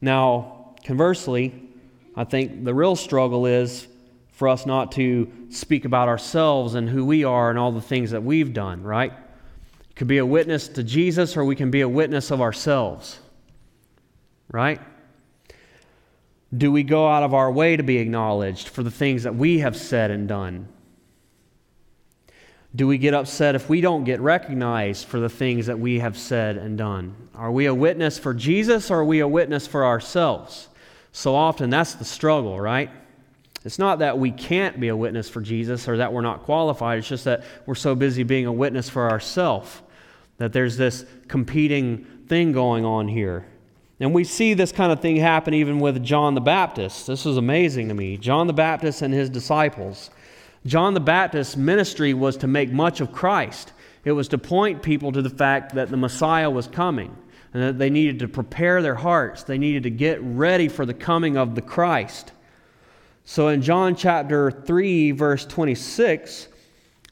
Now, 0.00 0.76
conversely, 0.84 1.68
I 2.14 2.22
think 2.22 2.62
the 2.62 2.72
real 2.72 2.94
struggle 2.94 3.44
is 3.44 3.88
for 4.30 4.46
us 4.46 4.66
not 4.66 4.92
to 4.92 5.28
speak 5.50 5.84
about 5.84 6.06
ourselves 6.06 6.76
and 6.76 6.88
who 6.88 7.04
we 7.04 7.24
are 7.24 7.50
and 7.50 7.58
all 7.58 7.72
the 7.72 7.80
things 7.80 8.12
that 8.12 8.22
we've 8.22 8.52
done, 8.52 8.84
right? 8.84 9.12
It 9.90 9.96
could 9.96 10.06
be 10.06 10.18
a 10.18 10.26
witness 10.26 10.68
to 10.68 10.84
Jesus 10.84 11.36
or 11.36 11.44
we 11.44 11.56
can 11.56 11.72
be 11.72 11.80
a 11.80 11.88
witness 11.88 12.30
of 12.30 12.40
ourselves, 12.40 13.18
right? 14.48 14.80
Do 16.56 16.72
we 16.72 16.82
go 16.82 17.08
out 17.08 17.22
of 17.22 17.32
our 17.32 17.50
way 17.50 17.76
to 17.76 17.82
be 17.82 17.98
acknowledged 17.98 18.68
for 18.68 18.82
the 18.82 18.90
things 18.90 19.22
that 19.22 19.36
we 19.36 19.60
have 19.60 19.76
said 19.76 20.10
and 20.10 20.26
done? 20.26 20.68
Do 22.74 22.86
we 22.86 22.98
get 22.98 23.14
upset 23.14 23.54
if 23.54 23.68
we 23.68 23.80
don't 23.80 24.04
get 24.04 24.20
recognized 24.20 25.06
for 25.06 25.18
the 25.18 25.28
things 25.28 25.66
that 25.66 25.78
we 25.78 25.98
have 25.98 26.16
said 26.16 26.56
and 26.56 26.78
done? 26.78 27.14
Are 27.34 27.50
we 27.50 27.66
a 27.66 27.74
witness 27.74 28.18
for 28.18 28.32
Jesus 28.32 28.90
or 28.90 29.00
are 29.00 29.04
we 29.04 29.20
a 29.20 29.28
witness 29.28 29.66
for 29.66 29.84
ourselves? 29.84 30.68
So 31.12 31.34
often 31.34 31.70
that's 31.70 31.94
the 31.94 32.04
struggle, 32.04 32.60
right? 32.60 32.90
It's 33.64 33.78
not 33.78 33.98
that 33.98 34.18
we 34.18 34.30
can't 34.30 34.78
be 34.78 34.88
a 34.88 34.96
witness 34.96 35.28
for 35.28 35.40
Jesus 35.40 35.88
or 35.88 35.96
that 35.98 36.12
we're 36.12 36.20
not 36.20 36.44
qualified. 36.44 36.98
It's 36.98 37.08
just 37.08 37.24
that 37.24 37.44
we're 37.66 37.74
so 37.74 37.94
busy 37.94 38.22
being 38.22 38.46
a 38.46 38.52
witness 38.52 38.88
for 38.88 39.10
ourselves 39.10 39.82
that 40.38 40.52
there's 40.52 40.76
this 40.76 41.04
competing 41.28 42.04
thing 42.26 42.52
going 42.52 42.84
on 42.84 43.08
here. 43.08 43.46
And 44.00 44.14
we 44.14 44.24
see 44.24 44.54
this 44.54 44.72
kind 44.72 44.90
of 44.90 45.00
thing 45.00 45.16
happen 45.16 45.52
even 45.52 45.78
with 45.78 46.02
John 46.02 46.34
the 46.34 46.40
Baptist. 46.40 47.06
This 47.06 47.26
is 47.26 47.36
amazing 47.36 47.88
to 47.88 47.94
me. 47.94 48.16
John 48.16 48.46
the 48.46 48.54
Baptist 48.54 49.02
and 49.02 49.12
his 49.12 49.28
disciples. 49.28 50.08
John 50.64 50.94
the 50.94 51.00
Baptist's 51.00 51.56
ministry 51.56 52.14
was 52.14 52.38
to 52.38 52.46
make 52.46 52.72
much 52.72 53.00
of 53.00 53.12
Christ, 53.12 53.72
it 54.02 54.12
was 54.12 54.28
to 54.28 54.38
point 54.38 54.82
people 54.82 55.12
to 55.12 55.20
the 55.20 55.30
fact 55.30 55.74
that 55.74 55.90
the 55.90 55.96
Messiah 55.96 56.48
was 56.48 56.66
coming 56.66 57.14
and 57.52 57.62
that 57.62 57.78
they 57.78 57.90
needed 57.90 58.18
to 58.20 58.28
prepare 58.28 58.80
their 58.80 58.94
hearts. 58.94 59.42
They 59.42 59.58
needed 59.58 59.82
to 59.82 59.90
get 59.90 60.22
ready 60.22 60.68
for 60.68 60.86
the 60.86 60.94
coming 60.94 61.36
of 61.36 61.54
the 61.54 61.60
Christ. 61.60 62.32
So 63.24 63.48
in 63.48 63.60
John 63.60 63.94
chapter 63.94 64.50
3, 64.50 65.10
verse 65.10 65.44
26, 65.44 66.48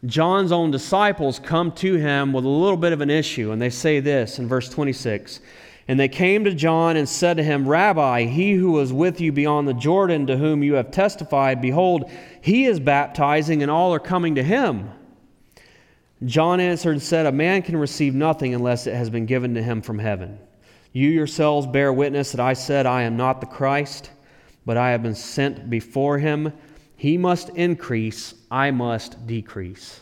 John's 0.07 0.53
own 0.53 0.71
disciples 0.71 1.39
come 1.39 1.73
to 1.73 1.95
him 1.95 2.33
with 2.33 2.45
a 2.45 2.49
little 2.49 2.77
bit 2.77 2.95
of 2.95 3.03
an 3.03 3.11
issue, 3.11 3.51
and 3.51 3.61
they 3.61 3.71
say 3.71 4.01
this 4.01 4.39
in 4.39 4.49
verse 4.49 4.69
26 4.71 5.41
and 5.89 5.99
they 5.99 6.09
came 6.09 6.45
to 6.45 6.53
John 6.53 6.99
and 6.99 7.09
said 7.09 7.39
to 7.39 7.43
him, 7.43 7.67
Rabbi, 7.67 8.25
he 8.25 8.53
who 8.53 8.73
was 8.73 8.93
with 8.93 9.23
you 9.23 9.33
beyond 9.33 9.67
the 9.67 9.75
Jordan, 9.75 10.27
to 10.27 10.37
whom 10.37 10.63
you 10.63 10.75
have 10.75 10.91
testified, 10.91 11.63
behold, 11.63 12.11
he 12.43 12.67
is 12.67 12.79
baptizing, 12.79 13.63
and 13.63 13.71
all 13.71 13.95
are 13.95 13.99
coming 13.99 14.35
to 14.35 14.43
him. 14.43 14.91
John 16.25 16.61
answered 16.61 16.93
and 16.93 17.03
said, 17.03 17.25
A 17.25 17.33
man 17.33 17.63
can 17.63 17.79
receive 17.79 18.15
nothing 18.15 18.55
unless 18.55 18.87
it 18.87 18.95
has 18.95 19.09
been 19.09 19.25
given 19.25 19.55
to 19.55 19.63
him 19.63 19.81
from 19.81 19.99
heaven. 19.99 20.39
You 20.93 21.09
yourselves 21.09 21.67
bear 21.67 21.91
witness 21.91 22.33
that 22.33 22.41
I 22.41 22.53
said, 22.53 22.85
I 22.85 23.03
am 23.03 23.17
not 23.17 23.41
the 23.41 23.47
Christ, 23.47 24.11
but 24.67 24.77
I 24.77 24.91
have 24.91 25.03
been 25.03 25.15
sent 25.15 25.71
before 25.71 26.19
him. 26.19 26.53
He 26.97 27.17
must 27.17 27.49
increase, 27.51 28.35
I 28.51 28.73
must 28.73 29.27
decrease. 29.27 30.01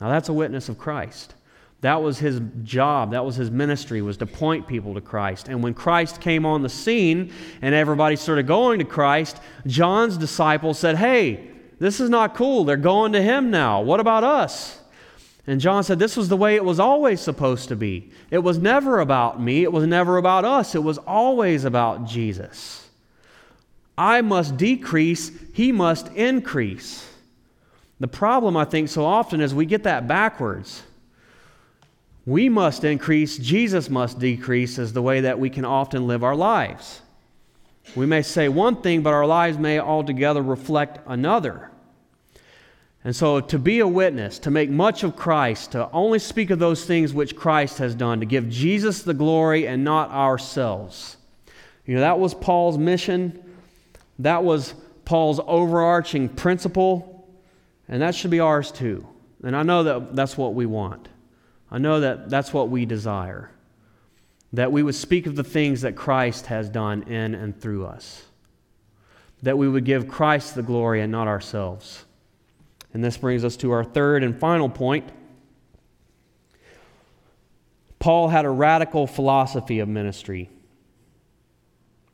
Now 0.00 0.08
that's 0.08 0.28
a 0.28 0.32
witness 0.32 0.68
of 0.68 0.78
Christ. 0.78 1.34
That 1.82 2.02
was 2.02 2.18
his 2.18 2.42
job, 2.62 3.12
that 3.12 3.24
was 3.24 3.36
his 3.36 3.50
ministry, 3.50 4.02
was 4.02 4.18
to 4.18 4.26
point 4.26 4.66
people 4.66 4.94
to 4.94 5.00
Christ. 5.00 5.48
And 5.48 5.62
when 5.62 5.72
Christ 5.72 6.20
came 6.20 6.44
on 6.44 6.62
the 6.62 6.68
scene 6.68 7.32
and 7.62 7.74
everybody 7.74 8.16
started 8.16 8.46
going 8.46 8.80
to 8.80 8.84
Christ, 8.84 9.38
John's 9.66 10.18
disciples 10.18 10.78
said, 10.78 10.96
Hey, 10.96 11.48
this 11.78 11.98
is 11.98 12.10
not 12.10 12.34
cool. 12.34 12.64
They're 12.64 12.76
going 12.76 13.12
to 13.12 13.22
him 13.22 13.50
now. 13.50 13.80
What 13.80 14.00
about 14.00 14.24
us? 14.24 14.78
And 15.46 15.58
John 15.58 15.82
said, 15.82 15.98
This 15.98 16.18
was 16.18 16.28
the 16.28 16.36
way 16.36 16.54
it 16.54 16.64
was 16.64 16.78
always 16.78 17.20
supposed 17.20 17.68
to 17.70 17.76
be. 17.76 18.10
It 18.30 18.38
was 18.38 18.58
never 18.58 19.00
about 19.00 19.40
me, 19.40 19.62
it 19.62 19.72
was 19.72 19.86
never 19.86 20.18
about 20.18 20.44
us, 20.44 20.74
it 20.74 20.82
was 20.82 20.98
always 20.98 21.64
about 21.64 22.04
Jesus. 22.04 22.88
I 23.96 24.20
must 24.20 24.58
decrease, 24.58 25.32
he 25.54 25.72
must 25.72 26.08
increase. 26.08 27.06
The 28.00 28.08
problem, 28.08 28.56
I 28.56 28.64
think, 28.64 28.88
so 28.88 29.04
often 29.04 29.40
is 29.40 29.54
we 29.54 29.66
get 29.66 29.82
that 29.84 30.06
backwards. 30.06 30.82
We 32.26 32.48
must 32.48 32.84
increase, 32.84 33.38
Jesus 33.38 33.88
must 33.88 34.18
decrease, 34.18 34.78
is 34.78 34.92
the 34.92 35.02
way 35.02 35.22
that 35.22 35.38
we 35.38 35.50
can 35.50 35.64
often 35.64 36.06
live 36.06 36.22
our 36.22 36.36
lives. 36.36 37.00
We 37.96 38.06
may 38.06 38.22
say 38.22 38.48
one 38.48 38.82
thing, 38.82 39.02
but 39.02 39.12
our 39.12 39.26
lives 39.26 39.58
may 39.58 39.78
altogether 39.78 40.42
reflect 40.42 40.98
another. 41.06 41.70
And 43.02 43.16
so, 43.16 43.40
to 43.40 43.58
be 43.58 43.78
a 43.78 43.88
witness, 43.88 44.38
to 44.40 44.50
make 44.50 44.68
much 44.68 45.02
of 45.02 45.16
Christ, 45.16 45.72
to 45.72 45.90
only 45.90 46.18
speak 46.18 46.50
of 46.50 46.58
those 46.58 46.84
things 46.84 47.14
which 47.14 47.34
Christ 47.34 47.78
has 47.78 47.94
done, 47.94 48.20
to 48.20 48.26
give 48.26 48.50
Jesus 48.50 49.02
the 49.02 49.14
glory 49.14 49.66
and 49.66 49.82
not 49.82 50.10
ourselves. 50.10 51.16
You 51.86 51.94
know, 51.94 52.02
that 52.02 52.18
was 52.18 52.34
Paul's 52.34 52.76
mission. 52.76 53.42
That 54.18 54.44
was 54.44 54.74
Paul's 55.06 55.40
overarching 55.46 56.28
principle. 56.28 57.26
And 57.88 58.02
that 58.02 58.14
should 58.14 58.30
be 58.30 58.40
ours 58.40 58.70
too. 58.70 59.06
And 59.42 59.56
I 59.56 59.62
know 59.62 59.82
that 59.82 60.14
that's 60.14 60.36
what 60.36 60.54
we 60.54 60.66
want. 60.66 61.08
I 61.70 61.78
know 61.78 62.00
that 62.00 62.28
that's 62.28 62.52
what 62.52 62.68
we 62.68 62.84
desire. 62.84 63.50
That 64.52 64.72
we 64.72 64.82
would 64.82 64.94
speak 64.94 65.26
of 65.26 65.36
the 65.36 65.44
things 65.44 65.82
that 65.82 65.94
Christ 65.94 66.46
has 66.46 66.68
done 66.68 67.04
in 67.04 67.34
and 67.34 67.58
through 67.58 67.86
us. 67.86 68.24
That 69.42 69.56
we 69.56 69.68
would 69.68 69.84
give 69.84 70.08
Christ 70.08 70.54
the 70.54 70.62
glory 70.62 71.00
and 71.00 71.12
not 71.12 71.28
ourselves. 71.28 72.04
And 72.92 73.04
this 73.04 73.16
brings 73.16 73.44
us 73.44 73.56
to 73.58 73.70
our 73.70 73.84
third 73.84 74.24
and 74.24 74.38
final 74.38 74.68
point. 74.68 75.08
Paul 78.00 78.28
had 78.28 78.44
a 78.44 78.50
radical 78.50 79.06
philosophy 79.06 79.78
of 79.78 79.88
ministry, 79.88 80.48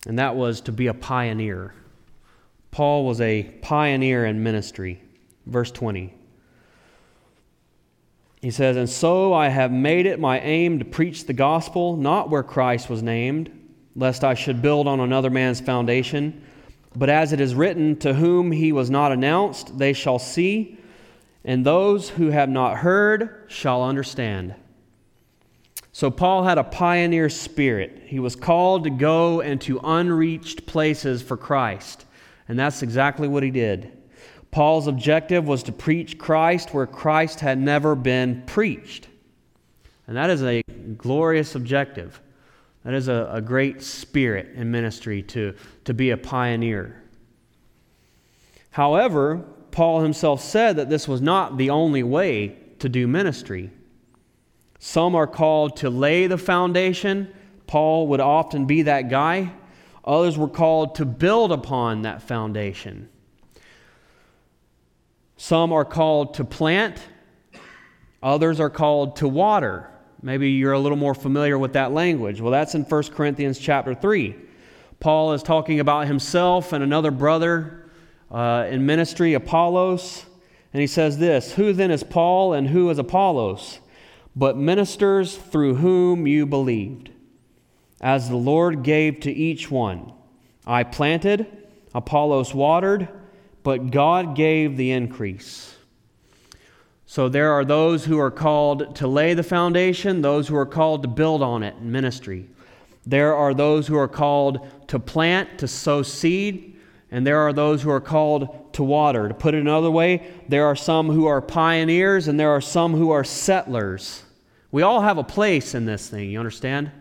and 0.06 0.18
that 0.18 0.34
was 0.36 0.60
to 0.62 0.72
be 0.72 0.88
a 0.88 0.94
pioneer. 0.94 1.72
Paul 2.72 3.06
was 3.06 3.20
a 3.20 3.44
pioneer 3.62 4.26
in 4.26 4.42
ministry. 4.42 5.00
Verse 5.46 5.70
20. 5.70 6.12
He 8.40 8.50
says, 8.50 8.76
And 8.76 8.88
so 8.88 9.32
I 9.32 9.48
have 9.48 9.72
made 9.72 10.06
it 10.06 10.20
my 10.20 10.40
aim 10.40 10.78
to 10.78 10.84
preach 10.84 11.26
the 11.26 11.32
gospel, 11.32 11.96
not 11.96 12.30
where 12.30 12.42
Christ 12.42 12.88
was 12.88 13.02
named, 13.02 13.50
lest 13.94 14.24
I 14.24 14.34
should 14.34 14.62
build 14.62 14.86
on 14.86 15.00
another 15.00 15.30
man's 15.30 15.60
foundation. 15.60 16.44
But 16.94 17.10
as 17.10 17.32
it 17.32 17.40
is 17.40 17.54
written, 17.54 17.96
To 17.98 18.14
whom 18.14 18.52
he 18.52 18.72
was 18.72 18.90
not 18.90 19.12
announced, 19.12 19.78
they 19.78 19.92
shall 19.92 20.18
see, 20.18 20.78
and 21.44 21.64
those 21.64 22.08
who 22.08 22.30
have 22.30 22.48
not 22.48 22.78
heard 22.78 23.44
shall 23.48 23.82
understand. 23.82 24.54
So 25.92 26.10
Paul 26.10 26.44
had 26.44 26.58
a 26.58 26.64
pioneer 26.64 27.30
spirit. 27.30 28.02
He 28.04 28.18
was 28.18 28.36
called 28.36 28.84
to 28.84 28.90
go 28.90 29.40
into 29.40 29.80
unreached 29.82 30.66
places 30.66 31.22
for 31.22 31.38
Christ. 31.38 32.04
And 32.48 32.58
that's 32.58 32.82
exactly 32.82 33.28
what 33.28 33.42
he 33.42 33.50
did. 33.50 33.95
Paul's 34.56 34.86
objective 34.86 35.46
was 35.46 35.64
to 35.64 35.72
preach 35.72 36.16
Christ 36.16 36.72
where 36.72 36.86
Christ 36.86 37.40
had 37.40 37.58
never 37.58 37.94
been 37.94 38.42
preached. 38.46 39.06
And 40.06 40.16
that 40.16 40.30
is 40.30 40.42
a 40.42 40.62
glorious 40.96 41.54
objective. 41.54 42.22
That 42.82 42.94
is 42.94 43.08
a, 43.08 43.28
a 43.30 43.42
great 43.42 43.82
spirit 43.82 44.54
in 44.54 44.70
ministry 44.70 45.22
to, 45.24 45.54
to 45.84 45.92
be 45.92 46.08
a 46.08 46.16
pioneer. 46.16 47.02
However, 48.70 49.44
Paul 49.72 50.00
himself 50.00 50.40
said 50.40 50.76
that 50.76 50.88
this 50.88 51.06
was 51.06 51.20
not 51.20 51.58
the 51.58 51.68
only 51.68 52.02
way 52.02 52.56
to 52.78 52.88
do 52.88 53.06
ministry. 53.06 53.70
Some 54.78 55.14
are 55.14 55.26
called 55.26 55.76
to 55.76 55.90
lay 55.90 56.28
the 56.28 56.38
foundation. 56.38 57.30
Paul 57.66 58.06
would 58.06 58.20
often 58.20 58.64
be 58.64 58.80
that 58.84 59.10
guy. 59.10 59.52
Others 60.02 60.38
were 60.38 60.48
called 60.48 60.94
to 60.94 61.04
build 61.04 61.52
upon 61.52 62.00
that 62.02 62.22
foundation. 62.22 63.10
Some 65.36 65.72
are 65.72 65.84
called 65.84 66.34
to 66.34 66.44
plant, 66.44 66.98
others 68.22 68.58
are 68.58 68.70
called 68.70 69.16
to 69.16 69.28
water. 69.28 69.90
Maybe 70.22 70.50
you're 70.50 70.72
a 70.72 70.80
little 70.80 70.96
more 70.96 71.14
familiar 71.14 71.58
with 71.58 71.74
that 71.74 71.92
language. 71.92 72.40
Well, 72.40 72.50
that's 72.50 72.74
in 72.74 72.84
1 72.84 73.02
Corinthians 73.12 73.58
chapter 73.58 73.94
3. 73.94 74.34
Paul 74.98 75.34
is 75.34 75.42
talking 75.42 75.78
about 75.78 76.06
himself 76.06 76.72
and 76.72 76.82
another 76.82 77.10
brother 77.10 77.90
uh, 78.30 78.66
in 78.68 78.86
ministry, 78.86 79.34
Apollos. 79.34 80.24
And 80.72 80.80
he 80.80 80.86
says 80.86 81.18
this 81.18 81.52
Who 81.52 81.72
then 81.72 81.90
is 81.90 82.02
Paul 82.02 82.54
and 82.54 82.68
who 82.68 82.88
is 82.90 82.98
Apollos? 82.98 83.80
But 84.34 84.56
ministers 84.56 85.36
through 85.36 85.76
whom 85.76 86.26
you 86.26 86.44
believed, 86.46 87.10
as 88.00 88.28
the 88.28 88.36
Lord 88.36 88.82
gave 88.82 89.20
to 89.20 89.32
each 89.32 89.70
one. 89.70 90.12
I 90.66 90.82
planted, 90.82 91.46
Apollos 91.94 92.52
watered 92.52 93.08
but 93.66 93.90
God 93.90 94.36
gave 94.36 94.76
the 94.76 94.92
increase. 94.92 95.74
So 97.04 97.28
there 97.28 97.50
are 97.50 97.64
those 97.64 98.04
who 98.04 98.16
are 98.20 98.30
called 98.30 98.94
to 98.94 99.08
lay 99.08 99.34
the 99.34 99.42
foundation, 99.42 100.22
those 100.22 100.46
who 100.46 100.54
are 100.54 100.64
called 100.64 101.02
to 101.02 101.08
build 101.08 101.42
on 101.42 101.64
it 101.64 101.74
in 101.80 101.90
ministry. 101.90 102.48
There 103.04 103.34
are 103.34 103.52
those 103.52 103.88
who 103.88 103.96
are 103.96 104.06
called 104.06 104.70
to 104.86 105.00
plant, 105.00 105.58
to 105.58 105.66
sow 105.66 106.02
seed, 106.02 106.78
and 107.10 107.26
there 107.26 107.40
are 107.40 107.52
those 107.52 107.82
who 107.82 107.90
are 107.90 108.00
called 108.00 108.72
to 108.74 108.84
water. 108.84 109.26
To 109.26 109.34
put 109.34 109.52
it 109.52 109.62
another 109.62 109.90
way, 109.90 110.24
there 110.48 110.66
are 110.66 110.76
some 110.76 111.08
who 111.08 111.26
are 111.26 111.42
pioneers 111.42 112.28
and 112.28 112.38
there 112.38 112.50
are 112.50 112.60
some 112.60 112.92
who 112.92 113.10
are 113.10 113.24
settlers. 113.24 114.22
We 114.70 114.82
all 114.82 115.00
have 115.00 115.18
a 115.18 115.24
place 115.24 115.74
in 115.74 115.86
this 115.86 116.08
thing, 116.08 116.30
you 116.30 116.38
understand? 116.38 116.92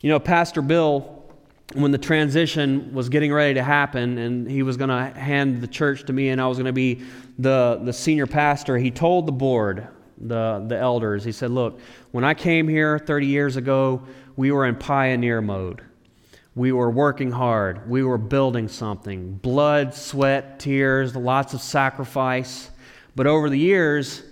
You 0.00 0.10
know, 0.10 0.18
Pastor 0.18 0.62
Bill 0.62 1.19
when 1.74 1.92
the 1.92 1.98
transition 1.98 2.92
was 2.92 3.08
getting 3.08 3.32
ready 3.32 3.54
to 3.54 3.62
happen 3.62 4.18
and 4.18 4.50
he 4.50 4.62
was 4.62 4.76
going 4.76 4.90
to 4.90 5.18
hand 5.18 5.60
the 5.60 5.68
church 5.68 6.04
to 6.04 6.12
me 6.12 6.30
and 6.30 6.40
I 6.40 6.46
was 6.46 6.58
going 6.58 6.66
to 6.66 6.72
be 6.72 7.02
the, 7.38 7.80
the 7.84 7.92
senior 7.92 8.26
pastor, 8.26 8.76
he 8.76 8.90
told 8.90 9.26
the 9.26 9.32
board, 9.32 9.86
the, 10.18 10.64
the 10.66 10.76
elders, 10.76 11.24
he 11.24 11.32
said, 11.32 11.50
Look, 11.50 11.80
when 12.10 12.24
I 12.24 12.34
came 12.34 12.68
here 12.68 12.98
30 12.98 13.26
years 13.26 13.56
ago, 13.56 14.02
we 14.36 14.50
were 14.50 14.66
in 14.66 14.76
pioneer 14.76 15.40
mode. 15.40 15.82
We 16.56 16.72
were 16.72 16.90
working 16.90 17.30
hard. 17.30 17.88
We 17.88 18.02
were 18.02 18.18
building 18.18 18.68
something. 18.68 19.34
Blood, 19.34 19.94
sweat, 19.94 20.58
tears, 20.58 21.14
lots 21.14 21.54
of 21.54 21.60
sacrifice. 21.60 22.70
But 23.14 23.26
over 23.26 23.48
the 23.48 23.58
years, 23.58 24.22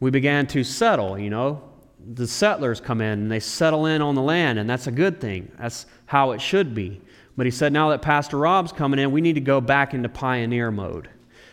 we 0.00 0.10
began 0.10 0.46
to 0.48 0.64
settle, 0.64 1.18
you 1.18 1.28
know. 1.28 1.67
The 2.10 2.26
settlers 2.26 2.80
come 2.80 3.00
in 3.00 3.18
and 3.18 3.30
they 3.30 3.40
settle 3.40 3.84
in 3.86 4.00
on 4.00 4.14
the 4.14 4.22
land, 4.22 4.58
and 4.58 4.68
that's 4.68 4.86
a 4.86 4.92
good 4.92 5.20
thing. 5.20 5.52
That's 5.58 5.84
how 6.06 6.30
it 6.30 6.40
should 6.40 6.74
be. 6.74 7.02
But 7.36 7.46
he 7.46 7.50
said, 7.50 7.72
now 7.72 7.90
that 7.90 8.02
Pastor 8.02 8.38
Rob's 8.38 8.72
coming 8.72 8.98
in, 8.98 9.12
we 9.12 9.20
need 9.20 9.34
to 9.34 9.40
go 9.40 9.60
back 9.60 9.94
into 9.94 10.08
pioneer 10.08 10.70
mode 10.70 11.08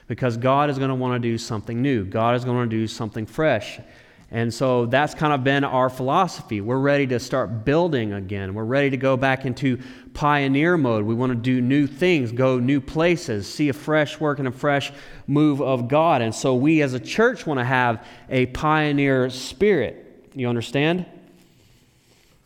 because 0.08 0.38
God 0.38 0.70
is 0.70 0.78
going 0.78 0.89
to 0.89 0.95
want 0.95 1.22
to 1.22 1.30
do 1.30 1.38
something 1.38 1.82
new. 1.82 2.06
God 2.06 2.36
is 2.36 2.45
going 2.45 2.70
to 2.70 2.76
do 2.76 2.88
something 2.88 3.26
fresh. 3.26 3.80
And 4.32 4.53
so 4.53 4.86
that's 4.86 5.14
kind 5.14 5.34
of 5.34 5.43
been 5.43 5.64
our 5.64 5.89
philosophy. 5.89 6.60
We're 6.62 6.80
ready 6.80 7.06
to 7.08 7.20
start 7.20 7.66
building 7.66 8.14
again. 8.14 8.53
We're 8.53 8.64
ready 8.64 8.89
to 8.89 8.97
go 8.97 9.16
back 9.18 9.45
into 9.45 9.80
pioneer 10.14 10.78
mode. 10.78 11.06
We 11.06 11.14
want 11.14 11.32
to 11.32 11.36
do 11.36 11.62
new 11.62 11.86
things, 11.86 12.32
go 12.32 12.60
new 12.60 12.82
places, 12.82 13.45
see 13.51 13.70
a 13.70 13.74
fresh 13.74 14.20
work 14.20 14.39
and 14.39 14.47
a 14.47 14.51
fresh 14.51 14.91
move 15.28 15.62
of 15.62 15.88
God. 15.88 16.22
And 16.22 16.34
so 16.34 16.56
we 16.56 16.82
as 16.82 16.93
a 16.93 16.99
church 16.99 17.45
want 17.45 17.60
to 17.60 17.64
have 17.64 18.06
a 18.30 18.47
pioneer 18.47 19.30
spirit. 19.30 20.05
You 20.36 20.49
understand? 20.49 21.05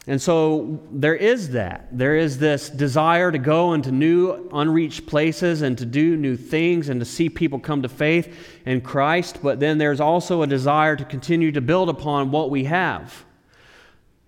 And 0.08 0.22
so 0.22 0.80
there 0.92 1.16
is 1.16 1.52
that. 1.52 1.88
There 1.92 2.16
is 2.16 2.40
this 2.40 2.70
desire 2.70 3.32
to 3.32 3.38
go 3.38 3.74
into 3.74 3.92
new, 3.92 4.50
unreached 4.54 5.06
places 5.06 5.62
and 5.62 5.78
to 5.78 5.86
do 5.86 6.16
new 6.16 6.38
things 6.38 6.90
and 6.90 7.00
to 7.00 7.06
see 7.06 7.30
people 7.30 7.60
come 7.60 7.82
to 7.82 7.90
faith 7.90 8.36
in 8.66 8.82
Christ. 8.82 9.40
But 9.44 9.60
then 9.60 9.78
there's 9.78 10.00
also 10.00 10.42
a 10.42 10.48
desire 10.48 10.96
to 10.96 11.06
continue 11.06 11.52
to 11.52 11.62
build 11.62 11.90
upon 11.90 12.32
what 12.32 12.50
we 12.50 12.64
have. 12.64 13.26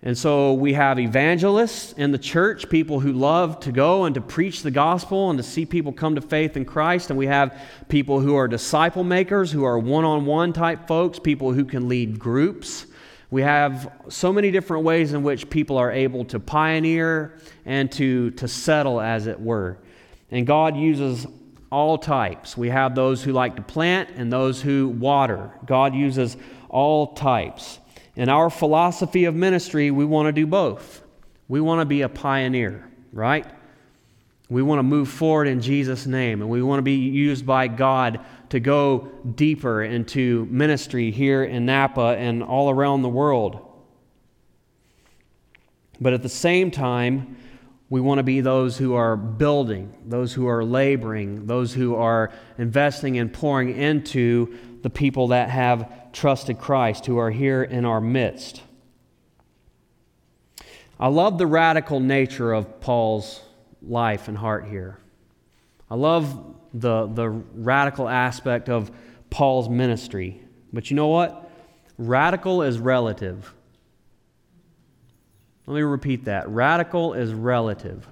And 0.04 0.18
so 0.18 0.54
we 0.54 0.74
have 0.74 1.00
evangelists 1.00 1.94
in 1.94 2.12
the 2.12 2.18
church, 2.18 2.70
people 2.70 3.00
who 3.00 3.14
love 3.14 3.60
to 3.62 3.72
go 3.72 4.06
and 4.06 4.16
to 4.16 4.22
preach 4.22 4.64
the 4.64 4.72
gospel 4.72 5.30
and 5.30 5.38
to 5.38 5.44
see 5.44 5.66
people 5.66 5.92
come 5.92 6.16
to 6.16 6.22
faith 6.22 6.58
in 6.58 6.66
Christ. 6.66 7.12
And 7.12 7.20
we 7.20 7.28
have 7.28 7.60
people 7.88 8.20
who 8.20 8.36
are 8.36 8.48
disciple 8.48 9.04
makers, 9.04 9.52
who 9.52 9.64
are 9.64 9.78
one 9.78 10.06
on 10.06 10.26
one 10.26 10.54
type 10.54 10.88
folks, 10.88 11.20
people 11.20 11.54
who 11.54 11.66
can 11.66 11.88
lead 11.88 12.18
groups. 12.18 12.88
We 13.32 13.44
have 13.44 13.92
so 14.10 14.34
many 14.34 14.52
different 14.52 14.84
ways 14.84 15.14
in 15.14 15.24
which 15.24 15.50
people 15.50 15.78
are 15.78 15.92
able 15.92 16.26
to 16.26 16.40
pioneer 16.40 17.40
and 17.66 17.90
to, 17.94 18.32
to 18.32 18.48
settle, 18.48 19.00
as 19.00 19.26
it 19.26 19.40
were. 19.40 19.78
And 20.30 20.46
God 20.46 20.76
uses 20.76 21.26
all 21.72 21.98
types. 21.98 22.58
We 22.58 22.70
have 22.70 22.94
those 22.94 23.24
who 23.24 23.32
like 23.32 23.56
to 23.56 23.62
plant 23.62 24.10
and 24.18 24.32
those 24.32 24.62
who 24.62 24.90
water. 24.90 25.50
God 25.66 25.96
uses 25.96 26.36
all 26.68 27.14
types. 27.14 27.80
In 28.18 28.28
our 28.28 28.50
philosophy 28.50 29.24
of 29.24 29.34
ministry, 29.34 29.92
we 29.92 30.04
want 30.04 30.28
to 30.28 30.34
do 30.34 30.46
both. 30.46 31.02
We 31.48 31.62
want 31.62 31.80
to 31.80 31.86
be 31.86 32.02
a 32.02 32.10
pioneer, 32.10 32.86
right? 33.14 33.46
We 34.50 34.62
want 34.62 34.80
to 34.80 34.84
move 34.84 35.08
forward 35.08 35.48
in 35.48 35.62
Jesus' 35.62 36.06
name, 36.06 36.42
and 36.42 36.50
we 36.50 36.62
want 36.62 36.80
to 36.80 36.84
be 36.84 36.96
used 36.96 37.46
by 37.46 37.70
God 37.70 38.20
to 38.52 38.60
go 38.60 39.08
deeper 39.36 39.82
into 39.82 40.46
ministry 40.52 41.10
here 41.10 41.44
in 41.44 41.66
Napa 41.66 42.18
and 42.20 42.44
all 42.44 42.70
around 42.70 43.02
the 43.02 43.10
world. 43.10 43.66
But 46.02 46.12
at 46.12 46.22
the 46.22 46.30
same 46.30 46.70
time, 46.70 47.38
we 47.90 48.02
want 48.02 48.20
to 48.20 48.24
be 48.24 48.42
those 48.42 48.78
who 48.78 48.94
are 48.94 49.16
building, 49.16 49.94
those 50.06 50.34
who 50.34 50.48
are 50.48 50.66
laboring, 50.66 51.48
those 51.48 51.74
who 51.74 51.96
are 51.96 52.32
investing 52.58 53.18
and 53.18 53.32
pouring 53.32 53.74
into 53.76 54.58
the 54.82 54.90
people 54.90 55.30
that 55.30 55.50
have 55.50 56.12
trusted 56.12 56.60
Christ, 56.60 57.06
who 57.06 57.18
are 57.18 57.32
here 57.32 57.64
in 57.64 57.86
our 57.86 58.02
midst. 58.02 58.64
I 61.00 61.08
love 61.08 61.38
the 61.38 61.48
radical 61.48 62.02
nature 62.02 62.52
of 62.52 62.82
Paul's 62.82 63.42
life 63.82 64.28
and 64.28 64.38
heart 64.38 64.68
here. 64.68 64.98
I 65.90 65.96
love 65.96 66.56
the, 66.74 67.08
the 67.08 67.30
radical 67.30 68.08
aspect 68.08 68.70
of 68.70 68.92
Paul's 69.30 69.70
ministry. 69.70 70.42
But 70.74 70.90
you 70.90 70.96
know 70.96 71.08
what? 71.08 71.50
Radical 71.98 72.62
is 72.62 72.80
relative. 72.80 73.54
Let 75.68 75.76
me 75.76 75.82
repeat 75.82 76.26
that. 76.26 76.50
Radical 76.50 77.14
is 77.14 77.34
relative. 77.34 78.08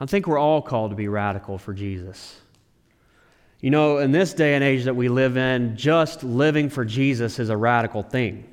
I 0.00 0.06
think 0.06 0.26
we're 0.26 0.38
all 0.38 0.62
called 0.62 0.90
to 0.90 0.96
be 0.96 1.08
radical 1.08 1.58
for 1.58 1.74
Jesus. 1.74 2.40
You 3.60 3.70
know, 3.70 3.98
in 3.98 4.12
this 4.12 4.34
day 4.34 4.54
and 4.54 4.62
age 4.62 4.84
that 4.84 4.94
we 4.94 5.08
live 5.08 5.36
in, 5.36 5.76
just 5.76 6.22
living 6.22 6.68
for 6.68 6.84
Jesus 6.84 7.38
is 7.40 7.50
a 7.50 7.56
radical 7.56 8.02
thing. 8.02 8.44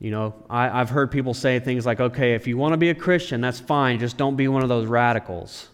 You 0.00 0.10
know, 0.10 0.34
I, 0.50 0.68
have 0.68 0.90
heard 0.90 1.10
people 1.10 1.34
say 1.34 1.58
things 1.60 1.86
like, 1.86 2.00
okay, 2.00 2.34
if 2.34 2.46
you 2.46 2.56
want 2.56 2.72
to 2.72 2.76
be 2.76 2.90
a 2.90 2.94
Christian, 2.94 3.40
that's 3.40 3.60
fine, 3.60 3.98
just 3.98 4.16
don't 4.16 4.36
be 4.36 4.48
one 4.48 4.62
of 4.62 4.68
those 4.68 4.86
radicals. 4.86 5.68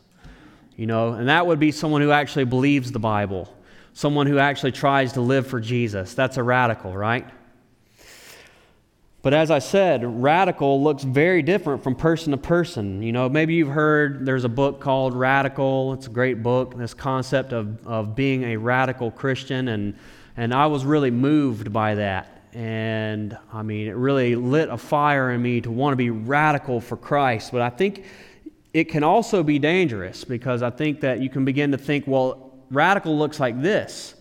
You 0.76 0.86
know, 0.86 1.12
and 1.12 1.28
that 1.28 1.46
would 1.46 1.60
be 1.60 1.70
someone 1.70 2.02
who 2.02 2.10
actually 2.10 2.46
believes 2.46 2.90
the 2.90 2.98
Bible, 2.98 3.52
someone 3.92 4.26
who 4.26 4.38
actually 4.38 4.72
tries 4.72 5.12
to 5.12 5.20
live 5.20 5.46
for 5.46 5.60
Jesus. 5.60 6.14
That's 6.14 6.36
a 6.36 6.42
radical, 6.42 6.96
right? 6.96 7.26
But 9.24 9.32
as 9.32 9.50
I 9.50 9.60
said, 9.60 10.02
radical 10.22 10.82
looks 10.82 11.02
very 11.02 11.40
different 11.40 11.82
from 11.82 11.94
person 11.94 12.32
to 12.32 12.36
person. 12.36 13.02
You 13.02 13.12
know, 13.12 13.26
maybe 13.30 13.54
you've 13.54 13.68
heard 13.68 14.26
there's 14.26 14.44
a 14.44 14.50
book 14.50 14.80
called 14.80 15.14
Radical. 15.14 15.94
It's 15.94 16.08
a 16.08 16.10
great 16.10 16.42
book, 16.42 16.76
this 16.76 16.92
concept 16.92 17.54
of, 17.54 17.86
of 17.86 18.14
being 18.14 18.42
a 18.42 18.58
radical 18.58 19.10
Christian. 19.10 19.68
And, 19.68 19.96
and 20.36 20.52
I 20.52 20.66
was 20.66 20.84
really 20.84 21.10
moved 21.10 21.72
by 21.72 21.94
that. 21.94 22.42
And 22.52 23.38
I 23.50 23.62
mean, 23.62 23.88
it 23.88 23.96
really 23.96 24.36
lit 24.36 24.68
a 24.68 24.76
fire 24.76 25.30
in 25.30 25.40
me 25.40 25.62
to 25.62 25.70
want 25.70 25.92
to 25.92 25.96
be 25.96 26.10
radical 26.10 26.78
for 26.82 26.98
Christ. 26.98 27.50
But 27.50 27.62
I 27.62 27.70
think 27.70 28.04
it 28.74 28.88
can 28.88 29.04
also 29.04 29.44
be 29.44 29.60
dangerous 29.60 30.24
because 30.24 30.60
I 30.60 30.70
think 30.70 31.00
that 31.00 31.20
you 31.20 31.30
can 31.30 31.44
begin 31.44 31.70
to 31.70 31.78
think, 31.78 32.08
well, 32.08 32.52
radical 32.70 33.16
looks 33.16 33.38
like 33.38 33.62
this. 33.62 34.16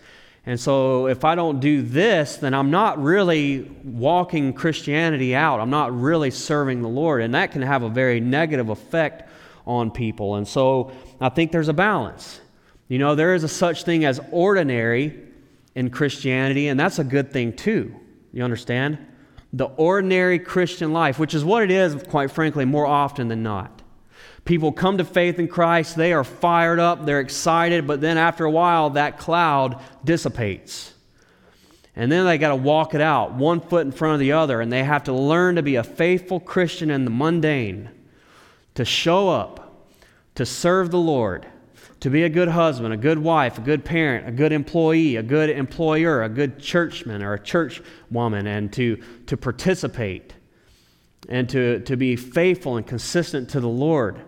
And 0.46 0.60
so 0.60 1.08
if 1.08 1.26
I 1.26 1.34
don't 1.34 1.60
do 1.60 1.82
this, 1.82 2.38
then 2.38 2.54
I'm 2.54 2.70
not 2.70 3.02
really 3.02 3.64
walking 3.84 4.54
Christianity 4.54 5.36
out. 5.36 5.60
I'm 5.60 5.72
not 5.72 5.98
really 5.98 6.30
serving 6.30 6.84
the 6.84 6.88
Lord. 6.88 7.22
And 7.24 7.34
that 7.34 7.52
can 7.52 7.64
have 7.64 7.82
a 7.82 7.90
very 7.90 8.20
negative 8.20 8.70
effect 8.70 9.30
on 9.66 9.90
people. 9.90 10.36
And 10.36 10.48
so 10.48 10.92
I 11.20 11.30
think 11.30 11.52
there's 11.52 11.70
a 11.70 11.74
balance. 11.74 12.40
You 12.90 13.00
know, 13.00 13.16
there 13.16 13.34
is 13.34 13.44
a 13.44 13.48
such 13.48 13.86
thing 13.86 14.06
as 14.06 14.20
ordinary 14.32 15.20
in 15.74 15.90
Christianity, 15.90 16.68
and 16.68 16.80
that's 16.80 17.00
a 17.00 17.04
good 17.04 17.32
thing 17.32 17.54
too. 17.54 17.96
You 18.32 18.44
understand? 18.44 19.00
The 19.54 19.66
ordinary 19.66 20.38
Christian 20.38 20.94
life, 20.94 21.18
which 21.18 21.34
is 21.34 21.44
what 21.44 21.64
it 21.64 21.72
is, 21.72 22.04
quite 22.04 22.30
frankly, 22.30 22.66
more 22.66 22.86
often 22.86 23.30
than 23.30 23.42
not. 23.42 23.83
People 24.46 24.74
come 24.74 24.98
to 24.98 25.06
faith 25.06 25.40
in 25.40 25.48
Christ, 25.48 25.96
they 25.96 26.12
are 26.12 26.26
fired 26.26 26.80
up, 26.80 27.06
they're 27.06 27.22
excited, 27.22 27.88
but 27.88 28.02
then 28.02 28.18
after 28.18 28.44
a 28.44 28.52
while, 28.52 28.92
that 28.92 29.18
cloud 29.18 29.80
dissipates. 30.04 30.94
And 31.96 32.12
then 32.12 32.26
they 32.26 32.38
got 32.38 32.50
to 32.50 32.56
walk 32.56 32.94
it 32.94 33.02
out, 33.02 33.34
one 33.34 33.62
foot 33.62 33.86
in 33.86 33.92
front 33.92 34.16
of 34.16 34.20
the 34.20 34.34
other, 34.34 34.60
and 34.60 34.72
they 34.72 34.84
have 34.84 35.06
to 35.06 35.14
learn 35.14 35.56
to 35.56 35.62
be 35.62 35.76
a 35.76 35.84
faithful 35.84 36.40
Christian 36.40 36.90
in 36.90 37.06
the 37.06 37.12
mundane, 37.12 37.90
to 38.76 38.84
show 38.84 39.30
up, 39.30 39.88
to 40.36 40.46
serve 40.46 40.92
the 40.92 41.00
Lord, 41.00 41.46
to 42.02 42.10
be 42.10 42.24
a 42.24 42.30
good 42.30 42.50
husband, 42.50 42.94
a 42.94 42.98
good 42.98 43.20
wife, 43.20 43.60
a 43.60 43.62
good 43.62 43.86
parent, 43.86 44.28
a 44.28 44.32
good 44.32 44.52
employee, 44.52 45.16
a 45.16 45.24
good 45.24 45.50
employer, 45.50 46.24
a 46.24 46.28
good 46.28 46.60
churchman 46.60 47.24
or 47.24 47.34
a 47.34 47.40
church 47.40 47.82
woman, 48.12 48.46
and 48.46 48.74
to, 48.74 49.02
to 49.28 49.38
participate 49.38 50.34
and 51.30 51.48
to, 51.50 51.80
to 51.82 51.96
be 51.96 52.16
faithful 52.16 52.78
and 52.78 52.86
consistent 52.86 53.50
to 53.52 53.60
the 53.60 53.70
Lord, 53.70 54.20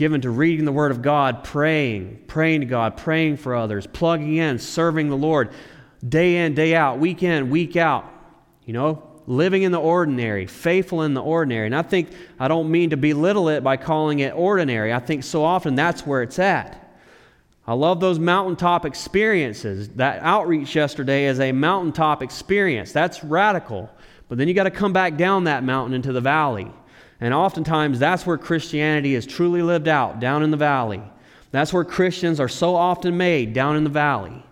given 0.00 0.22
to 0.22 0.30
reading 0.30 0.64
the 0.64 0.72
Word 0.72 0.90
of 0.90 1.02
God, 1.02 1.44
praying, 1.44 2.22
praying 2.26 2.60
to 2.60 2.66
God, 2.66 2.96
praying 2.96 3.36
for 3.36 3.54
others, 3.54 3.86
plugging 3.86 4.36
in, 4.36 4.58
serving 4.58 5.10
the 5.10 5.16
Lord 5.16 5.50
day 6.08 6.38
in, 6.38 6.54
day 6.54 6.74
out, 6.74 6.98
week 6.98 7.22
in, 7.22 7.50
week 7.50 7.76
out. 7.76 8.10
You 8.64 8.72
know, 8.72 9.20
living 9.26 9.62
in 9.62 9.72
the 9.72 9.78
ordinary, 9.78 10.46
faithful 10.46 11.02
in 11.02 11.12
the 11.12 11.20
ordinary. 11.20 11.66
And 11.66 11.76
I 11.76 11.82
think 11.82 12.08
I 12.38 12.48
don't 12.48 12.70
mean 12.70 12.88
to 12.90 12.96
belittle 12.96 13.50
it 13.50 13.62
by 13.62 13.76
calling 13.76 14.20
it 14.20 14.32
ordinary. 14.34 14.90
I 14.90 15.00
think 15.00 15.22
so 15.22 15.44
often 15.44 15.74
that's 15.74 16.06
where 16.06 16.22
it's 16.22 16.38
at. 16.38 16.98
I 17.66 17.74
love 17.74 18.00
those 18.00 18.18
mountaintop 18.18 18.86
experiences. 18.86 19.90
That 19.90 20.22
outreach 20.22 20.74
yesterday 20.74 21.26
is 21.26 21.40
a 21.40 21.52
mountaintop 21.52 22.22
experience. 22.22 22.90
That's 22.92 23.22
radical. 23.22 23.90
But 24.30 24.38
then 24.38 24.48
you 24.48 24.54
got 24.54 24.64
to 24.64 24.70
come 24.70 24.94
back 24.94 25.18
down 25.18 25.44
that 25.44 25.62
mountain 25.62 25.92
into 25.92 26.10
the 26.10 26.22
valley. 26.22 26.72
And 27.20 27.34
oftentimes 27.34 27.98
that's 27.98 28.24
where 28.26 28.38
Christianity 28.38 29.14
is 29.14 29.26
truly 29.26 29.62
lived 29.62 29.88
out, 29.88 30.20
down 30.20 30.42
in 30.42 30.50
the 30.50 30.56
valley. 30.56 31.02
That's 31.50 31.72
where 31.72 31.84
Christians 31.84 32.40
are 32.40 32.48
so 32.48 32.74
often 32.74 33.16
made, 33.16 33.52
down 33.52 33.76
in 33.76 33.84
the 33.84 33.90
valley. 33.90 34.44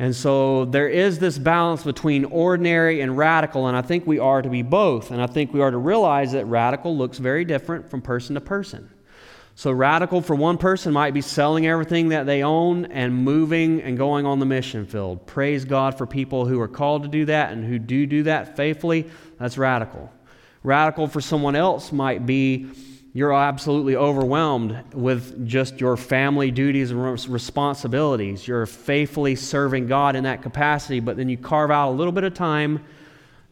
And 0.00 0.14
so 0.14 0.64
there 0.64 0.88
is 0.88 1.18
this 1.18 1.38
balance 1.38 1.82
between 1.82 2.24
ordinary 2.26 3.00
and 3.00 3.16
radical, 3.16 3.66
and 3.66 3.76
I 3.76 3.82
think 3.82 4.06
we 4.06 4.18
are 4.18 4.42
to 4.42 4.48
be 4.48 4.62
both. 4.62 5.10
And 5.10 5.20
I 5.20 5.26
think 5.26 5.52
we 5.52 5.60
are 5.60 5.70
to 5.70 5.76
realize 5.76 6.32
that 6.32 6.46
radical 6.46 6.96
looks 6.96 7.18
very 7.18 7.44
different 7.44 7.90
from 7.90 8.00
person 8.00 8.34
to 8.34 8.40
person. 8.40 8.88
So, 9.56 9.72
radical 9.72 10.20
for 10.20 10.36
one 10.36 10.56
person 10.56 10.92
might 10.92 11.14
be 11.14 11.20
selling 11.20 11.66
everything 11.66 12.10
that 12.10 12.26
they 12.26 12.44
own 12.44 12.84
and 12.86 13.12
moving 13.12 13.82
and 13.82 13.98
going 13.98 14.24
on 14.24 14.38
the 14.38 14.46
mission 14.46 14.86
field. 14.86 15.26
Praise 15.26 15.64
God 15.64 15.98
for 15.98 16.06
people 16.06 16.46
who 16.46 16.60
are 16.60 16.68
called 16.68 17.02
to 17.02 17.08
do 17.08 17.24
that 17.24 17.50
and 17.50 17.64
who 17.64 17.80
do 17.80 18.06
do 18.06 18.22
that 18.22 18.56
faithfully. 18.56 19.10
That's 19.40 19.58
radical. 19.58 20.12
Radical 20.62 21.06
for 21.06 21.20
someone 21.20 21.56
else 21.56 21.92
might 21.92 22.26
be 22.26 22.66
you're 23.14 23.32
absolutely 23.32 23.96
overwhelmed 23.96 24.80
with 24.92 25.46
just 25.46 25.80
your 25.80 25.96
family 25.96 26.50
duties 26.50 26.90
and 26.90 27.02
responsibilities. 27.28 28.46
You're 28.46 28.66
faithfully 28.66 29.34
serving 29.34 29.86
God 29.86 30.14
in 30.14 30.24
that 30.24 30.42
capacity, 30.42 31.00
but 31.00 31.16
then 31.16 31.28
you 31.28 31.36
carve 31.36 31.70
out 31.70 31.90
a 31.90 31.94
little 31.94 32.12
bit 32.12 32.24
of 32.24 32.34
time 32.34 32.84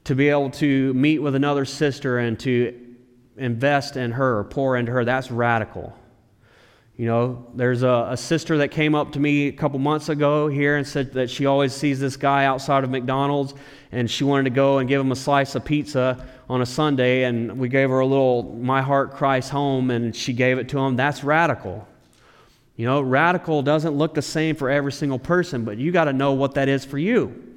to 0.05 0.15
be 0.15 0.29
able 0.29 0.51
to 0.51 0.95
meet 0.95 1.19
with 1.19 1.35
another 1.35 1.65
sister 1.65 2.19
and 2.19 2.39
to 2.41 2.79
invest 3.37 3.97
in 3.97 4.13
her 4.13 4.45
pour 4.45 4.77
into 4.77 4.93
her. 4.93 5.05
That's 5.05 5.31
radical. 5.31 5.99
You 6.97 7.05
know, 7.07 7.47
there's 7.55 7.83
a, 7.83 8.09
a, 8.13 8.17
sister 8.17 8.57
that 8.59 8.71
came 8.71 8.95
up 8.95 9.13
to 9.13 9.21
me 9.21 9.49
a 9.49 9.53
couple 9.53 9.79
months 9.79 10.09
ago 10.09 10.49
here 10.49 10.79
and 10.79 10.87
said 10.87 11.13
that 11.13 11.29
she 11.29 11.45
always 11.45 11.75
sees 11.75 12.01
this 12.01 12.17
guy 12.17 12.47
outside 12.47 12.85
of 12.85 12.91
McDonald's 12.91 13.53
and 13.93 14.11
she 14.11 14.25
wanted 14.25 14.45
to 14.45 14.51
go 14.51 14.79
and 14.79 14.89
give 14.89 15.03
him 15.03 15.13
a 15.13 15.17
slice 15.17 15.55
of 15.55 15.63
pizza 15.63 16.27
on 16.49 16.63
a 16.63 16.67
Sunday. 16.67 17.25
And 17.25 17.59
we 17.59 17.69
gave 17.69 17.91
her 17.91 17.99
a 17.99 18.07
little 18.07 18.45
My 18.45 18.81
Heart 18.81 19.13
Christ 19.13 19.51
Home 19.51 19.91
and 19.91 20.17
she 20.17 20.33
gave 20.33 20.57
it 20.57 20.71
to 20.71 20.79
him. 20.79 20.97
That's 20.97 21.23
radical. 21.23 21.87
You 22.77 22.87
know, 22.87 23.03
radical 23.03 23.61
doesn't 23.61 23.95
look 23.95 24.15
the 24.15 24.23
same 24.23 24.57
for 24.57 24.71
every 24.71 24.93
single 24.93 25.19
person, 25.19 25.67
but 25.67 25.77
you 25.77 25.93
got 25.93 26.05
to 26.05 26.15
know 26.15 26.33
what 26.33 26.55
that 26.55 26.69
is 26.69 26.87
for 26.87 26.97
you. 26.97 27.56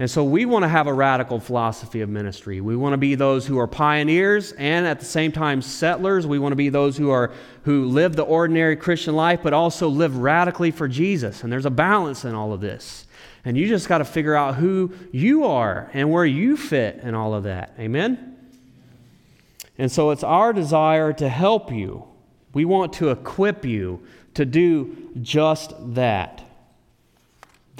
And 0.00 0.10
so 0.10 0.24
we 0.24 0.46
want 0.46 0.62
to 0.62 0.68
have 0.68 0.86
a 0.86 0.94
radical 0.94 1.38
philosophy 1.38 2.00
of 2.00 2.08
ministry. 2.08 2.62
We 2.62 2.74
want 2.74 2.94
to 2.94 2.96
be 2.96 3.16
those 3.16 3.46
who 3.46 3.58
are 3.58 3.66
pioneers 3.66 4.52
and 4.52 4.86
at 4.86 4.98
the 4.98 5.04
same 5.04 5.30
time 5.30 5.60
settlers. 5.60 6.26
We 6.26 6.38
want 6.38 6.52
to 6.52 6.56
be 6.56 6.70
those 6.70 6.96
who 6.96 7.10
are 7.10 7.32
who 7.64 7.84
live 7.84 8.16
the 8.16 8.22
ordinary 8.22 8.76
Christian 8.76 9.14
life 9.14 9.40
but 9.42 9.52
also 9.52 9.88
live 9.88 10.16
radically 10.16 10.70
for 10.70 10.88
Jesus. 10.88 11.44
And 11.44 11.52
there's 11.52 11.66
a 11.66 11.70
balance 11.70 12.24
in 12.24 12.34
all 12.34 12.54
of 12.54 12.62
this. 12.62 13.06
And 13.44 13.58
you 13.58 13.68
just 13.68 13.88
got 13.88 13.98
to 13.98 14.06
figure 14.06 14.34
out 14.34 14.54
who 14.54 14.90
you 15.12 15.44
are 15.44 15.90
and 15.92 16.10
where 16.10 16.24
you 16.24 16.56
fit 16.56 17.00
in 17.02 17.14
all 17.14 17.34
of 17.34 17.44
that. 17.44 17.74
Amen. 17.78 18.38
And 19.76 19.92
so 19.92 20.12
it's 20.12 20.24
our 20.24 20.54
desire 20.54 21.12
to 21.12 21.28
help 21.28 21.70
you. 21.70 22.08
We 22.54 22.64
want 22.64 22.94
to 22.94 23.10
equip 23.10 23.66
you 23.66 24.02
to 24.32 24.46
do 24.46 25.10
just 25.20 25.74
that. 25.94 26.42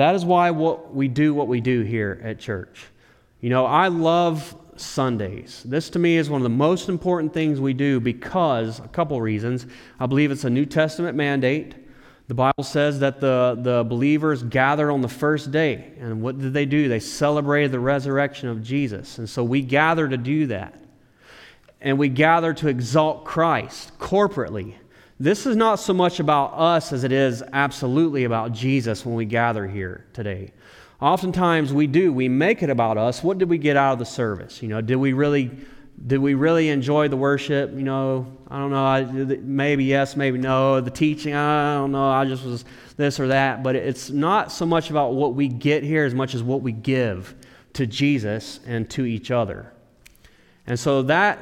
That 0.00 0.14
is 0.14 0.24
why 0.24 0.50
what 0.50 0.94
we 0.94 1.08
do 1.08 1.34
what 1.34 1.46
we 1.46 1.60
do 1.60 1.82
here 1.82 2.22
at 2.24 2.38
church. 2.38 2.86
You 3.42 3.50
know, 3.50 3.66
I 3.66 3.88
love 3.88 4.56
Sundays. 4.76 5.62
This 5.66 5.90
to 5.90 5.98
me 5.98 6.16
is 6.16 6.30
one 6.30 6.40
of 6.40 6.42
the 6.42 6.48
most 6.48 6.88
important 6.88 7.34
things 7.34 7.60
we 7.60 7.74
do 7.74 8.00
because, 8.00 8.78
a 8.78 8.88
couple 8.88 9.20
reasons. 9.20 9.66
I 9.98 10.06
believe 10.06 10.30
it's 10.30 10.44
a 10.44 10.48
New 10.48 10.64
Testament 10.64 11.18
mandate. 11.18 11.74
The 12.28 12.34
Bible 12.34 12.64
says 12.64 13.00
that 13.00 13.20
the, 13.20 13.58
the 13.60 13.84
believers 13.84 14.42
gathered 14.42 14.90
on 14.90 15.02
the 15.02 15.08
first 15.08 15.50
day. 15.50 15.92
And 16.00 16.22
what 16.22 16.38
did 16.38 16.54
they 16.54 16.64
do? 16.64 16.88
They 16.88 17.00
celebrated 17.00 17.70
the 17.70 17.80
resurrection 17.80 18.48
of 18.48 18.62
Jesus. 18.62 19.18
And 19.18 19.28
so 19.28 19.44
we 19.44 19.60
gather 19.60 20.08
to 20.08 20.16
do 20.16 20.46
that. 20.46 20.82
And 21.82 21.98
we 21.98 22.08
gather 22.08 22.54
to 22.54 22.68
exalt 22.68 23.26
Christ 23.26 23.98
corporately. 23.98 24.76
This 25.20 25.44
is 25.44 25.54
not 25.54 25.78
so 25.78 25.92
much 25.92 26.18
about 26.18 26.54
us 26.54 26.94
as 26.94 27.04
it 27.04 27.12
is 27.12 27.42
absolutely 27.52 28.24
about 28.24 28.52
Jesus 28.52 29.04
when 29.04 29.14
we 29.14 29.26
gather 29.26 29.68
here 29.68 30.06
today. 30.14 30.50
Oftentimes 30.98 31.74
we 31.74 31.86
do, 31.86 32.10
we 32.10 32.26
make 32.26 32.62
it 32.62 32.70
about 32.70 32.96
us. 32.96 33.22
What 33.22 33.36
did 33.36 33.50
we 33.50 33.58
get 33.58 33.76
out 33.76 33.92
of 33.92 33.98
the 33.98 34.06
service? 34.06 34.62
You 34.62 34.68
know, 34.68 34.80
did 34.80 34.96
we 34.96 35.12
really 35.12 35.50
did 36.06 36.16
we 36.16 36.32
really 36.32 36.70
enjoy 36.70 37.08
the 37.08 37.18
worship? 37.18 37.70
You 37.72 37.82
know, 37.82 38.34
I 38.48 38.56
don't 38.56 38.70
know. 38.70 39.36
Maybe 39.42 39.84
yes, 39.84 40.16
maybe 40.16 40.38
no. 40.38 40.80
The 40.80 40.90
teaching, 40.90 41.34
I 41.34 41.74
don't 41.74 41.92
know. 41.92 42.08
I 42.08 42.24
just 42.24 42.42
was 42.42 42.64
this 42.96 43.20
or 43.20 43.28
that. 43.28 43.62
But 43.62 43.76
it's 43.76 44.08
not 44.08 44.50
so 44.50 44.64
much 44.64 44.88
about 44.88 45.12
what 45.12 45.34
we 45.34 45.48
get 45.48 45.82
here 45.82 46.06
as 46.06 46.14
much 46.14 46.34
as 46.34 46.42
what 46.42 46.62
we 46.62 46.72
give 46.72 47.34
to 47.74 47.86
Jesus 47.86 48.60
and 48.66 48.88
to 48.88 49.04
each 49.04 49.30
other. 49.30 49.70
And 50.66 50.80
so 50.80 51.02
that 51.02 51.38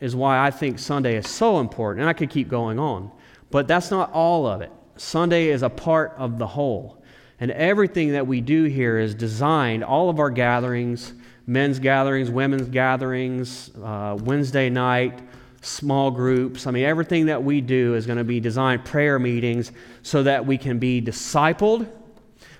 is 0.00 0.14
why 0.14 0.46
I 0.46 0.50
think 0.50 0.78
Sunday 0.78 1.16
is 1.16 1.28
so 1.28 1.60
important. 1.60 2.02
And 2.02 2.08
I 2.08 2.12
could 2.12 2.30
keep 2.30 2.48
going 2.48 2.78
on. 2.78 3.10
But 3.50 3.66
that's 3.66 3.90
not 3.90 4.12
all 4.12 4.46
of 4.46 4.60
it. 4.60 4.70
Sunday 4.96 5.48
is 5.48 5.62
a 5.62 5.70
part 5.70 6.14
of 6.16 6.38
the 6.38 6.46
whole. 6.46 7.02
And 7.40 7.50
everything 7.52 8.12
that 8.12 8.26
we 8.26 8.40
do 8.40 8.64
here 8.64 8.98
is 8.98 9.14
designed, 9.14 9.84
all 9.84 10.10
of 10.10 10.18
our 10.18 10.30
gatherings, 10.30 11.14
men's 11.46 11.78
gatherings, 11.78 12.30
women's 12.30 12.68
gatherings, 12.68 13.70
uh, 13.82 14.18
Wednesday 14.20 14.68
night, 14.68 15.20
small 15.60 16.10
groups. 16.10 16.66
I 16.66 16.72
mean, 16.72 16.84
everything 16.84 17.26
that 17.26 17.42
we 17.42 17.60
do 17.60 17.94
is 17.94 18.06
going 18.06 18.18
to 18.18 18.24
be 18.24 18.40
designed 18.40 18.84
prayer 18.84 19.18
meetings 19.18 19.72
so 20.02 20.22
that 20.24 20.44
we 20.44 20.58
can 20.58 20.78
be 20.78 21.00
discipled, 21.00 21.88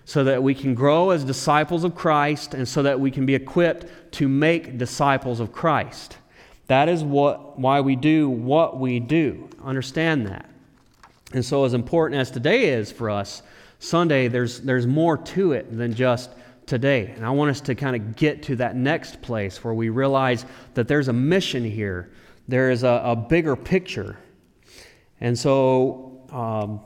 so 0.05 0.25
that 0.25 0.43
we 0.43 0.55
can 0.55 0.75
grow 0.75 1.11
as 1.11 1.25
disciples 1.25 1.85
of 1.85 1.95
Christ, 1.95 2.55
and 2.55 2.67
so 2.67 2.83
that 2.83 2.99
we 2.99 3.11
can 3.11 3.27
be 3.27 3.35
equipped 3.35 4.13
to 4.13 4.29
make 4.29 4.79
disciples 4.79 5.41
of 5.41 5.53
Christ. 5.53 6.19
That 6.69 6.89
is 6.89 7.03
what, 7.03 7.59
why 7.59 7.81
we 7.81 7.97
do 7.97 8.29
what 8.29 8.79
we 8.79 9.01
do. 9.01 9.49
Understand 9.63 10.27
that. 10.29 10.49
And 11.33 11.45
so, 11.45 11.65
as 11.65 11.75
important 11.75 12.21
as 12.21 12.31
today 12.31 12.71
is 12.71 12.93
for 12.93 13.11
us, 13.11 13.43
Sunday, 13.81 14.29
there's, 14.29 14.61
there's 14.61 14.87
more 14.87 15.17
to 15.17 15.53
it 15.53 15.77
than 15.77 15.95
just 15.95 16.31
today. 16.67 17.13
And 17.17 17.25
I 17.25 17.31
want 17.31 17.51
us 17.51 17.61
to 17.63 17.75
kind 17.75 17.97
of 17.97 18.17
get 18.17 18.43
to 18.45 18.57
that 18.57 18.77
next 18.77 19.21
place 19.23 19.63
where 19.63 19.75
we 19.75 19.89
realize 19.89 20.47
that 20.75 20.89
there's 20.89 21.09
a 21.09 21.13
mission 21.13 21.65
here, 21.65 22.11
there 22.47 22.71
is 22.71 22.83
a, 22.83 23.03
a 23.05 23.17
bigger 23.17 23.57
picture. 23.57 24.19
And 25.21 25.39
so 25.39 26.23
um, 26.31 26.81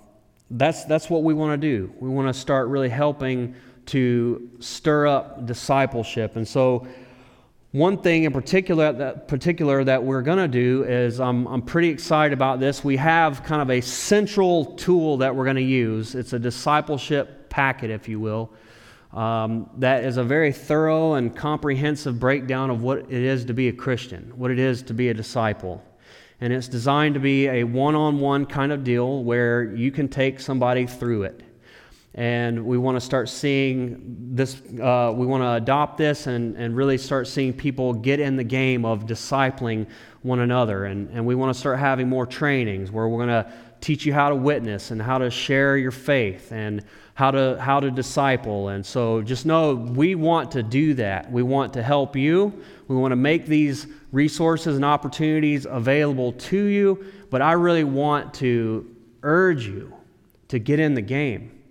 that's, 0.51 0.85
that's 0.85 1.11
what 1.11 1.23
we 1.23 1.35
want 1.35 1.61
to 1.61 1.69
do. 1.69 1.93
We 1.99 2.09
want 2.09 2.33
to 2.33 2.39
start 2.39 2.69
really 2.69 2.89
helping 2.89 3.55
to 3.87 4.51
stir 4.61 5.07
up 5.07 5.47
discipleship. 5.47 6.37
And 6.37 6.47
so, 6.47 6.87
one 7.73 7.97
thing 7.97 8.25
in 8.25 8.33
particular 8.33 8.93
that, 8.93 9.29
particular 9.29 9.83
that 9.83 10.05
we're 10.05 10.21
going 10.21 10.39
to 10.39 10.49
do 10.49 10.85
is 10.85 11.19
I'm, 11.21 11.47
I'm 11.47 11.63
pretty 11.63 11.89
excited 11.89 12.35
about 12.35 12.61
this. 12.61 12.85
We 12.85 12.99
have 12.99 13.43
kind 13.45 13.63
of 13.63 13.71
a 13.71 13.81
central 13.81 14.67
tool 14.77 15.17
that 15.19 15.35
we're 15.35 15.45
going 15.45 15.57
to 15.57 15.63
use. 15.63 16.15
It's 16.15 16.35
a 16.35 16.39
discipleship 16.39 17.49
packet, 17.49 17.91
if 17.91 18.09
you 18.09 18.21
will. 18.21 18.53
Um, 19.15 19.71
that 19.79 20.05
is 20.05 20.19
a 20.19 20.25
very 20.25 20.53
thorough 20.53 21.15
and 21.15 21.35
comprehensive 21.35 22.21
breakdown 22.21 22.69
of 22.69 22.83
what 22.83 22.99
it 22.99 23.11
is 23.11 23.47
to 23.47 23.55
be 23.55 23.69
a 23.69 23.73
Christian, 23.73 24.33
what 24.37 24.51
it 24.51 24.59
is 24.59 24.83
to 24.85 24.95
be 24.95 25.09
a 25.09 25.15
disciple. 25.15 25.83
And 26.43 26.53
it's 26.53 26.69
designed 26.69 27.15
to 27.15 27.21
be 27.21 27.47
a 27.49 27.65
one 27.65 27.95
on 27.95 28.21
one 28.21 28.45
kind 28.45 28.73
of 28.73 28.85
deal 28.85 29.25
where 29.25 29.65
you 29.65 29.91
can 29.91 30.09
take 30.09 30.41
somebody 30.41 30.87
through 30.87 31.23
it. 31.23 31.43
And 32.15 32.67
we 32.67 32.77
want 32.77 32.97
to 32.97 33.01
start 33.01 33.29
seeing 33.29 34.35
this, 34.35 34.61
uh, 34.81 35.13
we 35.17 35.27
want 35.27 35.43
to 35.43 35.53
adopt 35.53 35.97
this 35.97 36.27
and, 36.27 36.57
and 36.57 36.77
really 36.77 36.99
start 36.99 37.27
seeing 37.27 37.55
people 37.55 37.95
get 37.95 38.21
in 38.21 38.37
the 38.37 38.45
game 38.45 38.85
of 38.85 39.07
discipling 39.07 39.87
one 40.21 40.41
another. 40.41 40.85
And, 40.85 41.09
and 41.11 41.25
we 41.25 41.35
want 41.35 41.55
to 41.55 41.59
start 41.59 41.79
having 41.79 42.09
more 42.09 42.27
trainings 42.27 42.91
where 42.91 43.09
we're 43.09 43.25
going 43.25 43.45
to 43.45 43.53
teach 43.81 44.07
you 44.07 44.13
how 44.13 44.29
to 44.29 44.37
witness 44.37 44.91
and 44.91 45.01
how 45.01 45.19
to 45.19 45.31
share 45.31 45.77
your 45.77 45.91
faith 45.91 46.53
and 46.53 46.85
how 47.15 47.31
to, 47.31 47.61
how 47.61 47.81
to 47.81 47.91
disciple. 47.91 48.69
And 48.69 48.85
so 48.85 49.23
just 49.23 49.45
know 49.45 49.75
we 49.75 50.15
want 50.15 50.51
to 50.53 50.63
do 50.63 50.95
that. 50.95 51.31
We 51.31 51.43
want 51.43 51.73
to 51.75 51.83
help 51.83 52.15
you. 52.15 52.63
We 52.89 52.97
want 52.97 53.13
to 53.13 53.17
make 53.17 53.47
these 53.47 53.87
resources 54.13 54.77
and 54.77 54.85
opportunities 54.85 55.67
available 55.69 56.33
to 56.33 56.57
you. 56.57 57.05
But 57.31 57.43
I 57.43 57.53
really 57.53 57.85
want 57.85 58.35
to 58.35 58.95
urge 59.23 59.67
you 59.67 59.95
to 60.49 60.59
get 60.59 60.79
in 60.79 60.95
the 60.95 61.03
game, 61.03 61.62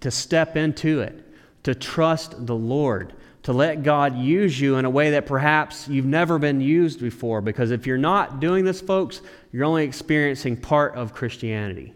to 0.00 0.10
step 0.10 0.56
into 0.56 1.00
it, 1.00 1.24
to 1.62 1.74
trust 1.74 2.46
the 2.46 2.54
Lord, 2.54 3.12
to 3.42 3.52
let 3.52 3.82
God 3.82 4.16
use 4.16 4.60
you 4.60 4.76
in 4.76 4.84
a 4.84 4.90
way 4.90 5.10
that 5.10 5.26
perhaps 5.26 5.88
you've 5.88 6.06
never 6.06 6.38
been 6.38 6.60
used 6.60 7.00
before. 7.00 7.40
Because 7.40 7.70
if 7.70 7.86
you're 7.86 7.98
not 7.98 8.40
doing 8.40 8.64
this, 8.64 8.80
folks, 8.80 9.22
you're 9.52 9.64
only 9.64 9.84
experiencing 9.84 10.56
part 10.56 10.94
of 10.94 11.14
Christianity. 11.14 11.94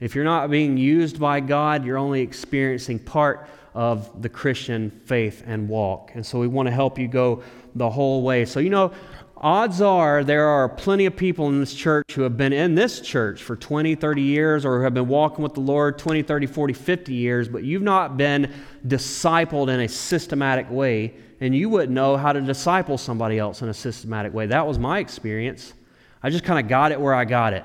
If 0.00 0.14
you're 0.14 0.24
not 0.24 0.50
being 0.50 0.76
used 0.76 1.18
by 1.18 1.40
God, 1.40 1.84
you're 1.84 1.96
only 1.96 2.20
experiencing 2.20 2.98
part 2.98 3.48
of 3.72 4.22
the 4.22 4.28
Christian 4.28 4.90
faith 4.90 5.42
and 5.46 5.68
walk. 5.68 6.12
And 6.14 6.24
so 6.24 6.38
we 6.38 6.46
want 6.46 6.66
to 6.66 6.72
help 6.72 6.98
you 6.98 7.08
go 7.08 7.42
the 7.74 7.88
whole 7.88 8.22
way. 8.22 8.44
So, 8.44 8.60
you 8.60 8.70
know, 8.70 8.92
odds 9.36 9.80
are 9.82 10.24
there 10.24 10.46
are 10.46 10.68
plenty 10.68 11.06
of 11.06 11.14
people 11.16 11.48
in 11.48 11.60
this 11.60 11.74
church 11.74 12.12
who 12.14 12.22
have 12.22 12.36
been 12.36 12.52
in 12.52 12.74
this 12.74 13.00
church 13.00 13.42
for 13.42 13.54
20, 13.54 13.94
30 13.94 14.22
years 14.22 14.64
or 14.64 14.78
who 14.78 14.84
have 14.84 14.94
been 14.94 15.08
walking 15.08 15.42
with 15.42 15.54
the 15.54 15.60
Lord 15.60 15.98
20, 15.98 16.22
30, 16.22 16.46
40, 16.46 16.72
50 16.72 17.14
years, 17.14 17.48
but 17.48 17.62
you've 17.62 17.82
not 17.82 18.16
been 18.16 18.52
discipled 18.86 19.68
in 19.68 19.80
a 19.80 19.88
systematic 19.88 20.70
way, 20.70 21.14
and 21.40 21.54
you 21.54 21.68
wouldn't 21.68 21.92
know 21.92 22.16
how 22.16 22.32
to 22.32 22.40
disciple 22.40 22.96
somebody 22.96 23.38
else 23.38 23.62
in 23.62 23.68
a 23.68 23.74
systematic 23.74 24.32
way. 24.32 24.46
That 24.46 24.66
was 24.66 24.78
my 24.78 25.00
experience. 25.00 25.74
I 26.22 26.30
just 26.30 26.44
kind 26.44 26.58
of 26.58 26.68
got 26.68 26.92
it 26.92 27.00
where 27.00 27.14
I 27.14 27.24
got 27.24 27.52
it. 27.52 27.64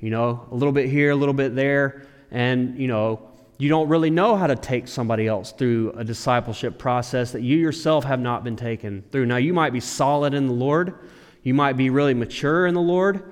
You 0.00 0.10
know, 0.10 0.46
a 0.50 0.54
little 0.54 0.72
bit 0.72 0.90
here, 0.90 1.10
a 1.10 1.16
little 1.16 1.34
bit 1.34 1.54
there, 1.54 2.02
and, 2.30 2.78
you 2.78 2.88
know, 2.88 3.30
you 3.58 3.68
don't 3.68 3.88
really 3.88 4.10
know 4.10 4.36
how 4.36 4.46
to 4.46 4.56
take 4.56 4.86
somebody 4.86 5.26
else 5.26 5.52
through 5.52 5.92
a 5.96 6.04
discipleship 6.04 6.78
process 6.78 7.32
that 7.32 7.42
you 7.42 7.56
yourself 7.56 8.04
have 8.04 8.20
not 8.20 8.44
been 8.44 8.56
taken 8.56 9.02
through. 9.10 9.26
Now, 9.26 9.36
you 9.36 9.54
might 9.54 9.72
be 9.72 9.80
solid 9.80 10.34
in 10.34 10.46
the 10.46 10.52
Lord, 10.52 10.94
you 11.42 11.54
might 11.54 11.76
be 11.76 11.90
really 11.90 12.14
mature 12.14 12.66
in 12.66 12.74
the 12.74 12.80
Lord, 12.80 13.22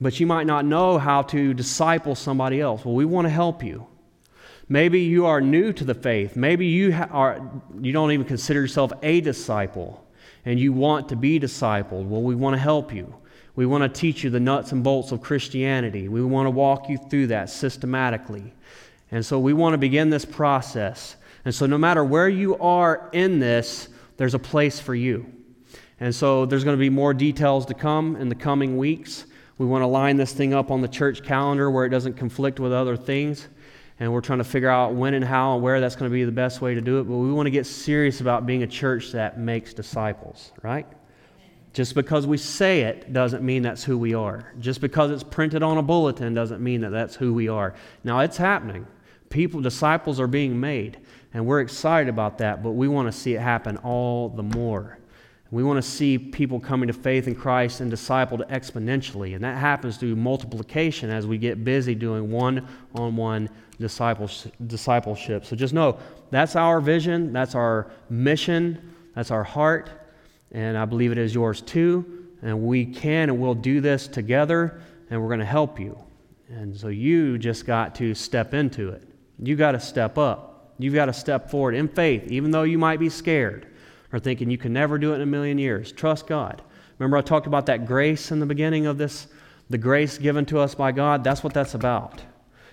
but 0.00 0.18
you 0.20 0.26
might 0.26 0.46
not 0.46 0.64
know 0.64 0.98
how 0.98 1.22
to 1.22 1.54
disciple 1.54 2.14
somebody 2.14 2.60
else. 2.60 2.84
Well, 2.84 2.94
we 2.94 3.04
want 3.04 3.26
to 3.26 3.30
help 3.30 3.62
you. 3.62 3.86
Maybe 4.68 5.00
you 5.00 5.26
are 5.26 5.40
new 5.40 5.72
to 5.74 5.84
the 5.84 5.94
faith. 5.94 6.36
Maybe 6.36 6.66
you 6.66 6.94
are 7.10 7.40
you 7.80 7.92
don't 7.92 8.12
even 8.12 8.26
consider 8.26 8.60
yourself 8.60 8.92
a 9.02 9.20
disciple 9.20 10.06
and 10.44 10.58
you 10.58 10.72
want 10.72 11.08
to 11.10 11.16
be 11.16 11.38
discipled. 11.38 12.06
Well, 12.06 12.22
we 12.22 12.34
want 12.34 12.54
to 12.54 12.60
help 12.60 12.92
you. 12.92 13.14
We 13.56 13.66
want 13.66 13.82
to 13.82 14.00
teach 14.00 14.24
you 14.24 14.30
the 14.30 14.40
nuts 14.40 14.72
and 14.72 14.82
bolts 14.82 15.12
of 15.12 15.20
Christianity. 15.20 16.08
We 16.08 16.24
want 16.24 16.46
to 16.46 16.50
walk 16.50 16.88
you 16.88 16.98
through 16.98 17.28
that 17.28 17.50
systematically. 17.50 18.52
And 19.14 19.24
so 19.24 19.38
we 19.38 19.52
want 19.52 19.74
to 19.74 19.78
begin 19.78 20.10
this 20.10 20.24
process. 20.24 21.14
And 21.44 21.54
so 21.54 21.66
no 21.66 21.78
matter 21.78 22.02
where 22.04 22.28
you 22.28 22.58
are 22.58 23.10
in 23.12 23.38
this, 23.38 23.88
there's 24.16 24.34
a 24.34 24.40
place 24.40 24.80
for 24.80 24.92
you. 24.92 25.24
And 26.00 26.12
so 26.12 26.46
there's 26.46 26.64
going 26.64 26.76
to 26.76 26.80
be 26.80 26.90
more 26.90 27.14
details 27.14 27.64
to 27.66 27.74
come 27.74 28.16
in 28.16 28.28
the 28.28 28.34
coming 28.34 28.76
weeks. 28.76 29.26
We 29.56 29.66
want 29.66 29.82
to 29.82 29.86
line 29.86 30.16
this 30.16 30.32
thing 30.32 30.52
up 30.52 30.72
on 30.72 30.80
the 30.80 30.88
church 30.88 31.22
calendar 31.22 31.70
where 31.70 31.84
it 31.86 31.90
doesn't 31.90 32.14
conflict 32.14 32.58
with 32.58 32.72
other 32.72 32.96
things. 32.96 33.46
And 34.00 34.12
we're 34.12 34.20
trying 34.20 34.40
to 34.40 34.44
figure 34.44 34.68
out 34.68 34.94
when 34.94 35.14
and 35.14 35.24
how 35.24 35.54
and 35.54 35.62
where 35.62 35.80
that's 35.80 35.94
going 35.94 36.10
to 36.10 36.12
be 36.12 36.24
the 36.24 36.32
best 36.32 36.60
way 36.60 36.74
to 36.74 36.80
do 36.80 36.98
it. 36.98 37.04
But 37.04 37.16
we 37.16 37.32
want 37.32 37.46
to 37.46 37.52
get 37.52 37.66
serious 37.66 38.20
about 38.20 38.46
being 38.46 38.64
a 38.64 38.66
church 38.66 39.12
that 39.12 39.38
makes 39.38 39.72
disciples, 39.72 40.50
right? 40.64 40.88
Just 41.72 41.94
because 41.94 42.26
we 42.26 42.36
say 42.36 42.80
it 42.80 43.12
doesn't 43.12 43.44
mean 43.44 43.62
that's 43.62 43.84
who 43.84 43.96
we 43.96 44.12
are. 44.12 44.52
Just 44.58 44.80
because 44.80 45.12
it's 45.12 45.22
printed 45.22 45.62
on 45.62 45.78
a 45.78 45.82
bulletin 45.82 46.34
doesn't 46.34 46.60
mean 46.60 46.80
that 46.80 46.90
that's 46.90 47.14
who 47.14 47.32
we 47.32 47.46
are. 47.46 47.76
Now, 48.02 48.18
it's 48.18 48.36
happening. 48.36 48.88
People, 49.34 49.60
disciples 49.60 50.20
are 50.20 50.28
being 50.28 50.60
made, 50.60 50.98
and 51.32 51.44
we're 51.44 51.60
excited 51.60 52.08
about 52.08 52.38
that, 52.38 52.62
but 52.62 52.70
we 52.70 52.86
want 52.86 53.08
to 53.08 53.12
see 53.12 53.34
it 53.34 53.40
happen 53.40 53.76
all 53.78 54.28
the 54.28 54.44
more. 54.44 54.98
We 55.50 55.64
want 55.64 55.82
to 55.82 55.82
see 55.82 56.18
people 56.18 56.60
coming 56.60 56.86
to 56.86 56.92
faith 56.92 57.26
in 57.26 57.34
Christ 57.34 57.80
and 57.80 57.90
discipled 57.90 58.48
exponentially, 58.48 59.34
and 59.34 59.42
that 59.42 59.58
happens 59.58 59.96
through 59.96 60.14
multiplication 60.14 61.10
as 61.10 61.26
we 61.26 61.36
get 61.36 61.64
busy 61.64 61.96
doing 61.96 62.30
one 62.30 62.68
on 62.94 63.16
one 63.16 63.50
discipleship. 63.80 65.44
So 65.44 65.56
just 65.56 65.74
know 65.74 65.98
that's 66.30 66.54
our 66.54 66.80
vision, 66.80 67.32
that's 67.32 67.56
our 67.56 67.90
mission, 68.08 68.94
that's 69.16 69.32
our 69.32 69.42
heart 69.42 69.90
and 70.52 70.78
I 70.78 70.84
believe 70.84 71.10
it 71.10 71.18
is 71.18 71.34
yours 71.34 71.60
too. 71.60 72.28
And 72.40 72.62
we 72.62 72.86
can 72.86 73.28
and 73.28 73.40
will 73.40 73.54
do 73.54 73.80
this 73.80 74.06
together, 74.06 74.80
and 75.10 75.20
we're 75.20 75.28
going 75.28 75.40
to 75.40 75.46
help 75.46 75.80
you. 75.80 75.98
And 76.48 76.76
so 76.76 76.88
you 76.88 77.38
just 77.38 77.66
got 77.66 77.94
to 77.96 78.14
step 78.14 78.54
into 78.54 78.90
it. 78.90 79.02
You 79.38 79.56
got 79.56 79.72
to 79.72 79.80
step 79.80 80.18
up. 80.18 80.74
You've 80.78 80.94
got 80.94 81.06
to 81.06 81.12
step 81.12 81.50
forward 81.50 81.74
in 81.74 81.88
faith, 81.88 82.30
even 82.30 82.50
though 82.50 82.62
you 82.62 82.78
might 82.78 82.98
be 82.98 83.08
scared. 83.08 83.66
or 84.12 84.20
thinking 84.20 84.48
you 84.48 84.58
can 84.58 84.72
never 84.72 84.96
do 84.96 85.12
it 85.12 85.16
in 85.16 85.22
a 85.22 85.26
million 85.26 85.58
years. 85.58 85.90
Trust 85.90 86.28
God. 86.28 86.62
Remember, 86.98 87.16
I 87.16 87.20
talked 87.20 87.48
about 87.48 87.66
that 87.66 87.84
grace 87.84 88.30
in 88.30 88.38
the 88.38 88.46
beginning 88.46 88.86
of 88.86 88.96
this? 88.96 89.26
The 89.70 89.78
grace 89.78 90.18
given 90.18 90.46
to 90.46 90.60
us 90.60 90.74
by 90.74 90.92
God? 90.92 91.24
That's 91.24 91.42
what 91.42 91.52
that's 91.52 91.74
about. 91.74 92.22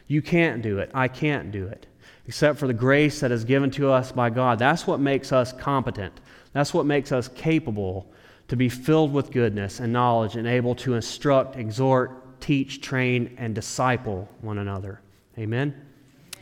You 0.06 0.22
can't 0.22 0.62
do 0.62 0.78
it. 0.78 0.92
I 0.94 1.08
can't 1.08 1.52
do 1.52 1.66
it. 1.66 1.88
Except 2.28 2.60
for 2.60 2.68
the 2.68 2.74
grace 2.74 3.22
that 3.22 3.32
is 3.32 3.44
given 3.44 3.72
to 3.72 3.90
us 3.90 4.12
by 4.12 4.30
God. 4.30 4.60
That's 4.60 4.86
what 4.86 5.00
makes 5.00 5.32
us 5.32 5.52
competent. 5.52 6.14
That's 6.54 6.74
what 6.74 6.86
makes 6.86 7.12
us 7.12 7.28
capable 7.30 8.12
to 8.48 8.56
be 8.56 8.70
filled 8.70 9.12
with 9.12 9.32
goodness 9.32 9.80
and 9.80 9.92
knowledge 9.92 10.36
and 10.36 10.46
able 10.46 10.76
to 10.76 10.94
instruct, 10.94 11.56
exhort, 11.56 12.40
teach, 12.40 12.82
train, 12.82 13.36
and 13.40 13.56
disciple 13.56 14.30
one 14.42 14.60
another. 14.60 15.02
Amen? 15.40 15.74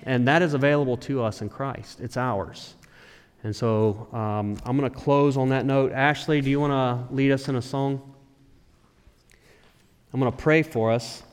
And 0.04 0.28
that 0.28 0.42
is 0.42 0.54
available 0.54 0.98
to 0.98 1.24
us 1.24 1.42
in 1.42 1.50
Christ. 1.50 2.00
It's 2.00 2.18
ours. 2.18 2.76
And 3.44 3.56
so 3.56 4.08
um, 4.12 4.58
I'm 4.66 4.78
going 4.78 4.90
to 4.90 4.96
close 4.96 5.38
on 5.38 5.50
that 5.50 5.66
note. 5.66 5.92
Ashley, 5.92 6.42
do 6.42 6.50
you 6.50 6.60
want 6.60 6.72
to 6.72 7.14
lead 7.14 7.32
us 7.32 7.48
in 7.48 7.56
a 7.56 7.62
song? 7.62 8.02
I'm 10.14 10.20
going 10.20 10.32
to 10.32 10.38
pray 10.38 10.64
for 10.64 10.92
us. 10.92 11.24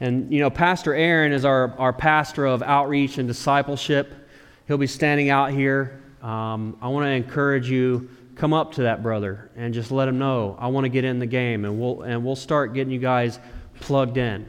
And, 0.00 0.32
you 0.32 0.40
know, 0.40 0.50
Pastor 0.50 0.94
Aaron 0.94 1.32
is 1.32 1.44
our, 1.44 1.74
our 1.78 1.92
pastor 1.92 2.46
of 2.46 2.62
outreach 2.62 3.18
and 3.18 3.28
discipleship. 3.28 4.12
He'll 4.66 4.78
be 4.78 4.86
standing 4.86 5.30
out 5.30 5.50
here. 5.50 6.02
Um, 6.22 6.76
I 6.80 6.88
want 6.88 7.04
to 7.04 7.10
encourage 7.10 7.68
you 7.68 8.08
come 8.34 8.52
up 8.52 8.72
to 8.72 8.82
that 8.82 9.02
brother 9.02 9.50
and 9.56 9.72
just 9.72 9.90
let 9.90 10.08
him 10.08 10.18
know 10.18 10.56
I 10.58 10.66
want 10.68 10.84
to 10.84 10.88
get 10.88 11.04
in 11.04 11.18
the 11.18 11.26
game, 11.26 11.64
and 11.64 11.78
we'll 11.78 12.02
and 12.02 12.24
we'll 12.24 12.34
start 12.34 12.74
getting 12.74 12.92
you 12.92 12.98
guys 12.98 13.38
plugged 13.80 14.16
in. 14.16 14.48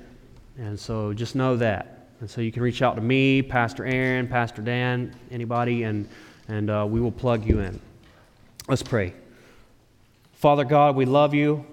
And 0.58 0.80
so 0.80 1.14
just 1.14 1.36
know 1.36 1.58
that. 1.58 1.95
And 2.26 2.32
so 2.32 2.41
you 2.41 2.51
can 2.51 2.63
reach 2.63 2.82
out 2.82 2.95
to 2.95 3.03
me, 3.03 3.43
Pastor 3.43 3.86
Aaron, 3.86 4.28
Pastor 4.28 4.63
Dan, 4.63 5.15
anybody, 5.30 5.84
and 5.84 6.09
and 6.47 6.71
uh, 6.71 6.84
we 6.89 6.99
will 6.99 7.11
plug 7.11 7.45
you 7.45 7.59
in. 7.59 7.80
Let's 8.67 8.82
pray. 8.82 9.13
Father 10.34 10.63
God, 10.63 10.95
we 10.95 11.05
love 11.05 11.36
you, 11.36 11.63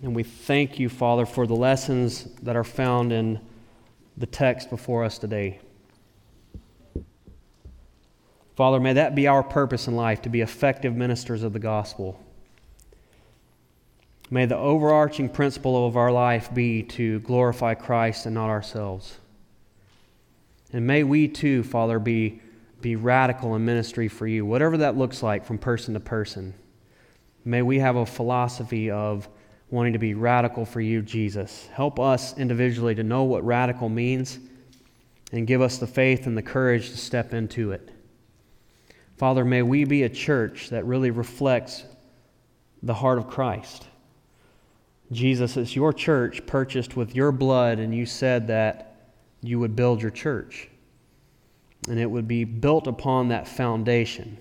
and 0.00 0.16
we 0.16 0.22
thank 0.22 0.78
you, 0.78 0.88
Father, 0.88 1.26
for 1.26 1.46
the 1.46 1.54
lessons 1.54 2.24
that 2.40 2.56
are 2.56 2.64
found 2.64 3.12
in 3.12 3.38
the 4.16 4.24
text 4.24 4.70
before 4.70 5.04
us 5.04 5.18
today. 5.18 5.60
Father, 8.54 8.80
may 8.80 8.94
that 8.94 9.14
be 9.14 9.26
our 9.26 9.42
purpose 9.42 9.88
in 9.88 9.94
life 9.94 10.22
to 10.22 10.30
be 10.30 10.40
effective 10.40 10.96
ministers 10.96 11.42
of 11.42 11.52
the 11.52 11.58
gospel. 11.58 12.18
May 14.30 14.46
the 14.46 14.56
overarching 14.56 15.28
principle 15.28 15.86
of 15.86 15.98
our 15.98 16.10
life 16.10 16.54
be 16.54 16.82
to 16.82 17.20
glorify 17.20 17.74
Christ 17.74 18.24
and 18.24 18.34
not 18.34 18.48
ourselves. 18.48 19.18
And 20.76 20.86
may 20.86 21.04
we 21.04 21.26
too, 21.26 21.62
Father, 21.62 21.98
be, 21.98 22.42
be 22.82 22.96
radical 22.96 23.56
in 23.56 23.64
ministry 23.64 24.08
for 24.08 24.26
you, 24.26 24.44
whatever 24.44 24.76
that 24.76 24.94
looks 24.94 25.22
like 25.22 25.46
from 25.46 25.56
person 25.56 25.94
to 25.94 26.00
person. 26.00 26.52
May 27.46 27.62
we 27.62 27.78
have 27.78 27.96
a 27.96 28.04
philosophy 28.04 28.90
of 28.90 29.26
wanting 29.70 29.94
to 29.94 29.98
be 29.98 30.12
radical 30.12 30.66
for 30.66 30.82
you, 30.82 31.00
Jesus. 31.00 31.66
Help 31.72 31.98
us 31.98 32.36
individually 32.36 32.94
to 32.94 33.02
know 33.02 33.22
what 33.22 33.42
radical 33.42 33.88
means 33.88 34.38
and 35.32 35.46
give 35.46 35.62
us 35.62 35.78
the 35.78 35.86
faith 35.86 36.26
and 36.26 36.36
the 36.36 36.42
courage 36.42 36.90
to 36.90 36.98
step 36.98 37.32
into 37.32 37.72
it. 37.72 37.90
Father, 39.16 39.46
may 39.46 39.62
we 39.62 39.84
be 39.84 40.02
a 40.02 40.10
church 40.10 40.68
that 40.68 40.84
really 40.84 41.10
reflects 41.10 41.84
the 42.82 42.92
heart 42.92 43.16
of 43.16 43.28
Christ. 43.28 43.86
Jesus, 45.10 45.56
it's 45.56 45.74
your 45.74 45.94
church 45.94 46.44
purchased 46.44 46.96
with 46.96 47.16
your 47.16 47.32
blood, 47.32 47.78
and 47.78 47.94
you 47.94 48.04
said 48.04 48.48
that 48.48 48.85
you 49.46 49.60
would 49.60 49.76
build 49.76 50.02
your 50.02 50.10
church. 50.10 50.68
And 51.88 51.98
it 51.98 52.10
would 52.10 52.26
be 52.26 52.44
built 52.44 52.86
upon 52.86 53.28
that 53.28 53.46
foundation, 53.46 54.38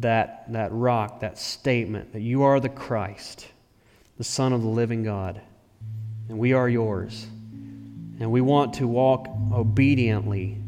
that, 0.00 0.52
that 0.52 0.72
rock, 0.72 1.20
that 1.20 1.38
statement 1.38 2.12
that 2.12 2.20
you 2.20 2.42
are 2.42 2.60
the 2.60 2.68
Christ, 2.68 3.48
the 4.18 4.24
Son 4.24 4.52
of 4.52 4.62
the 4.62 4.68
living 4.68 5.02
God, 5.02 5.40
and 6.28 6.38
we 6.38 6.52
are 6.52 6.68
yours. 6.68 7.26
And 8.20 8.30
we 8.30 8.40
want 8.40 8.74
to 8.74 8.86
walk 8.86 9.28
obediently. 9.52 10.58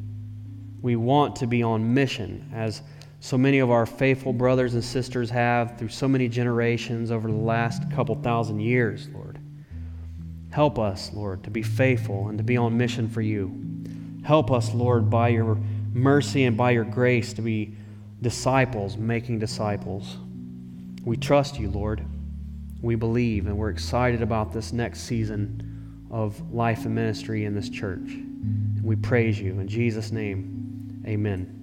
We 0.83 0.97
want 0.97 1.37
to 1.37 1.47
be 1.47 1.63
on 1.63 1.95
mission 1.95 2.51
as 2.55 2.83
so 3.21 3.39
many 3.39 3.61
of 3.61 3.71
our 3.71 3.87
faithful 3.87 4.33
brothers 4.33 4.75
and 4.75 4.85
sisters 4.85 5.31
have 5.31 5.79
through 5.79 5.89
so 5.89 6.07
many 6.09 6.29
generations 6.29 7.11
over 7.11 7.29
the 7.29 7.37
last 7.37 7.91
couple 7.91 8.15
thousand 8.17 8.61
years, 8.61 9.09
Lord. 9.15 9.34
Help 10.55 10.79
us, 10.79 11.11
Lord, 11.13 11.43
to 11.43 11.51
be 11.51 11.65
faithful 11.65 12.29
and 12.29 12.39
to 12.39 12.45
be 12.45 12.57
on 12.57 12.79
mission 12.79 13.09
for 13.09 13.21
you. 13.21 13.53
Help 14.23 14.53
us, 14.53 14.73
Lord, 14.73 15.11
by 15.11 15.31
your 15.31 15.57
mercy 15.93 16.45
and 16.45 16.57
by 16.57 16.71
your 16.71 16.85
grace 16.85 17.33
to 17.33 17.43
be 17.43 17.75
disciples, 18.23 18.97
making 18.97 19.41
disciples. 19.41 20.17
We 21.05 21.17
trust 21.17 21.59
you, 21.59 21.73
Lord. 21.73 22.05
We 22.83 22.95
believe, 22.95 23.49
and 23.49 23.59
we're 23.59 23.71
excited 23.71 24.23
about 24.23 24.53
this 24.53 24.73
next 24.73 25.01
season 25.01 26.07
of 26.09 26.41
life 26.55 26.85
and 26.85 26.95
ministry 26.95 27.47
in 27.47 27.55
this 27.57 27.69
church. 27.69 28.17
We 28.81 28.95
praise 28.95 29.41
you. 29.41 29.59
In 29.59 29.67
Jesus' 29.67 30.13
name, 30.13 31.03
amen. 31.05 31.54